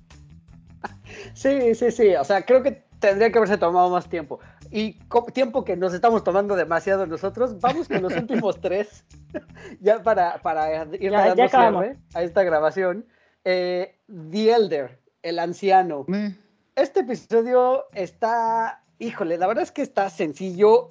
[1.34, 2.16] Sí, sí, sí.
[2.16, 4.40] O sea, creo que tendría que haberse tomado más tiempo.
[4.72, 4.98] Y
[5.34, 7.60] tiempo que nos estamos tomando demasiado nosotros.
[7.60, 9.04] Vamos con los últimos tres.
[9.82, 13.06] ya para, para ir Ya- dando ya cierre a esta grabación.
[13.44, 16.06] Eh, The Elder, el anciano.
[16.08, 16.38] Meh.
[16.76, 20.90] Este episodio está, híjole, la verdad es que está sencillo.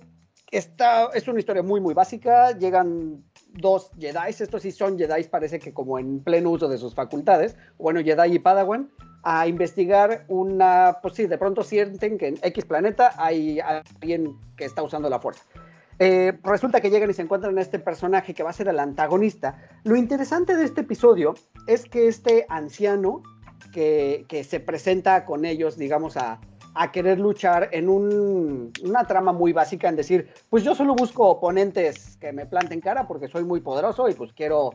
[0.51, 2.51] Está, es una historia muy, muy básica.
[2.59, 3.24] Llegan
[3.55, 4.28] dos Jedi.
[4.28, 7.57] Estos sí son Jedi, parece que como en pleno uso de sus facultades.
[7.78, 8.90] Bueno, Jedi y Padawan.
[9.22, 10.98] A investigar una.
[11.02, 15.20] Pues sí, de pronto sienten que en X planeta hay alguien que está usando la
[15.20, 15.44] fuerza.
[15.98, 18.78] Eh, resulta que llegan y se encuentran a este personaje que va a ser el
[18.78, 19.59] antagonista.
[19.84, 21.34] Lo interesante de este episodio
[21.66, 23.22] es que este anciano
[23.74, 26.40] que, que se presenta con ellos, digamos, a,
[26.74, 31.26] a querer luchar en un- una trama muy básica, en decir, pues yo solo busco
[31.28, 34.70] oponentes que me planten cara porque soy muy poderoso y pues quiero,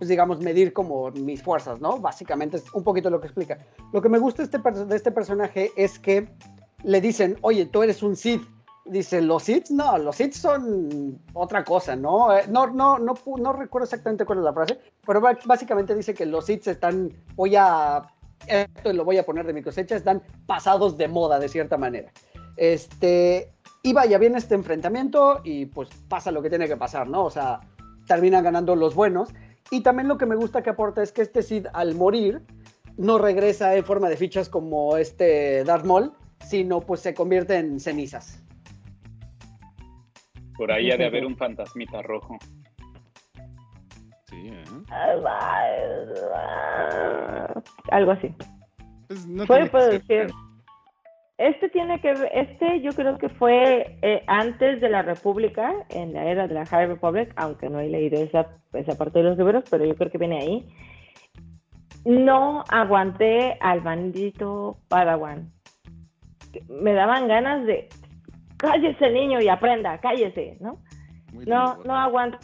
[0.00, 1.98] pues digamos, medir como mis fuerzas, ¿no?
[1.98, 3.58] Básicamente es un poquito lo que explica.
[3.92, 6.26] Lo que me gusta este de este personaje es que
[6.84, 8.40] le dicen, oye, tú eres un Sith.
[8.86, 12.34] Dice, los Sith, no, los Sith son otra cosa, ¿no?
[12.34, 16.24] Eh, No, no, no, no recuerdo exactamente cuál es la frase, pero básicamente dice que
[16.24, 18.02] los Sith están, voy a,
[18.46, 22.10] esto lo voy a poner de mi cosecha, están pasados de moda de cierta manera.
[22.56, 23.52] Este,
[23.82, 27.24] y vaya, viene este enfrentamiento y pues pasa lo que tiene que pasar, ¿no?
[27.24, 27.60] O sea,
[28.06, 29.28] terminan ganando los buenos.
[29.70, 32.42] Y también lo que me gusta que aporta es que este Sith al morir
[32.96, 37.78] no regresa en forma de fichas como este Darth Maul, sino pues se convierte en
[37.78, 38.42] cenizas.
[40.56, 42.38] Por ahí ha de haber un fantasmita rojo.
[47.90, 48.34] Algo así.
[49.08, 50.26] Pues no Fue, puedo decir.
[51.40, 56.12] Este tiene que ver, este yo creo que fue eh, antes de la República, en
[56.12, 59.38] la era de la High Republic, aunque no he leído esa, esa parte de los
[59.38, 60.68] libros, pero yo creo que viene ahí.
[62.04, 65.50] No aguanté al bandito Padawan.
[66.68, 67.88] Me daban ganas de
[68.58, 70.76] cállese niño y aprenda, cállese, ¿no?
[71.32, 72.36] muy No, no aguanto.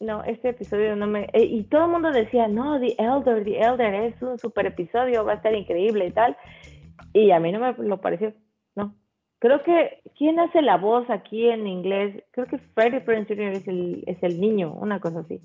[0.00, 1.30] No, este episodio no me...
[1.32, 5.24] eh, y todo el mundo decía, no, The Elder, The Elder es un super episodio,
[5.24, 6.36] va a estar increíble y tal.
[7.12, 8.32] Y a mí no me lo pareció,
[8.74, 8.94] no.
[9.38, 12.22] Creo que, ¿quién hace la voz aquí en inglés?
[12.30, 13.52] Creo que Freddie Prinze Jr.
[13.54, 15.40] es el, es el niño, una cosa así.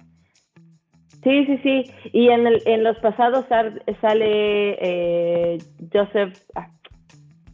[1.23, 1.91] Sí, sí, sí.
[2.14, 5.57] Y en, el, en los pasados sal- sale eh,
[5.91, 6.38] Joseph...
[6.56, 6.69] ah,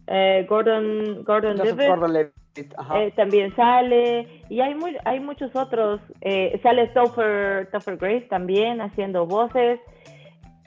[0.07, 1.88] eh, Gordon, Gordon Joseph Levitt.
[1.95, 3.02] Gordon-Levitt, ajá.
[3.03, 6.02] Eh, también sale, y hay, muy, hay muchos otros.
[6.19, 9.80] eh, sale Topher Grace también haciendo voces.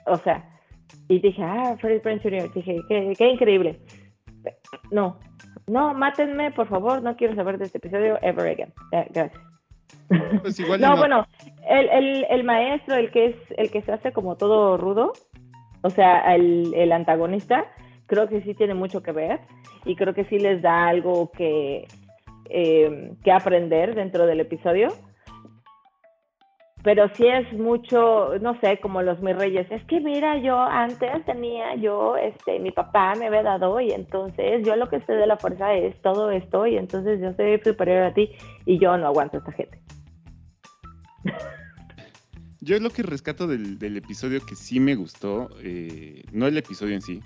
[0.07, 0.43] O sea,
[1.07, 3.79] y dije, ah, Freddie Prinze Jr., dije, qué, qué increíble.
[4.91, 5.19] No,
[5.67, 8.73] no, mátenme, por favor, no quiero saber de este episodio ever again.
[8.91, 9.41] Eh, gracias.
[10.41, 10.97] Pues igual y No, no.
[10.97, 11.27] bueno,
[11.69, 15.13] el, el, el maestro, el que es el que se hace como todo rudo,
[15.81, 17.65] o sea, el, el antagonista,
[18.05, 19.39] creo que sí tiene mucho que ver
[19.85, 21.87] y creo que sí les da algo que,
[22.49, 24.89] eh, que aprender dentro del episodio.
[26.87, 29.69] Pero sí es mucho, no sé, como los mis reyes.
[29.69, 34.65] Es que mira, yo antes tenía, yo, este, mi papá me había dado y entonces
[34.65, 38.03] yo lo que sé de la fuerza es todo esto y entonces yo soy superior
[38.03, 38.31] a ti
[38.65, 39.81] y yo no aguanto a esta gente.
[42.61, 46.95] Yo lo que rescato del, del episodio que sí me gustó, eh, no el episodio
[46.95, 47.19] en sí.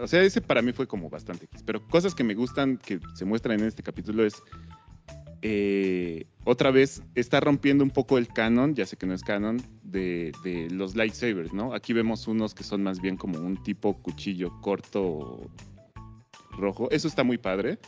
[0.00, 3.00] O- sea, ese para mí fue como bastante X, pero cosas que me gustan que
[3.12, 4.42] se muestran en este capítulo es
[5.42, 9.60] eh, otra vez está rompiendo un poco el canon, ya sé que no es canon,
[9.82, 10.32] de,
[10.70, 11.74] los lightsabers, ¿no?
[11.74, 15.40] Aquí vemos unos que son más bien como un tipo cuchillo corto
[16.56, 16.90] rojo.
[16.90, 17.78] Eso está muy padre.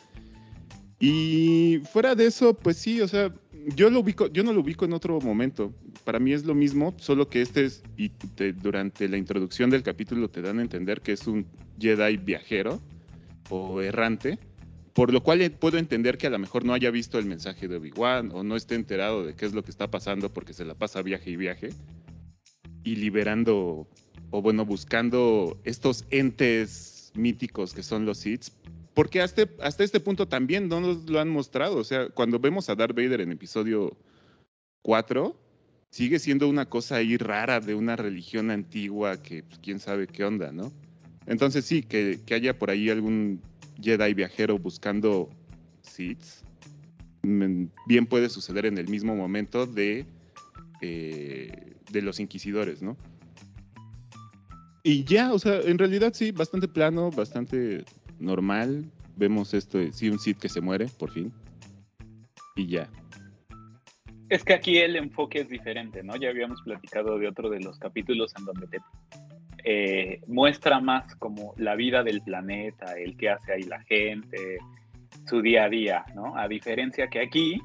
[1.01, 3.33] Y fuera de eso, pues sí, o sea,
[3.77, 5.73] yo lo ubico, yo no lo ubico en otro momento.
[6.05, 9.83] Para mí es lo mismo, solo que este es, y te- durante la introducción del
[9.83, 11.47] capítulo te dan a entender que es un
[11.79, 12.81] Jedi viajero
[13.51, 14.39] o errante,
[14.99, 17.69] por lo cual eh, puedo entender que a lo mejor no haya visto el mensaje
[17.69, 20.65] de Obi-Wan o no esté enterado de qué es lo que está pasando porque se
[20.65, 21.69] la pasa viaje y viaje
[22.83, 23.87] y liberando,
[24.33, 28.47] o bueno, buscando estos entes míticos que son los Sith
[28.93, 31.77] porque hasta, hasta este punto también no nos lo han mostrado.
[31.77, 33.97] O sea, cuando vemos a Darth Vader en episodio
[34.83, 35.37] 4,
[35.91, 40.25] sigue siendo una cosa ahí rara de una religión antigua que pues, quién sabe qué
[40.25, 40.73] onda, ¿no?
[41.27, 43.41] Entonces sí, que, que haya por ahí algún
[43.81, 45.31] Jedi viajero buscando
[45.83, 46.25] Sith,
[47.23, 50.07] mm, bien puede suceder en el mismo momento de,
[50.81, 52.97] eh, de los inquisidores, ¿no?
[54.83, 57.85] Y ya, o sea, en realidad sí, bastante plano, bastante
[58.19, 58.91] normal.
[59.17, 61.33] Vemos esto, sí, un Sith que se muere, por fin.
[62.57, 62.89] Y ya.
[64.29, 66.17] Es que aquí el enfoque es diferente, ¿no?
[66.17, 68.79] Ya habíamos platicado de otro de los capítulos en donde te
[69.64, 74.59] eh, muestra más como la vida del planeta, el que hace ahí la gente,
[75.26, 76.36] su día a día, ¿no?
[76.36, 77.60] A diferencia que aquí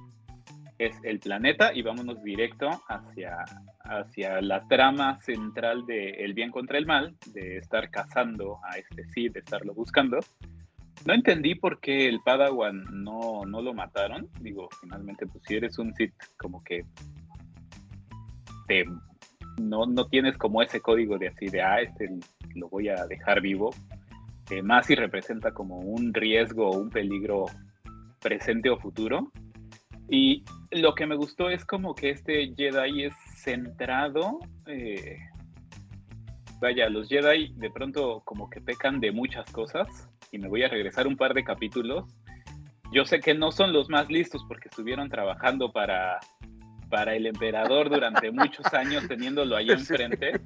[0.77, 3.37] es el planeta y vámonos directo hacia,
[3.83, 9.05] hacia la trama central de el bien contra el mal, de estar cazando a este
[9.05, 10.19] Sith, de estarlo buscando.
[11.05, 14.29] No entendí por qué el Padawan no, no lo mataron.
[14.39, 16.85] Digo, finalmente, pues si eres un Sith, como que
[18.67, 18.85] te,
[19.57, 22.09] no, no tienes como ese código de así de, ah, este
[22.55, 23.71] lo voy a dejar vivo.
[24.49, 27.45] Eh, más si representa como un riesgo o un peligro
[28.19, 29.31] presente o futuro.
[30.09, 34.39] Y lo que me gustó es como que este Jedi es centrado.
[34.67, 35.17] eh,
[36.59, 39.87] vaya, los Jedi de pronto como que pecan de muchas cosas.
[40.31, 42.05] Y me voy a regresar un par de capítulos.
[42.91, 46.19] Yo sé que no son los más listos porque estuvieron trabajando para,
[46.93, 50.39] para el emperador durante muchos años teniéndolo ahí enfrente.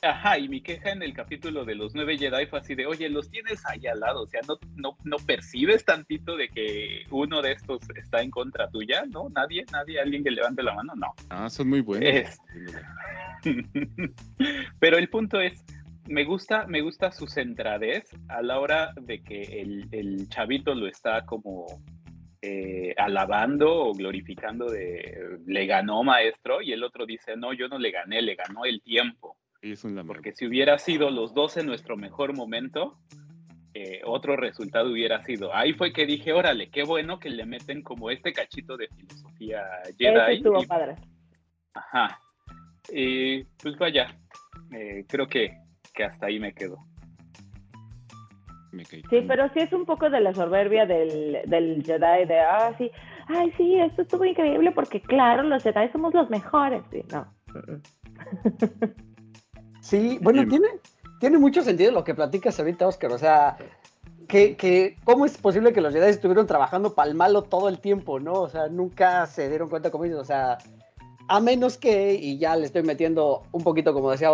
[0.00, 3.10] Ajá, y mi queja en el capítulo de los nueve Jedi fue así de, oye,
[3.10, 7.42] los tienes ahí al lado, o sea, no, no, no percibes tantito de que uno
[7.42, 9.28] de estos está en contra tuya, ¿no?
[9.28, 11.12] Nadie, nadie, alguien que levante la mano, no.
[11.28, 12.08] Ah, son muy buenos.
[12.08, 12.38] Es-
[14.80, 15.62] Pero el punto es,
[16.08, 20.86] me gusta, me gusta su centradez a la hora de que el, el chavito lo
[20.86, 21.66] está como
[22.46, 27.78] eh, alabando o glorificando de le ganó maestro y el otro dice, no, yo no
[27.78, 29.36] le gané, le ganó el tiempo.
[29.62, 30.06] Es un.
[30.06, 32.98] Porque si hubiera sido los dos en nuestro mejor momento,
[33.72, 35.54] eh, otro resultado hubiera sido.
[35.54, 39.62] Ahí fue que dije, órale, qué bueno que le meten como este cachito de filosofía
[39.98, 40.36] Jedi.
[40.36, 40.96] estuvo y- padre.
[41.72, 42.20] Ajá.
[42.92, 44.14] Y pues vaya,
[44.70, 45.56] eh, creo que,
[45.94, 46.76] que hasta ahí me quedo.
[48.74, 49.02] Me caí.
[49.08, 52.90] Sí, pero sí es un poco de la soberbia del, del Jedi, de, ah, sí,
[53.28, 56.82] ay, sí, esto estuvo increíble porque, claro, los Jedi somos los mejores.
[56.90, 57.26] Sí, no.
[59.84, 60.66] Sí, bueno, tiene,
[61.20, 63.12] tiene mucho sentido lo que platicas ahorita, Oscar.
[63.12, 63.58] O sea,
[64.28, 67.78] que, que cómo es posible que los Jedi estuvieron trabajando para el malo todo el
[67.78, 68.32] tiempo, ¿no?
[68.32, 70.56] O sea, nunca se dieron cuenta, como dices, o sea,
[71.28, 74.30] a menos que, y ya le estoy metiendo un poquito, como decía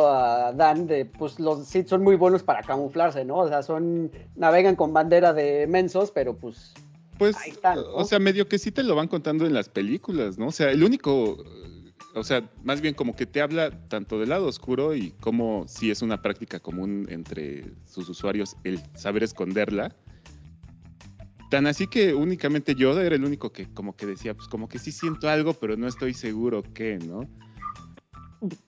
[0.54, 3.38] Dan, de pues los Sith son muy buenos para camuflarse, ¿no?
[3.38, 6.74] O sea, son, navegan con bandera de mensos, pero pues
[7.18, 7.94] Pues, Ahí están, ¿no?
[7.94, 10.48] o sea, medio que sí te lo van contando en las películas, ¿no?
[10.48, 11.44] O sea, el único,
[12.14, 15.90] o sea, más bien como que te habla tanto del lado oscuro y como si
[15.90, 19.94] es una práctica común entre sus usuarios el saber esconderla.
[21.50, 24.78] Tan así que únicamente Yoda era el único que como que decía, pues como que
[24.78, 27.28] sí siento algo, pero no estoy seguro qué, ¿no?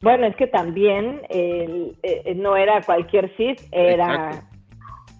[0.03, 4.15] Bueno, es que también el- eh, no era cualquier Sith, era...
[4.31, 4.49] Exacto.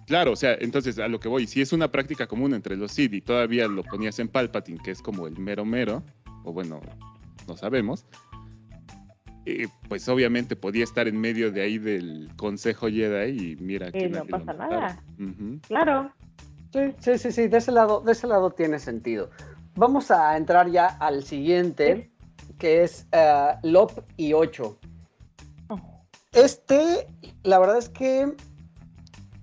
[0.05, 2.91] Claro, o sea, entonces a lo que voy, si es una práctica común entre los
[2.91, 6.03] Sith y todavía lo ponías en Palpatine, que es como el mero mero,
[6.43, 6.81] o bueno,
[7.47, 8.05] no sabemos,
[9.45, 14.05] eh, pues obviamente podía estar en medio de ahí del Consejo Jedi y mira que
[14.05, 15.01] Y no pasa nada.
[15.67, 16.11] Claro.
[16.73, 19.29] Sí, sí, sí, sí, de ese lado, de ese lado tiene sentido.
[19.75, 22.11] Vamos a entrar ya al siguiente,
[22.57, 24.79] que es eh, Lop y 8.
[26.31, 27.07] Este,
[27.43, 28.33] la verdad es que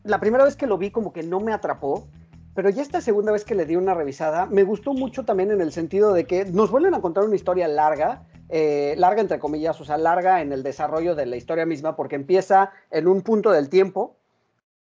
[0.02, 2.08] la primera vez que lo vi como que no me atrapó,
[2.56, 5.60] pero ya esta segunda vez que le di una revisada, me gustó mucho también en
[5.60, 9.80] el sentido de que nos vuelven a contar una historia larga, eh, larga entre comillas,
[9.80, 13.52] o sea, larga en el desarrollo de la historia misma, porque empieza en un punto
[13.52, 14.19] del tiempo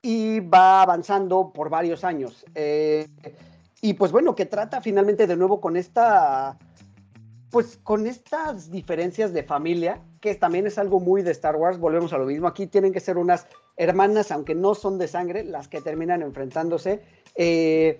[0.04, 2.44] y va avanzando por varios años.
[2.54, 3.08] Eh,
[3.80, 6.58] y pues bueno, que trata finalmente de nuevo con esta,
[7.50, 12.12] pues con estas diferencias de familia, que también es algo muy de Star Wars, volvemos
[12.12, 13.46] a lo mismo, aquí tienen que ser unas
[13.78, 17.00] hermanas, aunque no son de sangre, las que terminan enfrentándose.
[17.34, 17.98] Eh,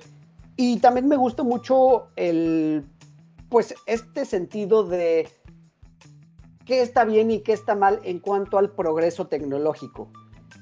[0.56, 2.85] y también me gusta mucho el,
[3.48, 5.26] pues este sentido de
[6.66, 10.10] qué está bien y qué está mal en cuanto al progreso tecnológico.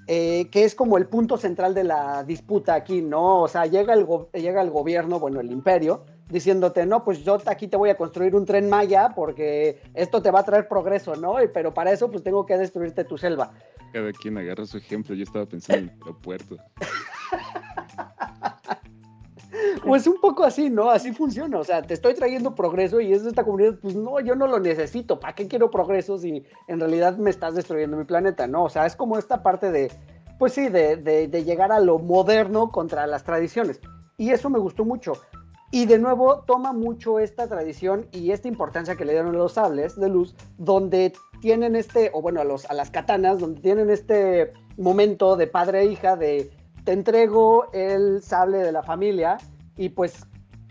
[0.09, 3.43] Eh, que es como el punto central de la disputa aquí, ¿no?
[3.43, 7.69] O sea, llega el, llega el gobierno, bueno, el imperio, diciéndote, no, pues yo aquí
[7.69, 11.37] te voy a construir un tren Maya porque esto te va a traer progreso, ¿no?
[11.55, 13.53] Pero para eso, pues tengo que destruirte tu selva.
[13.93, 16.57] Cada quien agarra su ejemplo, yo estaba pensando en el aeropuerto.
[19.85, 20.91] Pues un poco así, ¿no?
[20.91, 21.59] Así funciona.
[21.59, 24.59] O sea, te estoy trayendo progreso y es esta comunidad, pues no, yo no lo
[24.59, 25.19] necesito.
[25.21, 28.47] ¿Para qué quiero progreso si en realidad me estás destruyendo mi planeta?
[28.47, 29.91] No, o sea, es como esta parte de,
[30.39, 33.81] pues sí, de, de- llegar a lo moderno contra las tradiciones.
[34.19, 35.15] Y eso me gustó mucho.
[35.71, 39.99] Y de nuevo toma mucho esta tradición y esta importancia que le dieron los sables
[39.99, 44.53] de luz, donde tienen este, o bueno, a, los, a las katanas, donde tienen este
[44.77, 46.51] momento de padre e hija de
[46.85, 49.39] te entrego el sable de la familia
[49.77, 50.27] y pues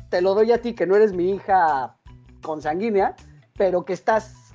[0.09, 1.95] te lo doy a ti que no eres mi hija
[2.41, 3.15] consanguínea,
[3.57, 4.53] pero que estás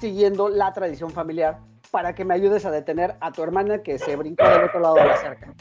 [0.00, 1.58] siguiendo la tradición familiar
[1.90, 4.94] para que me ayudes a detener a tu hermana que se brincó del otro lado
[4.94, 5.54] de la cerca.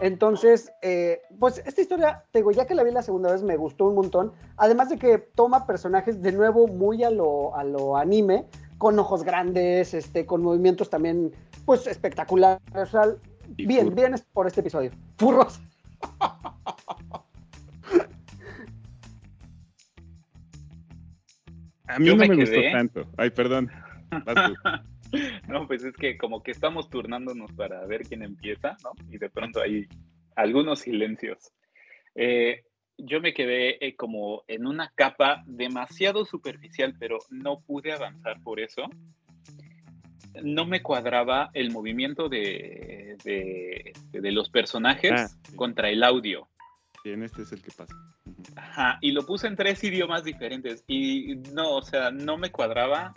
[0.00, 3.56] Entonces, eh, pues esta historia, te digo, ya que la vi la segunda vez, me
[3.56, 4.32] gustó un montón.
[4.56, 8.46] Además de que toma personajes de nuevo muy a lo, a lo anime,
[8.78, 11.32] con ojos grandes, este, con movimientos también,
[11.64, 12.60] pues espectaculares.
[12.74, 13.04] O sea,
[13.56, 14.90] Y bien, bien por este episodio.
[15.16, 15.60] Furros.
[21.88, 23.08] A mí Yo no me me, gustó tanto.
[23.16, 23.70] Ay, perdón.
[24.24, 24.54] Vas tú.
[25.46, 28.90] No, pues es que como que estamos turnándonos para ver quién empieza, ¿no?
[29.08, 29.86] Y de pronto hay
[30.34, 31.52] algunos silencios.
[32.16, 32.64] Eh,
[32.98, 38.58] yo me quedé eh, como en una capa demasiado superficial, pero no pude avanzar por
[38.58, 38.90] eso.
[40.42, 45.54] No me cuadraba el movimiento de, de, de los personajes Ah, sí.
[45.54, 46.48] contra el audio.
[47.04, 47.94] Bien, este es el que pasa.
[48.54, 53.14] Ajá, y lo puse en tres idiomas diferentes y no, o sea, no me cuadraba.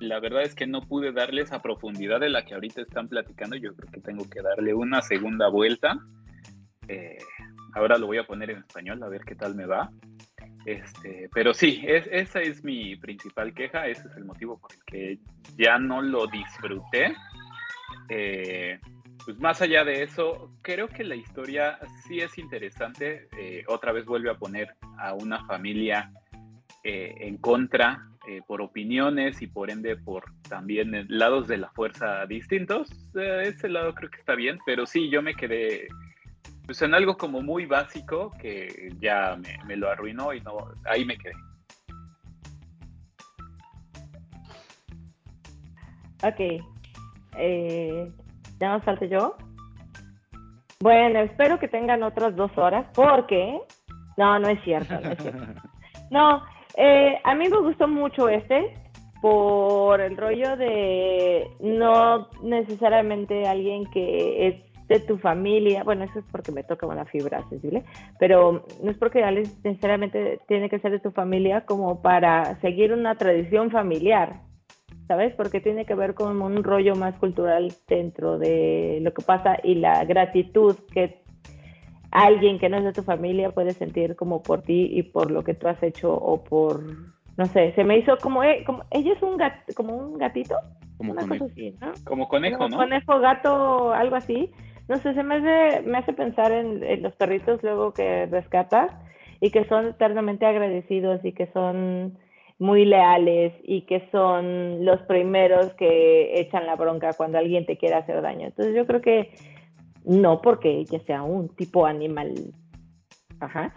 [0.00, 3.56] La verdad es que no pude darle esa profundidad de la que ahorita están platicando.
[3.56, 5.96] Yo creo que tengo que darle una segunda vuelta.
[6.86, 7.18] Eh,
[7.74, 9.90] ahora lo voy a poner en español a ver qué tal me va.
[10.66, 13.86] Este, pero sí, es, esa es mi principal queja.
[13.86, 15.18] Ese es el motivo por el que
[15.56, 17.14] ya no lo disfruté.
[18.08, 18.78] Eh,
[19.26, 23.28] pues más allá de eso, creo que la historia sí es interesante.
[23.36, 26.12] Eh, otra vez vuelve a poner a una familia
[26.84, 32.24] eh, en contra eh, por opiniones y por ende por también lados de la fuerza
[32.26, 32.88] distintos.
[33.16, 35.88] Ese lado creo que está bien, pero sí, yo me quedé
[36.64, 41.04] pues, en algo como muy básico que ya me, me lo arruinó y no, ahí
[41.04, 41.34] me quedé.
[46.22, 46.64] Ok.
[47.38, 48.12] Eh,
[48.60, 49.36] ¿Ya nos falta yo?
[50.80, 53.60] Bueno, espero que tengan otras dos horas porque...
[54.16, 55.44] No, no es cierto, no es cierto.
[56.08, 56.40] No,
[56.76, 58.72] eh, a mí me gustó mucho este
[59.20, 66.24] por el rollo de no necesariamente alguien que es de tu familia, bueno, eso es
[66.30, 67.82] porque me toca una fibra sensible,
[68.20, 72.92] pero no es porque alguien necesariamente tiene que ser de tu familia como para seguir
[72.92, 74.42] una tradición familiar,
[75.08, 75.34] ¿sabes?
[75.34, 79.76] Porque tiene que ver con un rollo más cultural dentro de lo que pasa y
[79.76, 81.22] la gratitud que
[82.10, 85.42] alguien que no es de tu familia puede sentir como por ti y por lo
[85.42, 86.80] que tú has hecho o por
[87.36, 90.56] no sé, se me hizo como, eh, como ella es un gat, como un gatito,
[90.96, 91.44] Como una conejo.
[91.44, 91.92] cosa así, ¿no?
[92.04, 92.76] Como conejo, Como ¿no?
[92.78, 94.50] Conejo, gato, algo así.
[94.88, 98.90] No sé, se me hace, me hace pensar en, en los perritos luego que rescatas
[99.40, 102.16] y que son eternamente agradecidos y que son
[102.58, 107.96] muy leales y que son los primeros que echan la bronca cuando alguien te quiere
[107.96, 108.46] hacer daño.
[108.46, 109.30] Entonces yo creo que
[110.04, 112.32] no porque ella sea un tipo animal,
[113.40, 113.74] ajá,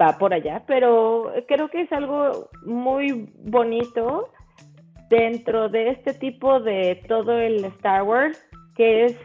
[0.00, 4.30] va por allá, pero creo que es algo muy bonito
[5.10, 8.42] dentro de este tipo de todo el Star Wars,
[8.74, 9.18] que es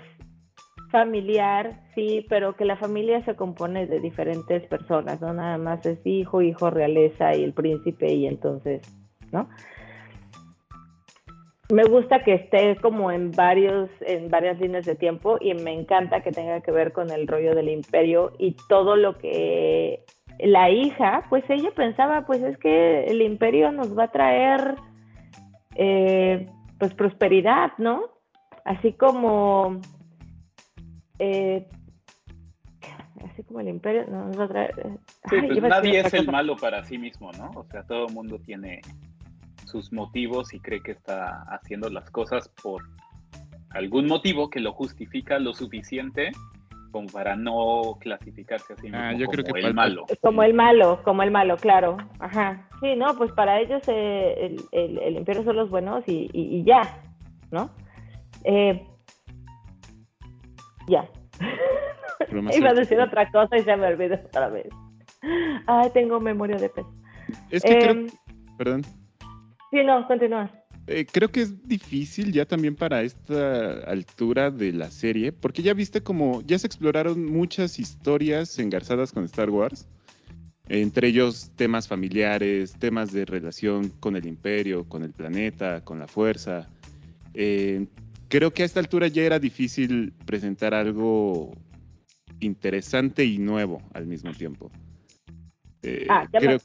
[0.91, 5.99] familiar, sí, pero que la familia se compone de diferentes personas, no nada más es
[6.05, 8.81] hijo, hijo, realeza y el príncipe y entonces,
[9.31, 9.49] ¿no?
[11.71, 16.21] Me gusta que esté como en varios, en varias líneas de tiempo y me encanta
[16.21, 20.03] que tenga que ver con el rollo del imperio y todo lo que
[20.39, 24.75] la hija, pues ella pensaba, pues es que el imperio nos va a traer
[25.75, 26.47] eh,
[26.77, 28.03] pues prosperidad, ¿no?
[28.65, 29.79] Así como
[31.19, 31.67] eh,
[33.53, 34.73] como el imperio no, traer.
[35.29, 37.51] Sí, Ay, pues nadie es el malo para sí mismo, ¿no?
[37.55, 38.81] O sea, todo el mundo tiene
[39.65, 42.81] sus motivos y cree que está haciendo las cosas por
[43.69, 46.31] algún motivo que lo justifica lo suficiente
[46.91, 50.05] como para no clasificarse a sí mismo Ah, yo como creo que el malo.
[50.21, 51.97] Como el malo, como el malo, claro.
[52.19, 52.67] Ajá.
[52.81, 56.57] Sí, no, pues para ellos eh, el, el- el imperio son los buenos y, y-
[56.57, 56.81] y ya,
[57.51, 57.69] ¿no?
[58.45, 58.83] Eh,
[60.87, 61.07] ya.
[62.55, 64.67] Iba a decir otra cosa y se me olvidó otra vez.
[65.67, 66.85] Ay, tengo memoria de pez.
[67.49, 68.17] Es que Em, creo,
[68.57, 68.83] perdón,
[69.71, 70.51] Sí, no, continúa.
[70.85, 75.73] Eh, creo que es difícil ya también para esta altura de la serie, porque ya
[75.73, 79.87] viste como ya se exploraron muchas historias engarzadas con Star Wars,
[80.67, 86.07] entre ellos temas familiares, temas de relación con el imperio, con el planeta, con la
[86.07, 86.69] fuerza.
[87.33, 87.87] Eh,
[88.27, 91.53] creo que a esta altura ya era difícil presentar algo
[92.43, 94.69] interesante y nuevo al mismo tiempo.
[95.81, 96.59] Eh, Ah, ya me- creo,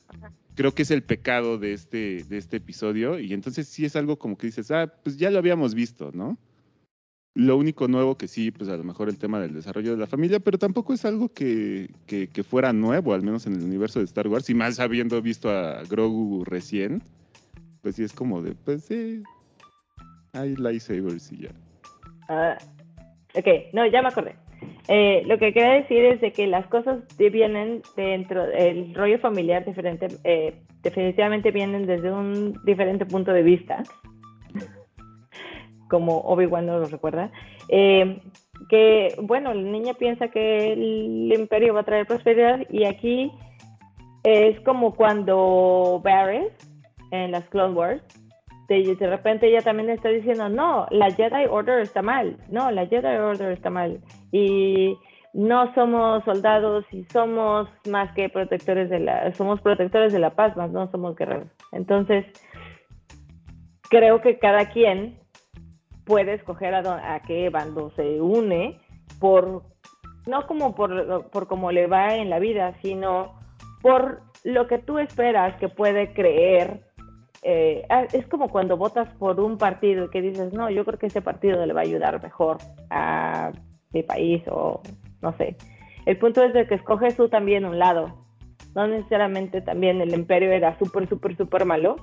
[0.54, 4.18] creo que es el pecado de este, de este episodio y entonces sí es algo
[4.18, 6.36] como que dices, ah, pues ya lo habíamos visto, ¿no?
[7.34, 10.06] Lo único nuevo que sí, pues a lo mejor el tema del desarrollo de la
[10.08, 14.00] familia, pero tampoco es algo que, que, que fuera nuevo, al menos en el universo
[14.00, 17.00] de Star Wars, y más habiendo visto a Grogu recién,
[17.80, 19.22] pues sí es como de, pues sí,
[20.32, 21.50] hay lightsabers y ya.
[22.28, 22.58] Ah,
[23.34, 24.34] ok, no, ya me acordé.
[24.88, 29.64] Eh, lo que quería decir es de que las cosas vienen dentro, el rollo familiar
[29.64, 33.82] diferente, eh, definitivamente vienen desde un diferente punto de vista,
[35.90, 37.30] como Obi-Wan nos lo recuerda,
[37.68, 38.18] eh,
[38.70, 43.30] que, bueno, la niña piensa que el imperio va a traer prosperidad y aquí
[44.24, 46.52] es como cuando Barris
[47.10, 48.02] en las Clone Wars
[48.68, 53.16] de, repente ella también está diciendo, no, la Jedi Order está mal, no, la Jedi
[53.16, 54.00] Order está mal.
[54.30, 54.96] Y
[55.32, 60.54] no somos soldados y somos más que protectores de la, somos protectores de la paz,
[60.56, 61.48] más no somos guerreros.
[61.72, 62.26] Entonces,
[63.88, 65.18] creo que cada quien
[66.04, 68.78] puede escoger a, dó- a qué bando se une
[69.18, 69.62] por,
[70.26, 73.38] no como por, por cómo le va en la vida, sino
[73.80, 76.87] por lo que tú esperas que puede creer
[77.42, 81.06] eh, ah, es como cuando votas por un partido que dices, no, yo creo que
[81.06, 82.58] ese partido le va a ayudar mejor
[82.90, 83.52] a
[83.92, 84.82] mi país o
[85.22, 85.56] no sé.
[86.06, 88.26] El punto es de que escoges tú también un lado.
[88.74, 91.96] No necesariamente también el imperio era súper, súper, súper malo.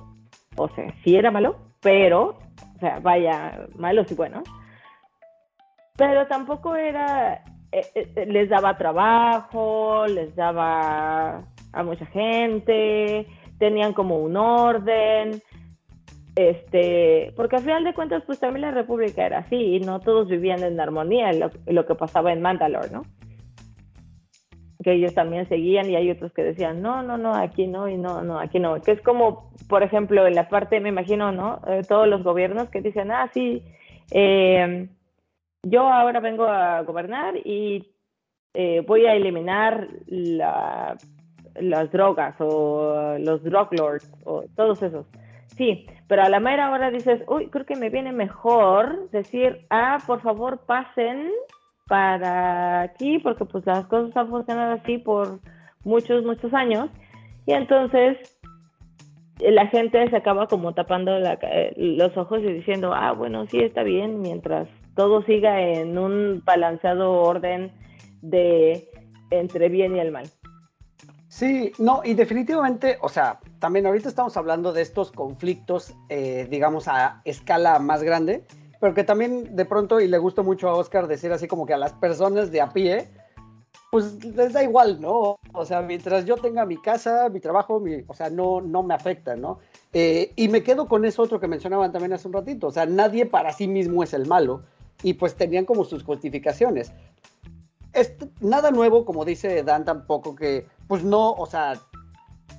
[0.56, 2.38] O sea, sí era malo, pero,
[2.76, 4.44] o sea, vaya, malos y buenos.
[5.96, 7.42] Pero tampoco era,
[7.72, 11.42] eh, eh, les daba trabajo, les daba
[11.72, 13.26] a mucha gente,
[13.58, 15.42] tenían como un orden,
[16.34, 20.28] este, porque al final de cuentas, pues también la República era así, y no todos
[20.28, 23.02] vivían en armonía, lo, lo que pasaba en Mandalore, ¿no?
[24.86, 27.96] que ellos también seguían y hay otros que decían, no, no, no, aquí no, y
[27.96, 28.80] no, no, aquí no.
[28.80, 31.60] Que es como, por ejemplo, en la parte, me imagino, ¿no?
[31.66, 33.64] Eh, todos los gobiernos que dicen, ah, sí,
[34.12, 34.88] eh,
[35.64, 37.96] yo ahora vengo a gobernar y
[38.54, 40.96] eh, voy a eliminar la,
[41.60, 45.06] las drogas o los drug lords o todos esos.
[45.56, 49.98] Sí, pero a la mera hora dices, uy, creo que me viene mejor decir, ah,
[50.06, 51.30] por favor pasen
[51.88, 55.40] para aquí, porque pues las cosas han funcionado así por
[55.84, 56.90] muchos, muchos años.
[57.46, 58.18] Y entonces
[59.38, 63.82] la gente se acaba como tapando eh, los ojos y diciendo, ah, bueno, sí está
[63.82, 67.70] bien, mientras todo siga en un balanceado orden
[68.22, 68.88] de
[69.30, 70.26] entre bien y el mal.
[71.36, 76.88] Sí, no, y definitivamente, o sea, también ahorita estamos hablando de estos conflictos, eh, digamos,
[76.88, 78.42] a escala más grande,
[78.80, 81.74] pero que también de pronto, y le gusta mucho a Oscar decir así como que
[81.74, 83.08] a las personas de a pie,
[83.90, 85.36] pues les da igual, ¿no?
[85.52, 88.94] O sea, mientras yo tenga mi casa, mi trabajo, mi, o sea, no, no me
[88.94, 89.58] afecta, ¿no?
[89.92, 92.86] Eh, y me quedo con eso otro que mencionaban también hace un ratito, o sea,
[92.86, 94.62] nadie para sí mismo es el malo,
[95.02, 96.92] y pues tenían como sus justificaciones
[98.40, 101.74] nada nuevo, como dice Dan, tampoco que, pues no, o sea,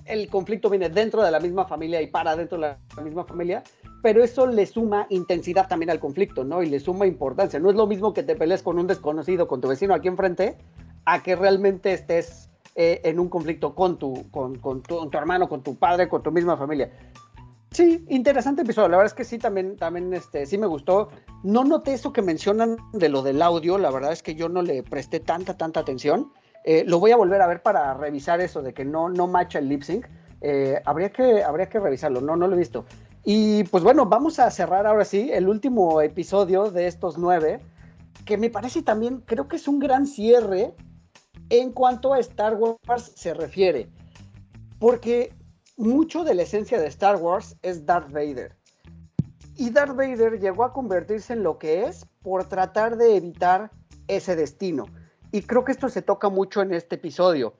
[0.05, 3.64] el conflicto viene dentro de la misma familia y para dentro de la misma familia,
[4.01, 6.64] pero eso le suma intensidad también al conflicto, ¿no?
[6.64, 7.59] Y le suma importancia.
[7.59, 10.57] No es lo mismo que te pelees con un desconocido, con tu vecino aquí enfrente,
[11.05, 15.18] a que realmente estés eh, en un conflicto con tu, con, con, tu, con tu
[15.18, 16.91] hermano, con tu padre, con tu misma familia.
[17.72, 18.89] Sí, interesante episodio.
[18.89, 21.10] La verdad es que sí, también, también este, sí me gustó.
[21.44, 23.77] No noté eso que mencionan de lo del audio.
[23.77, 26.31] La verdad es que yo no le presté tanta, tanta atención.
[26.64, 29.60] Eh, lo voy a volver a ver para revisar eso de que no, no macha
[29.60, 30.07] el lip sync.
[30.41, 32.22] Eh, habría, que, habría que revisarlo.
[32.22, 32.85] No, no lo he visto.
[33.23, 37.60] Y pues bueno, vamos a cerrar ahora sí el último episodio de estos nueve,
[38.26, 40.73] que me parece también, creo que es un gran cierre
[41.49, 43.89] en cuanto a Star Wars se refiere.
[44.80, 45.34] Porque
[45.78, 48.56] mucho de la esencia de Star Wars es Darth Vader.
[49.56, 53.72] Y Darth Vader llegó a convertirse en lo que es por tratar de evitar
[54.08, 54.86] ese destino.
[55.32, 57.54] Y creo que esto se toca mucho en este episodio.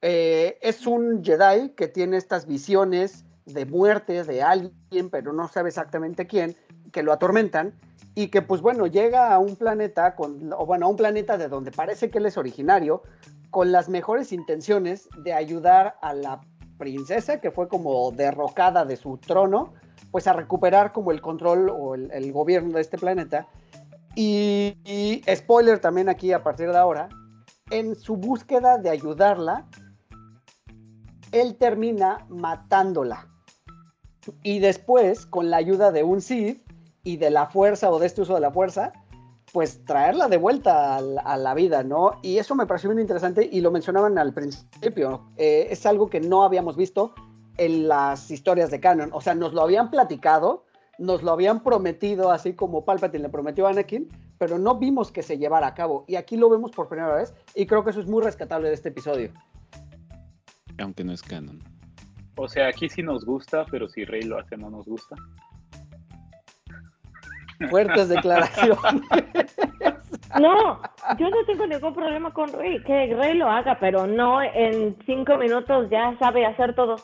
[0.00, 5.68] Eh, es un Jedi que tiene estas visiones de muerte de alguien, pero no sabe
[5.68, 6.56] exactamente quién,
[6.92, 7.74] que lo atormentan
[8.14, 11.48] y que pues bueno, llega a un planeta, con, o bueno, a un planeta de
[11.48, 13.02] donde parece que él es originario,
[13.50, 16.40] con las mejores intenciones de ayudar a la
[16.78, 19.74] princesa, que fue como derrocada de su trono,
[20.10, 23.46] pues a recuperar como el control o el, gobierno de este planeta.
[24.14, 27.08] Y, y, spoiler también aquí a partir de ahora,
[27.70, 29.66] en su búsqueda de ayudarla,
[31.32, 33.28] él termina matándola.
[34.42, 36.62] Y después, con la ayuda de un Sith
[37.02, 38.92] y de la fuerza o de este uso de la fuerza,
[39.52, 42.18] pues traerla de vuelta a la, vida, ¿no?
[42.22, 45.30] Y eso me pareció muy interesante y lo mencionaban al principio.
[45.36, 47.14] Eh, es algo que no habíamos visto
[47.56, 49.10] en las historias de Canon.
[49.12, 50.64] O sea, nos lo habían platicado,
[50.98, 54.08] nos lo habían prometido, así como Palpatine le prometió a Anakin,
[54.38, 56.04] pero no vimos que se llevara a cabo.
[56.06, 58.74] Y aquí lo vemos por primera vez y creo que eso es muy rescatable de
[58.74, 59.32] este episodio.
[60.78, 61.60] Aunque no es canon.
[62.36, 65.16] O sea, aquí sí nos gusta, pero si Rey lo hace no nos gusta.
[67.70, 69.02] Fuertes declaraciones.
[70.40, 70.80] No,
[71.18, 75.38] yo no tengo ningún problema con Rey, que Rey lo haga, pero no en cinco
[75.38, 76.96] minutos ya sabe hacer todo.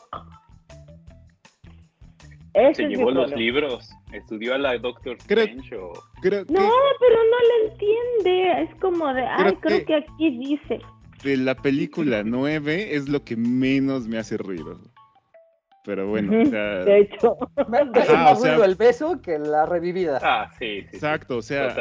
[2.73, 5.91] Se llevó los libros, estudió a la Doctor Strange o...
[6.23, 6.69] No,
[6.99, 10.79] pero no le entiende, es como de, ay, creo que aquí dice.
[11.23, 14.79] De la película 9 es lo que menos me hace ruido.
[15.85, 16.83] Pero bueno, o sea...
[16.83, 17.37] De hecho.
[17.69, 17.79] Me
[18.65, 20.19] el beso que la revivida.
[20.21, 21.75] Ah, sí, sí Exacto, o sea,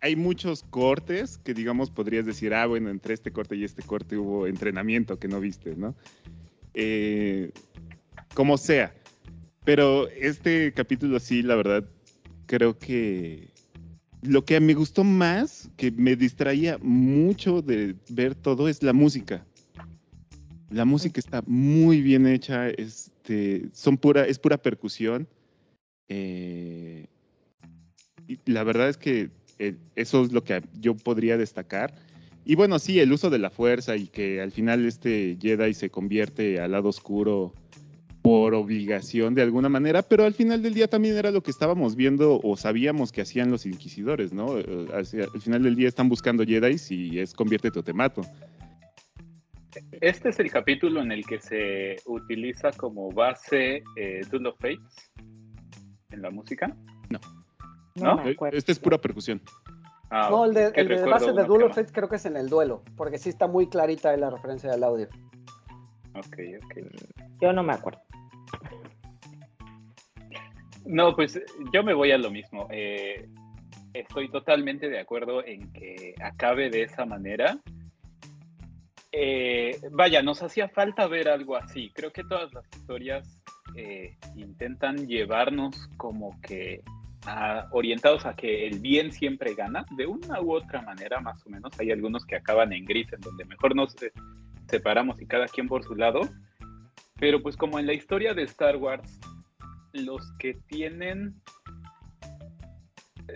[0.00, 4.16] hay, muchos cortes que, digamos, podrías decir, ah, bueno, entre este corte y este corte
[4.16, 5.94] hubo entrenamiento que no viste, ¿no?
[6.74, 7.50] Eh,
[8.34, 8.92] como sea.
[9.64, 11.84] Pero este capítulo sí, la verdad,
[12.46, 13.48] creo que
[14.22, 19.44] lo que me gustó más, que me distraía mucho de ver todo, es la música.
[20.70, 22.68] La música está muy bien hecha,
[23.26, 25.26] este, son pura, es pura percusión.
[26.08, 27.06] Eh,
[28.28, 31.94] y la verdad es que eh, eso es lo que yo podría destacar.
[32.44, 35.90] Y bueno, sí, el uso de la fuerza y que al final este Jedi se
[35.90, 37.52] convierte al lado oscuro
[38.22, 41.94] por obligación de alguna manera, pero al final del día también era lo que estábamos
[41.94, 44.58] viendo o sabíamos que hacían los inquisidores, ¿no?
[44.58, 45.06] Eh, al,
[45.40, 48.22] final del día están buscando Jedi y es conviértete o te mato.
[50.00, 55.12] Este es el capítulo en el que se utiliza como base eh, Duel of Fates
[56.10, 56.74] en la música.
[57.10, 57.20] No.
[57.96, 58.22] ¿No?
[58.52, 59.40] este es pura percusión.
[60.10, 62.48] Ah, no, el de, el base de Duel of Fates creo que es en el
[62.48, 65.08] duelo, porque sí está muy clarita ahí la referencia del audio.
[66.14, 66.20] no.
[66.20, 66.74] Ok, ok.
[67.40, 68.00] Yo no me acuerdo.
[70.86, 71.40] No, pues
[71.72, 72.68] yo me voy a lo mismo.
[72.70, 73.28] Eh,
[73.92, 77.58] estoy totalmente de acuerdo en que acabe de esa manera.
[79.12, 81.90] Eh, vaya, nos hacía falta ver algo así.
[81.94, 83.42] Creo que todas las historias
[83.76, 86.82] eh, intentan llevarnos como que
[87.26, 91.50] a- orientados a que el bien siempre gana, de una u otra manera, más o
[91.50, 91.72] menos.
[91.78, 94.12] Hay algunos que acaban en gris, en donde mejor nos eh,
[94.68, 96.20] separamos y cada quien por su lado.
[97.18, 99.18] Pero pues como en la historia de Star Wars,
[99.92, 101.34] los que tienen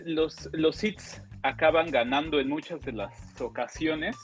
[0.05, 4.15] los, los hits acaban ganando en muchas de las ocasiones.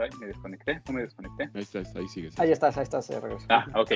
[0.00, 1.50] Ay, me desconecté, no me desconecté.
[1.54, 2.38] Ahí estás, ahí sigues.
[2.38, 3.46] Ahí estás, ahí estás, de regreso.
[3.48, 3.92] Ah, ok.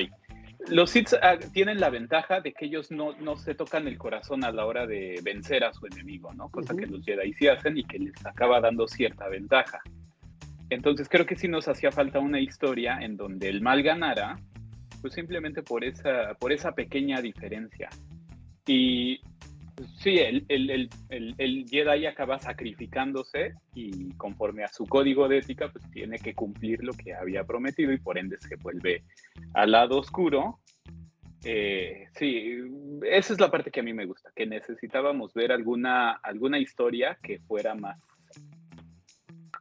[0.67, 4.43] Los hits ah, tienen la ventaja de que ellos no, no se tocan el corazón
[4.43, 6.49] a la hora de vencer a su enemigo, ¿no?
[6.49, 9.79] Cosa que los Jedi sí hacen y que les acaba dando cierta ventaja.
[10.69, 14.39] Entonces creo que sí nos hacía falta una historia en donde el mal ganara,
[15.01, 17.89] pues simplemente por esa, por esa pequeña diferencia.
[18.65, 19.21] Y
[19.99, 25.71] sí, el, el, el, el, Jedi acaba sacrificándose y conforme a su código de ética,
[25.71, 29.03] pues tiene que cumplir lo que había prometido y por ende se vuelve
[29.53, 30.59] al lado oscuro.
[31.43, 32.57] Eh, sí,
[33.03, 37.17] esa es la parte que a mí me gusta, que necesitábamos ver alguna, alguna historia
[37.21, 37.99] que fuera más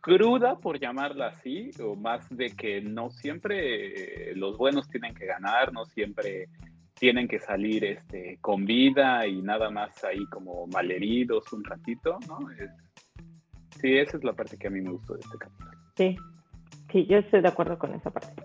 [0.04, 5.24] cruda, por llamarla así, o más de que no siempre eh, los buenos tienen que
[5.24, 6.48] ganar, no siempre
[6.98, 12.50] tienen que salir este, con vida y nada más ahí como malheridos un ratito, ¿no?
[12.52, 12.70] Es-
[13.80, 15.70] sí, esa es la parte que a mí me gustó de este capítulo.
[15.96, 16.16] Sí,
[16.92, 18.42] sí, yo estoy de acuerdo con esa parte.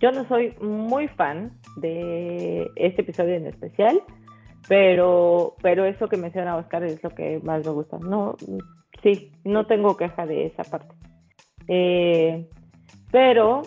[0.00, 4.02] Yo no soy muy fan de este episodio en especial,
[4.68, 7.98] pero, pero eso que menciona Oscar es lo que más me gusta.
[7.98, 8.36] No,
[9.02, 10.94] sí, no tengo queja de esa parte.
[11.68, 12.46] Eh,
[13.10, 13.62] pero,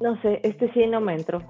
[0.00, 1.42] no sé, este sí no me entró.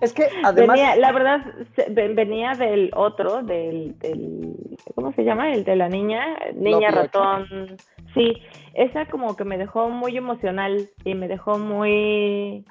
[0.00, 0.76] Es que además.
[0.76, 1.40] Venía, la verdad,
[1.88, 4.54] venía del otro, del, del,
[4.94, 5.52] ¿cómo se llama?
[5.52, 7.76] El de la niña, niña ratón.
[8.14, 8.36] Sí,
[8.74, 12.64] esa como que me dejó muy emocional y me dejó muy,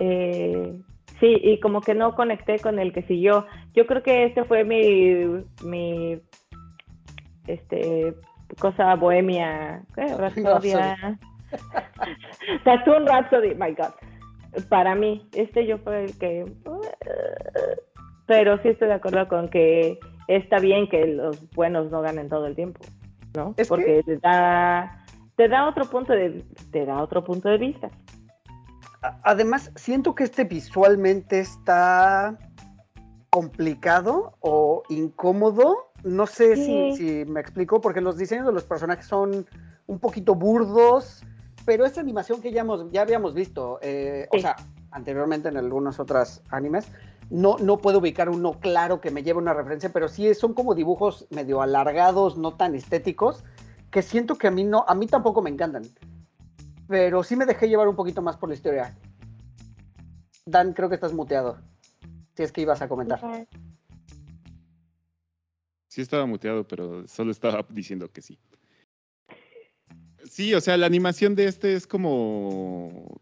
[0.00, 0.80] eh,
[1.20, 3.46] sí, y como que no conecté con el que siguió.
[3.74, 6.20] Yo creo que este fue mi, mi,
[7.46, 8.14] este,
[8.58, 10.06] cosa bohemia, ¿qué?
[12.64, 13.92] Tattoo Rhapsody, my God
[14.68, 16.52] para mí, este yo fue el que...
[18.26, 19.98] Pero sí estoy de acuerdo con que
[20.28, 22.80] está bien que los buenos no ganen todo el tiempo,
[23.34, 23.54] ¿no?
[23.56, 25.04] Es que- Porque te da,
[25.36, 27.90] te da otro punto de, te da otro punto de vista.
[29.24, 32.38] Además, siento que este visualmente está
[33.30, 35.90] complicado o incómodo.
[36.04, 36.56] No sé
[36.94, 39.46] si me explico, porque los diseños de los personajes son
[39.86, 41.24] un poquito burdos,
[41.64, 44.56] pero esta animación que ya, hemos, ya habíamos visto, eh, o sea,
[44.90, 46.88] anteriormente en algunos otros animes,
[47.30, 50.74] no, no puedo ubicar uno claro que me lleve una referencia, pero sí son como
[50.74, 53.44] dibujos medio alargados, no tan estéticos,
[53.90, 55.84] que siento que a mí no, a mí tampoco me encantan.
[56.88, 58.96] Pero sí me dejé llevar un poquito más por la historia.
[60.44, 61.58] Dan, creo que estás muteado.
[62.34, 63.20] Si es que ibas a comentar.
[65.86, 68.38] Sí estaba muteado, pero solo estaba diciendo que sí.
[70.30, 73.20] Sí, o sea, la animación de este es como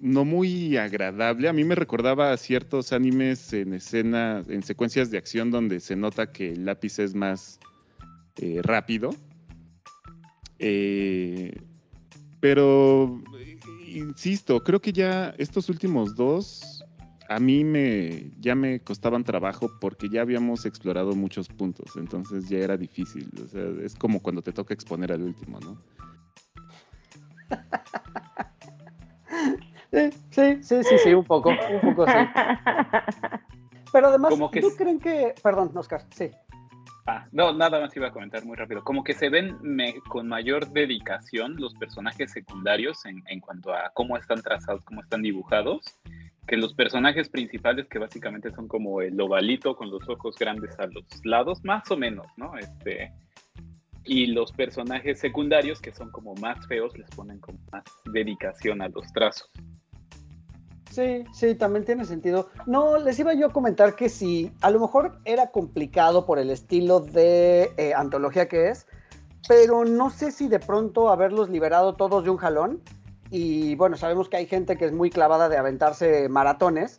[0.00, 1.48] no muy agradable.
[1.48, 5.94] A mí me recordaba a ciertos animes en escena, en secuencias de acción donde se
[5.94, 7.60] nota que el lápiz es más
[8.38, 9.10] eh, rápido.
[10.58, 11.54] Eh,
[12.40, 13.60] pero, eh,
[13.94, 16.82] insisto, creo que ya estos últimos dos
[17.28, 22.58] a mí me ya me costaban trabajo porque ya habíamos explorado muchos puntos, entonces ya
[22.58, 23.30] era difícil.
[23.44, 26.01] O sea, es como cuando te toca exponer al último, ¿no?
[30.30, 32.18] Sí, sí, sí, sí, un poco, un poco sí.
[33.92, 35.34] Pero además, Como que ¿no s- creen que...
[35.42, 36.30] Perdón, Oscar, sí.
[37.06, 38.82] Ah, no, nada más iba a comentar muy rápido.
[38.84, 43.90] Como que se ven me- con mayor dedicación los personajes secundarios en, en cuanto a
[43.92, 45.82] cómo están trazados, cómo están dibujados,
[46.46, 50.86] que los personajes principales que básicamente son como el ovalito con los ojos grandes a
[50.86, 52.56] los lados, más o menos, ¿no?
[52.56, 53.12] Este,
[54.04, 58.88] y los personajes secundarios que son como más feos les ponen como más dedicación a
[58.88, 59.50] los trazos.
[60.92, 62.50] Sí, sí, también tiene sentido.
[62.66, 66.50] No, les iba yo a comentar que sí, a lo mejor era complicado por el
[66.50, 68.86] estilo de eh, antología que es,
[69.48, 72.82] pero no sé si de pronto haberlos liberado todos de un jalón.
[73.30, 76.98] Y bueno, sabemos que hay gente que es muy clavada de aventarse maratones.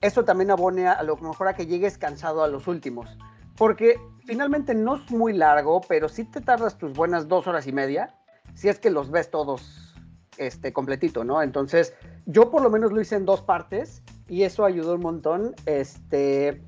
[0.00, 3.08] eso también abone a, lo mejor a que llegues cansado a los últimos.
[3.56, 7.72] Porque finalmente no es muy largo, pero sí te tardas tus buenas dos horas y
[7.72, 8.14] media,
[8.52, 9.94] si es que los ves todos
[10.36, 11.40] este, completito, ¿no?
[11.40, 11.94] Entonces,
[12.26, 15.54] yo por lo menos lo hice en dos partes y eso ayudó un montón.
[15.64, 16.62] Este,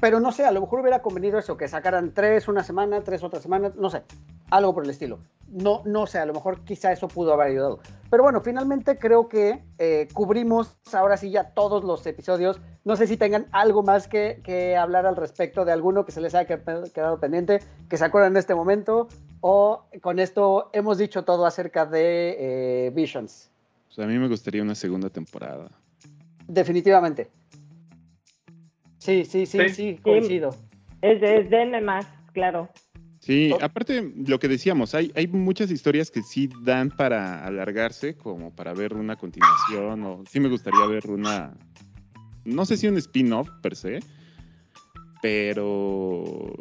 [0.00, 3.22] pero no sé, a lo mejor hubiera convenido eso, que sacaran tres una semana, tres
[3.22, 4.02] otra semana, no sé,
[4.48, 5.18] algo por el estilo.
[5.48, 7.80] No, no sé, a lo mejor quizá eso pudo haber ayudado.
[8.10, 12.60] Pero bueno, finalmente creo que eh, cubrimos ahora sí ya todos los episodios.
[12.84, 16.20] No sé si tengan algo más que, que hablar al respecto de alguno que se
[16.20, 16.58] les haya
[16.92, 19.08] quedado pendiente, que se acuerdan en este momento,
[19.40, 22.36] o con esto hemos dicho todo acerca de
[22.86, 23.50] eh, Visions.
[23.86, 25.70] Pues a mí me gustaría una segunda temporada.
[26.48, 27.28] Definitivamente.
[28.98, 30.50] Sí, sí, sí, sí, coincido.
[31.00, 32.68] Es, de más, claro.
[33.20, 38.50] Sí, aparte lo que decíamos, hay, hay muchas historias que sí dan para alargarse, como
[38.50, 41.52] para ver una continuación, o sí me gustaría ver una,
[42.44, 44.00] no sé si un spin-off per se,
[45.20, 46.54] pero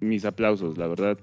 [0.00, 1.18] mis aplausos, la verdad,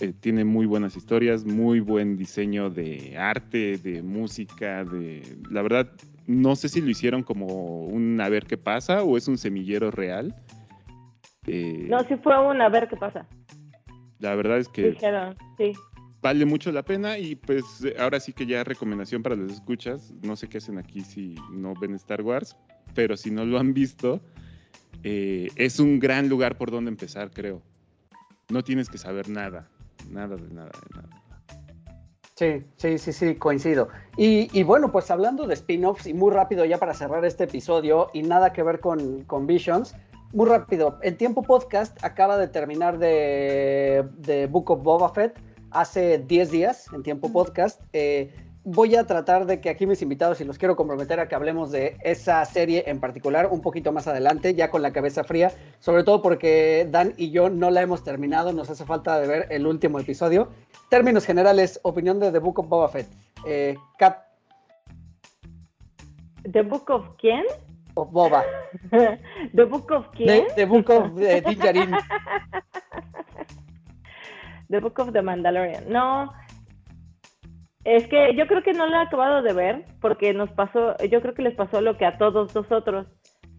[0.00, 5.90] eh, tiene muy buenas historias, muy buen diseño de arte, de música, de, la verdad,
[6.28, 9.90] no sé si lo hicieron como un a ver qué pasa o es un semillero
[9.90, 10.36] real.
[11.48, 13.26] Eh, no, sí fue un a ver qué pasa.
[14.18, 14.96] La verdad es que
[15.56, 15.72] sí.
[16.20, 17.64] vale mucho la pena y pues
[17.98, 20.12] ahora sí que ya recomendación para los escuchas.
[20.22, 22.56] No sé qué hacen aquí si no ven Star Wars,
[22.94, 24.20] pero si no lo han visto,
[25.04, 27.62] eh, es un gran lugar por donde empezar, creo.
[28.50, 29.68] No tienes que saber nada,
[30.10, 31.28] nada de nada, de nada.
[32.38, 33.88] Sí, sí, sí, sí, coincido.
[34.16, 38.22] Y, bueno, pues hablando de spin-offs y muy rápido ya para cerrar este episodio y
[38.22, 39.96] nada que ver con, con Visions,
[40.32, 45.38] muy rápido, el Tiempo Podcast acaba de terminar de, de Book of Boba Fett
[45.70, 47.80] hace 10 días en Tiempo Podcast.
[47.92, 48.32] Eh,
[48.64, 51.70] voy a tratar de que aquí mis invitados, y los quiero comprometer a que hablemos
[51.70, 56.04] de esa serie en particular un poquito más adelante, ya con la cabeza fría, sobre
[56.04, 59.66] todo porque Dan y yo no la hemos terminado, nos hace falta de ver el
[59.66, 60.50] último episodio.
[60.90, 63.08] Términos generales, opinión de The Book of Boba Fett.
[63.46, 64.18] Eh, Kat.
[66.42, 67.44] ¿The Book of quién?
[67.98, 68.44] Of Boba.
[69.52, 70.46] ¿The Book of quién?
[70.54, 71.18] The, Book of uh,
[74.68, 75.88] The Book of the Mandalorian.
[75.88, 76.32] No,
[77.84, 81.20] es que yo creo que no lo he acabado de ver porque nos pasó, yo
[81.20, 83.06] creo que les pasó lo que a todos nosotros.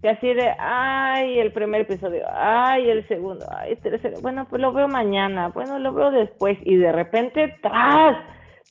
[0.02, 4.62] Que así de, ay, el primer episodio, ay, el segundo, ay, el tercero, bueno, pues
[4.62, 8.16] lo veo mañana, bueno, lo veo después, y de repente, ¡tras!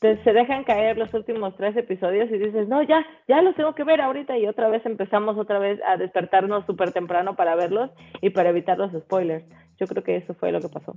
[0.01, 3.85] Se dejan caer los últimos tres episodios y dices, no, ya, ya los tengo que
[3.85, 8.31] ver ahorita, y otra vez empezamos otra vez a despertarnos súper temprano para verlos y
[8.31, 9.45] para evitar los spoilers.
[9.79, 10.97] Yo creo que eso fue lo que pasó.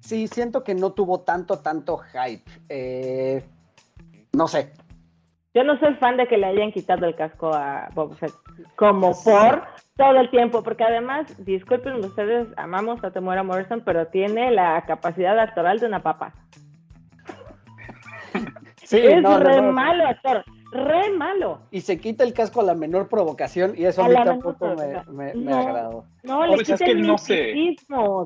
[0.00, 2.50] Sí, siento que no tuvo tanto, tanto hype.
[2.68, 3.44] Eh,
[4.32, 4.72] no sé.
[5.52, 8.32] Yo no soy fan de que le hayan quitado el casco a Bob Fett,
[8.76, 9.64] como por
[9.96, 15.36] todo el tiempo, porque además, disculpen ustedes, amamos a Temuera Morrison, pero tiene la capacidad
[15.38, 16.34] actoral de una papa.
[18.90, 21.60] Sí, es re malo actor re malo.
[21.70, 24.74] Y se quita el casco a la menor provocación y eso a, mí tampoco
[25.08, 26.04] me, me, agradó.
[26.22, 27.16] No, le quita el no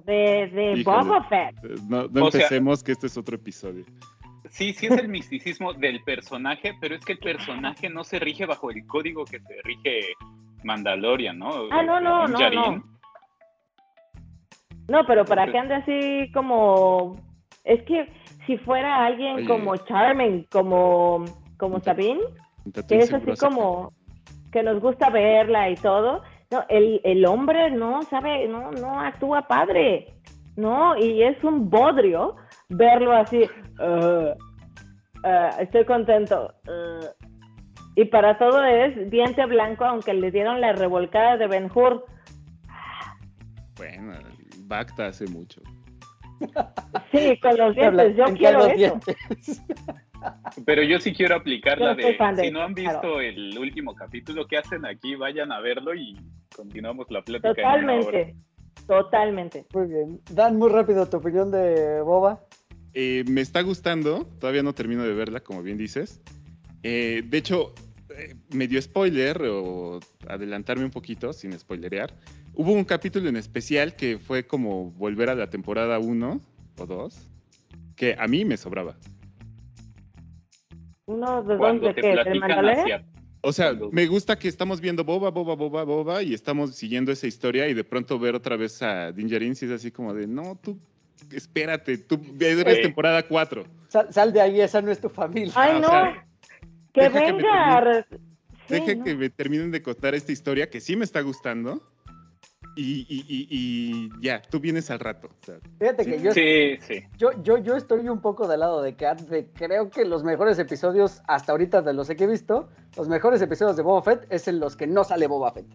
[0.05, 1.57] de, de Boba Fett.
[1.65, 3.85] Eh, no, empecemos que este es otro episodio.
[4.51, 8.47] Sí, sí es el misticismo del personaje, pero es que el personaje no se rige
[8.47, 10.13] bajo el código que se rige
[10.63, 11.69] Mandalorian, ¿no?
[11.71, 12.85] Ah, no, no, no, no.
[14.87, 17.17] No, pero para que ande así como...
[17.65, 18.07] Es que
[18.47, 21.25] si fuera alguien como Charming, como
[21.57, 22.21] como Sabine,
[22.89, 23.93] que es así como
[24.53, 26.23] que nos gusta verla y todo.
[26.51, 30.15] No, el, el hombre no sabe, no, no actúa padre,
[30.57, 32.37] no, y es un bodrio
[32.69, 33.45] verlo así.
[33.81, 34.33] Uh,
[35.27, 36.53] uh, estoy contento.
[36.67, 37.07] Uh,
[37.97, 42.05] y para todo es diente blanco, aunque le dieron la revolcada de Ben Hur.
[43.77, 44.15] Bueno,
[44.67, 45.61] Bacta hace mucho.
[47.13, 49.01] Sí, con los dientes, yo quiero eso.
[50.65, 54.59] Pero yo sí quiero aplicar la de, si no han visto el último capítulo, ¿qué
[54.59, 55.15] hacen aquí?
[55.17, 56.17] Vayan a verlo y
[56.55, 57.55] continuamos la plática.
[57.55, 58.35] Totalmente,
[58.87, 59.67] totalmente.
[59.75, 60.21] Muy bien.
[60.31, 62.41] Dan, muy rápido tu opinión de Boba.
[62.95, 66.23] Eh, me está gustando, todavía no termino de verla, como bien dices.
[66.83, 67.75] Eh, de hecho,
[68.17, 72.15] eh, me dio spoiler o adelantarme un poquito, sin spoilerear.
[72.57, 76.41] Hubo un capítulo en especial que fue como volver a la temporada 1
[76.79, 77.29] o 2,
[77.97, 78.97] que a mí me sobraba.
[81.07, 83.05] ¿Uno de dónde qué?
[83.41, 87.27] O sea, me gusta que estamos viendo boba, boba, boba, boba y estamos siguiendo esa
[87.27, 90.59] historia y de pronto ver otra vez a Dingerin si es así como de, no,
[90.63, 90.79] tú
[91.31, 93.65] espérate, tú eres temporada 4.
[94.11, 95.53] Sal, de ahí, esa no es tu familia.
[95.57, 96.69] Ay, ah, no.
[96.93, 98.07] que venga.
[98.69, 101.83] deje que me terminen de contar esta historia que sí me está gustando.
[102.77, 105.29] Y, y, y, y ya, tú vienes al rato.
[105.29, 107.05] o sea, Fíjate que yo, Sí, sí.
[107.17, 109.21] yo, yo, yo estoy un poco del lado de Kat.
[109.23, 113.41] de- creo que los mejores episodios, hasta ahorita de los que he visto, los mejores
[113.43, 115.67] episodios de Boba Fett es en los que no sale Boba Fett.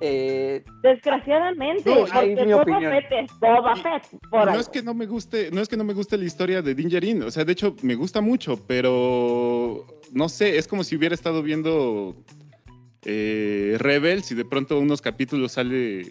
[0.00, 2.92] Eh, Desgraciadamente, No, porque mi Boba opinión.
[2.92, 4.20] Fett es Boba Y- Fett.
[4.28, 4.60] Por no algo.
[4.60, 7.22] es que no me guste, no es que no me guste la historia de Dingerin,
[7.22, 11.42] o sea, de hecho me gusta mucho, pero no sé, es como si hubiera estado
[11.42, 12.16] viendo
[13.04, 16.02] eh, Rebels y de pronto unos capítulos sale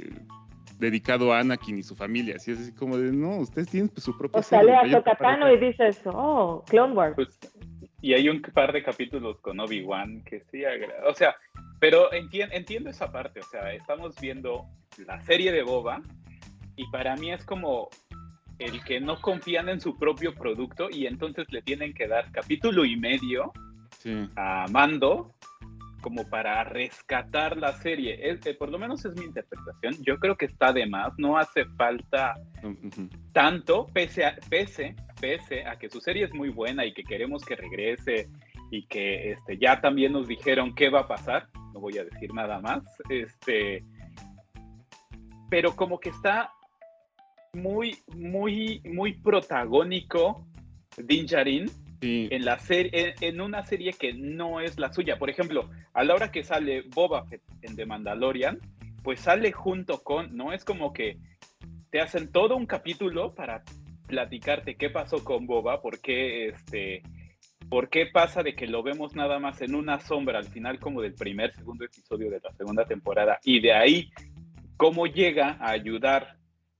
[0.79, 4.03] dedicado a Anakin y su familia, así es así como de, no, ustedes tienen pues,
[4.03, 7.15] su propia O sale serie, a vayan Tocatano y dices, oh, Clone Wars.
[7.15, 7.39] Pues,
[8.01, 11.07] y hay un par de capítulos con Obi-Wan que sí agrada.
[11.07, 11.35] O sea,
[11.79, 13.39] pero entien- entiendo esa parte.
[13.39, 14.65] O sea, estamos viendo
[15.07, 16.01] la serie de Boba
[16.75, 17.87] y para mí es como
[18.59, 22.83] el que no confían en su propio producto y entonces le tienen que dar capítulo
[22.83, 23.53] y medio
[23.99, 24.29] Sí.
[24.35, 25.31] a Mando
[26.03, 28.29] como para rescatar la serie.
[28.29, 29.95] Es- eh, por lo menos es mi interpretación.
[30.03, 31.13] Yo creo que está de más.
[31.17, 32.35] No hace falta
[33.31, 37.43] tanto, pese a, pese, pese a que su serie es muy buena y que queremos
[37.43, 38.29] que regrese
[38.69, 42.33] y que este, ya también nos dijeron qué va a pasar, no voy a decir
[42.33, 43.83] nada más, este,
[45.49, 46.51] pero como que está
[47.53, 50.45] muy, muy, muy protagónico
[50.97, 51.69] Din Djarin
[52.03, 55.17] En, una serie que no es la suya.
[55.17, 57.25] Por ejemplo, a la hora que sale Boba
[57.61, 58.59] en The Mandalorian,
[59.03, 61.17] pues sale junto con, no es como que
[61.89, 63.63] te hacen todo un capítulo para
[64.07, 67.03] platicarte qué pasó con Boba, por qué, este,
[67.69, 71.01] por qué pasa de que lo vemos nada más en una sombra al final como
[71.01, 74.09] del primer, segundo episodio de la segunda temporada, y de ahí
[74.77, 76.37] cómo llega a ayudar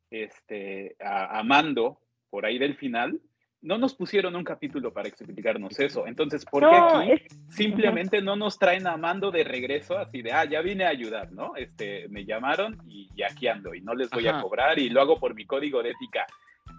[0.10, 3.22] este, a Mando por ahí del final.
[3.64, 6.06] No nos pusieron un capítulo para explicarnos eso.
[6.06, 10.22] Entonces, ¿por qué No, aquí es- simplemente no nos traen a Mando de regreso así
[10.22, 11.56] de, ah, ya vine a ayudar, ¿no?
[11.56, 14.40] Este, me llamaron y, y aquí ando y no les voy Ajá.
[14.40, 16.26] a cobrar y lo hago por mi código de ética.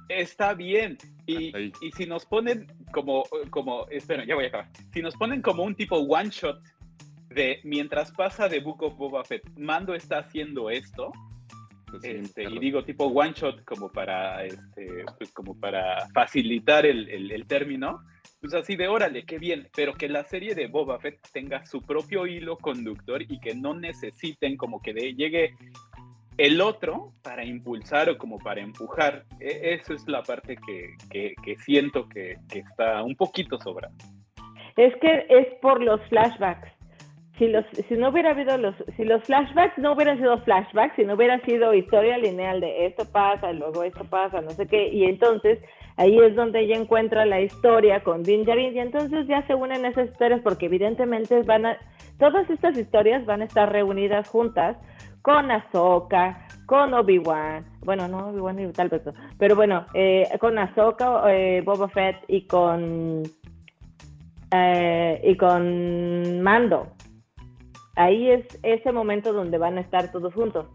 [0.09, 0.99] Está bien.
[1.27, 1.73] Y, ahí.
[1.81, 4.69] y si nos ponen como, como, espera, ya voy a acabar.
[4.93, 6.61] Si nos ponen como un tipo one shot
[7.31, 11.11] de mientras pasa de Book of Boba Fett, Mando está haciendo esto,
[12.03, 17.31] este, y digo tipo one shot como para este, pues como para facilitar el, el-
[17.31, 18.01] el término
[18.41, 21.81] pues así de órale qué bien pero que la serie de Boba Fett tenga su
[21.83, 25.55] propio hilo conductor y que no necesiten como que de- llegue
[26.37, 29.25] el otro para impulsar o como para empujar.
[29.39, 34.05] E- eso es la parte que, que- que siento que, que está un poquito sobrando.
[34.77, 36.69] Es que es por los flashbacks.
[37.39, 41.05] Si, los, si no hubiera habido los, si los flashbacks no hubieran sido flashbacks, si
[41.05, 45.05] no hubiera sido historia lineal de esto pasa, luego esto pasa, no sé qué, y
[45.05, 45.59] entonces
[45.97, 50.11] ahí es donde ella encuentra la historia con Din y entonces ya se unen esas
[50.11, 51.79] historias porque evidentemente van a,
[52.19, 54.77] todas estas historias van a estar reunidas juntas
[55.23, 59.03] con Ahsoka, con Obi-Wan, bueno, no Obi-Wan tal vez
[59.39, 63.23] pero bueno, eh, con Ahsoka, eh, Boba Fett y con
[64.55, 66.94] eh, y con Mando.
[67.97, 70.67] Ahí es ese momento donde van a estar todos juntos.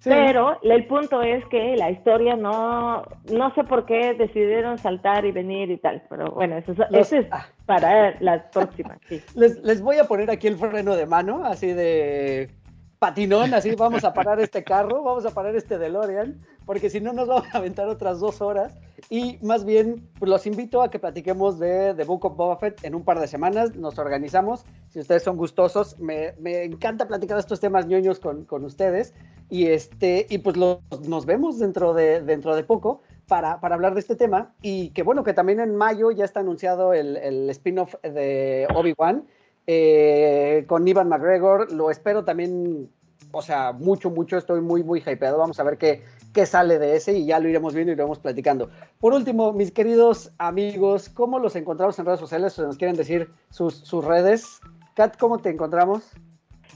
[0.00, 0.08] sí.
[0.10, 5.32] Pero el punto es que la historia no, no sé por qué decidieron saltar y
[5.32, 6.02] venir y tal.
[6.08, 7.46] Pero bueno, eso, es- Los- eso es ah.
[7.66, 8.98] para las próximas.
[9.08, 9.22] Sí.
[9.36, 12.50] Les, les voy a poner aquí el freno de mano, así de
[12.98, 17.12] patinón, así vamos a parar este carro, vamos a parar este DeLorean, porque si no
[17.12, 18.78] nos vamos a aventar otras dos horas.
[19.10, 22.84] Y más bien, pues los invito a que platiquemos de The Book of Boba Fett
[22.84, 27.38] en un par de semanas, nos organizamos, si ustedes son gustosos, me, me encanta platicar
[27.38, 29.12] estos temas ñoños con, con ustedes.
[29.50, 33.92] Y, este, y pues los- nos vemos dentro de, dentro de poco para, para hablar
[33.94, 34.54] de este tema.
[34.62, 39.26] Y que bueno, que también en mayo ya está anunciado el, el spin-off de Obi-Wan
[39.66, 41.70] eh, con Ivan McGregor.
[41.72, 42.88] Lo espero también,
[43.32, 44.38] o sea, mucho, mucho.
[44.38, 45.36] Estoy muy, muy hypeado.
[45.38, 46.02] Vamos a ver qué,
[46.32, 48.70] qué sale de ese y ya lo iremos viendo y lo iremos platicando.
[48.98, 52.58] Por último, mis queridos amigos, ¿cómo los encontramos en redes sociales?
[52.58, 54.60] Nos quieren decir sus, sus redes.
[54.94, 56.10] Kat, ¿cómo te encontramos?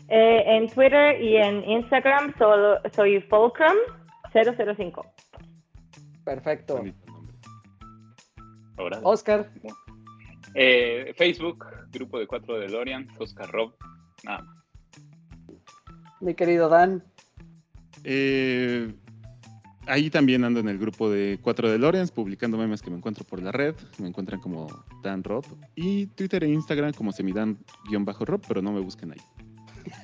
[0.08, 5.04] Eh, en Twitter y en Instagram solo, soy Fulcrum005.
[6.24, 6.82] Perfecto.
[8.76, 9.50] Ahora Oscar,
[10.54, 13.74] Eh, Facebook grupo de cuatro de Lorian Oscar Rob
[14.24, 14.56] nada más.
[16.20, 17.04] mi querido Dan.
[18.04, 18.94] Eh,
[19.86, 23.24] ahí también ando en el grupo de 4 de Lorenz, publicando memes que me encuentro
[23.24, 23.74] por la red.
[23.98, 24.66] Me encuentran como
[25.02, 25.44] Dan Rob.
[25.74, 29.20] Y Twitter e Instagram como semidan-rob, pero no me busquen ahí.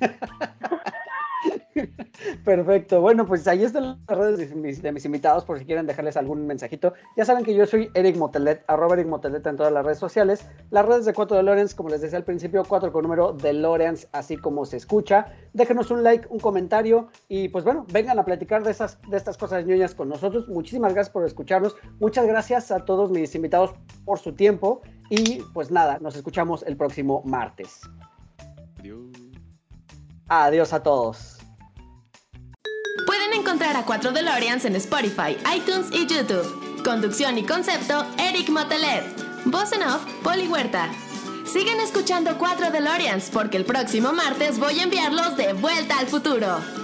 [2.44, 3.01] Perfecto.
[3.01, 4.51] Bueno, pues ahí están las redes
[4.82, 6.93] de mis, invitados por si quieren dejarles algún mensajito.
[7.16, 10.47] Ya saben que yo soy Eric Motelet, arroba Eric Motelet en todas las redes sociales.
[10.70, 13.52] Las redes de 4 de Lorenz, como les decía al principio, 4 con número de
[13.52, 15.32] Lorenz, así como se escucha.
[15.52, 19.36] Déjenos un like, un comentario y pues bueno, vengan a platicar de, esas, de estas
[19.36, 20.48] cosas ñoñas con nosotros.
[20.48, 21.77] Muchísimas gracias por escucharnos.
[22.01, 23.74] Muchas gracias a todos mis invitados
[24.05, 27.81] por su tiempo y pues nada, nos escuchamos el próximo martes.
[28.78, 29.32] Adiós.
[30.35, 31.37] Adiós a todos.
[33.05, 36.83] Pueden encontrar a 4 DeLoreans en Spotify, iTunes y YouTube.
[36.83, 39.05] Conducción y concepto, Eric Motelet.
[39.45, 40.91] Voz en off, Poli Huerta.
[41.45, 46.82] Siguen escuchando 4 DeLoreans porque el próximo martes voy a enviarlos de vuelta al futuro.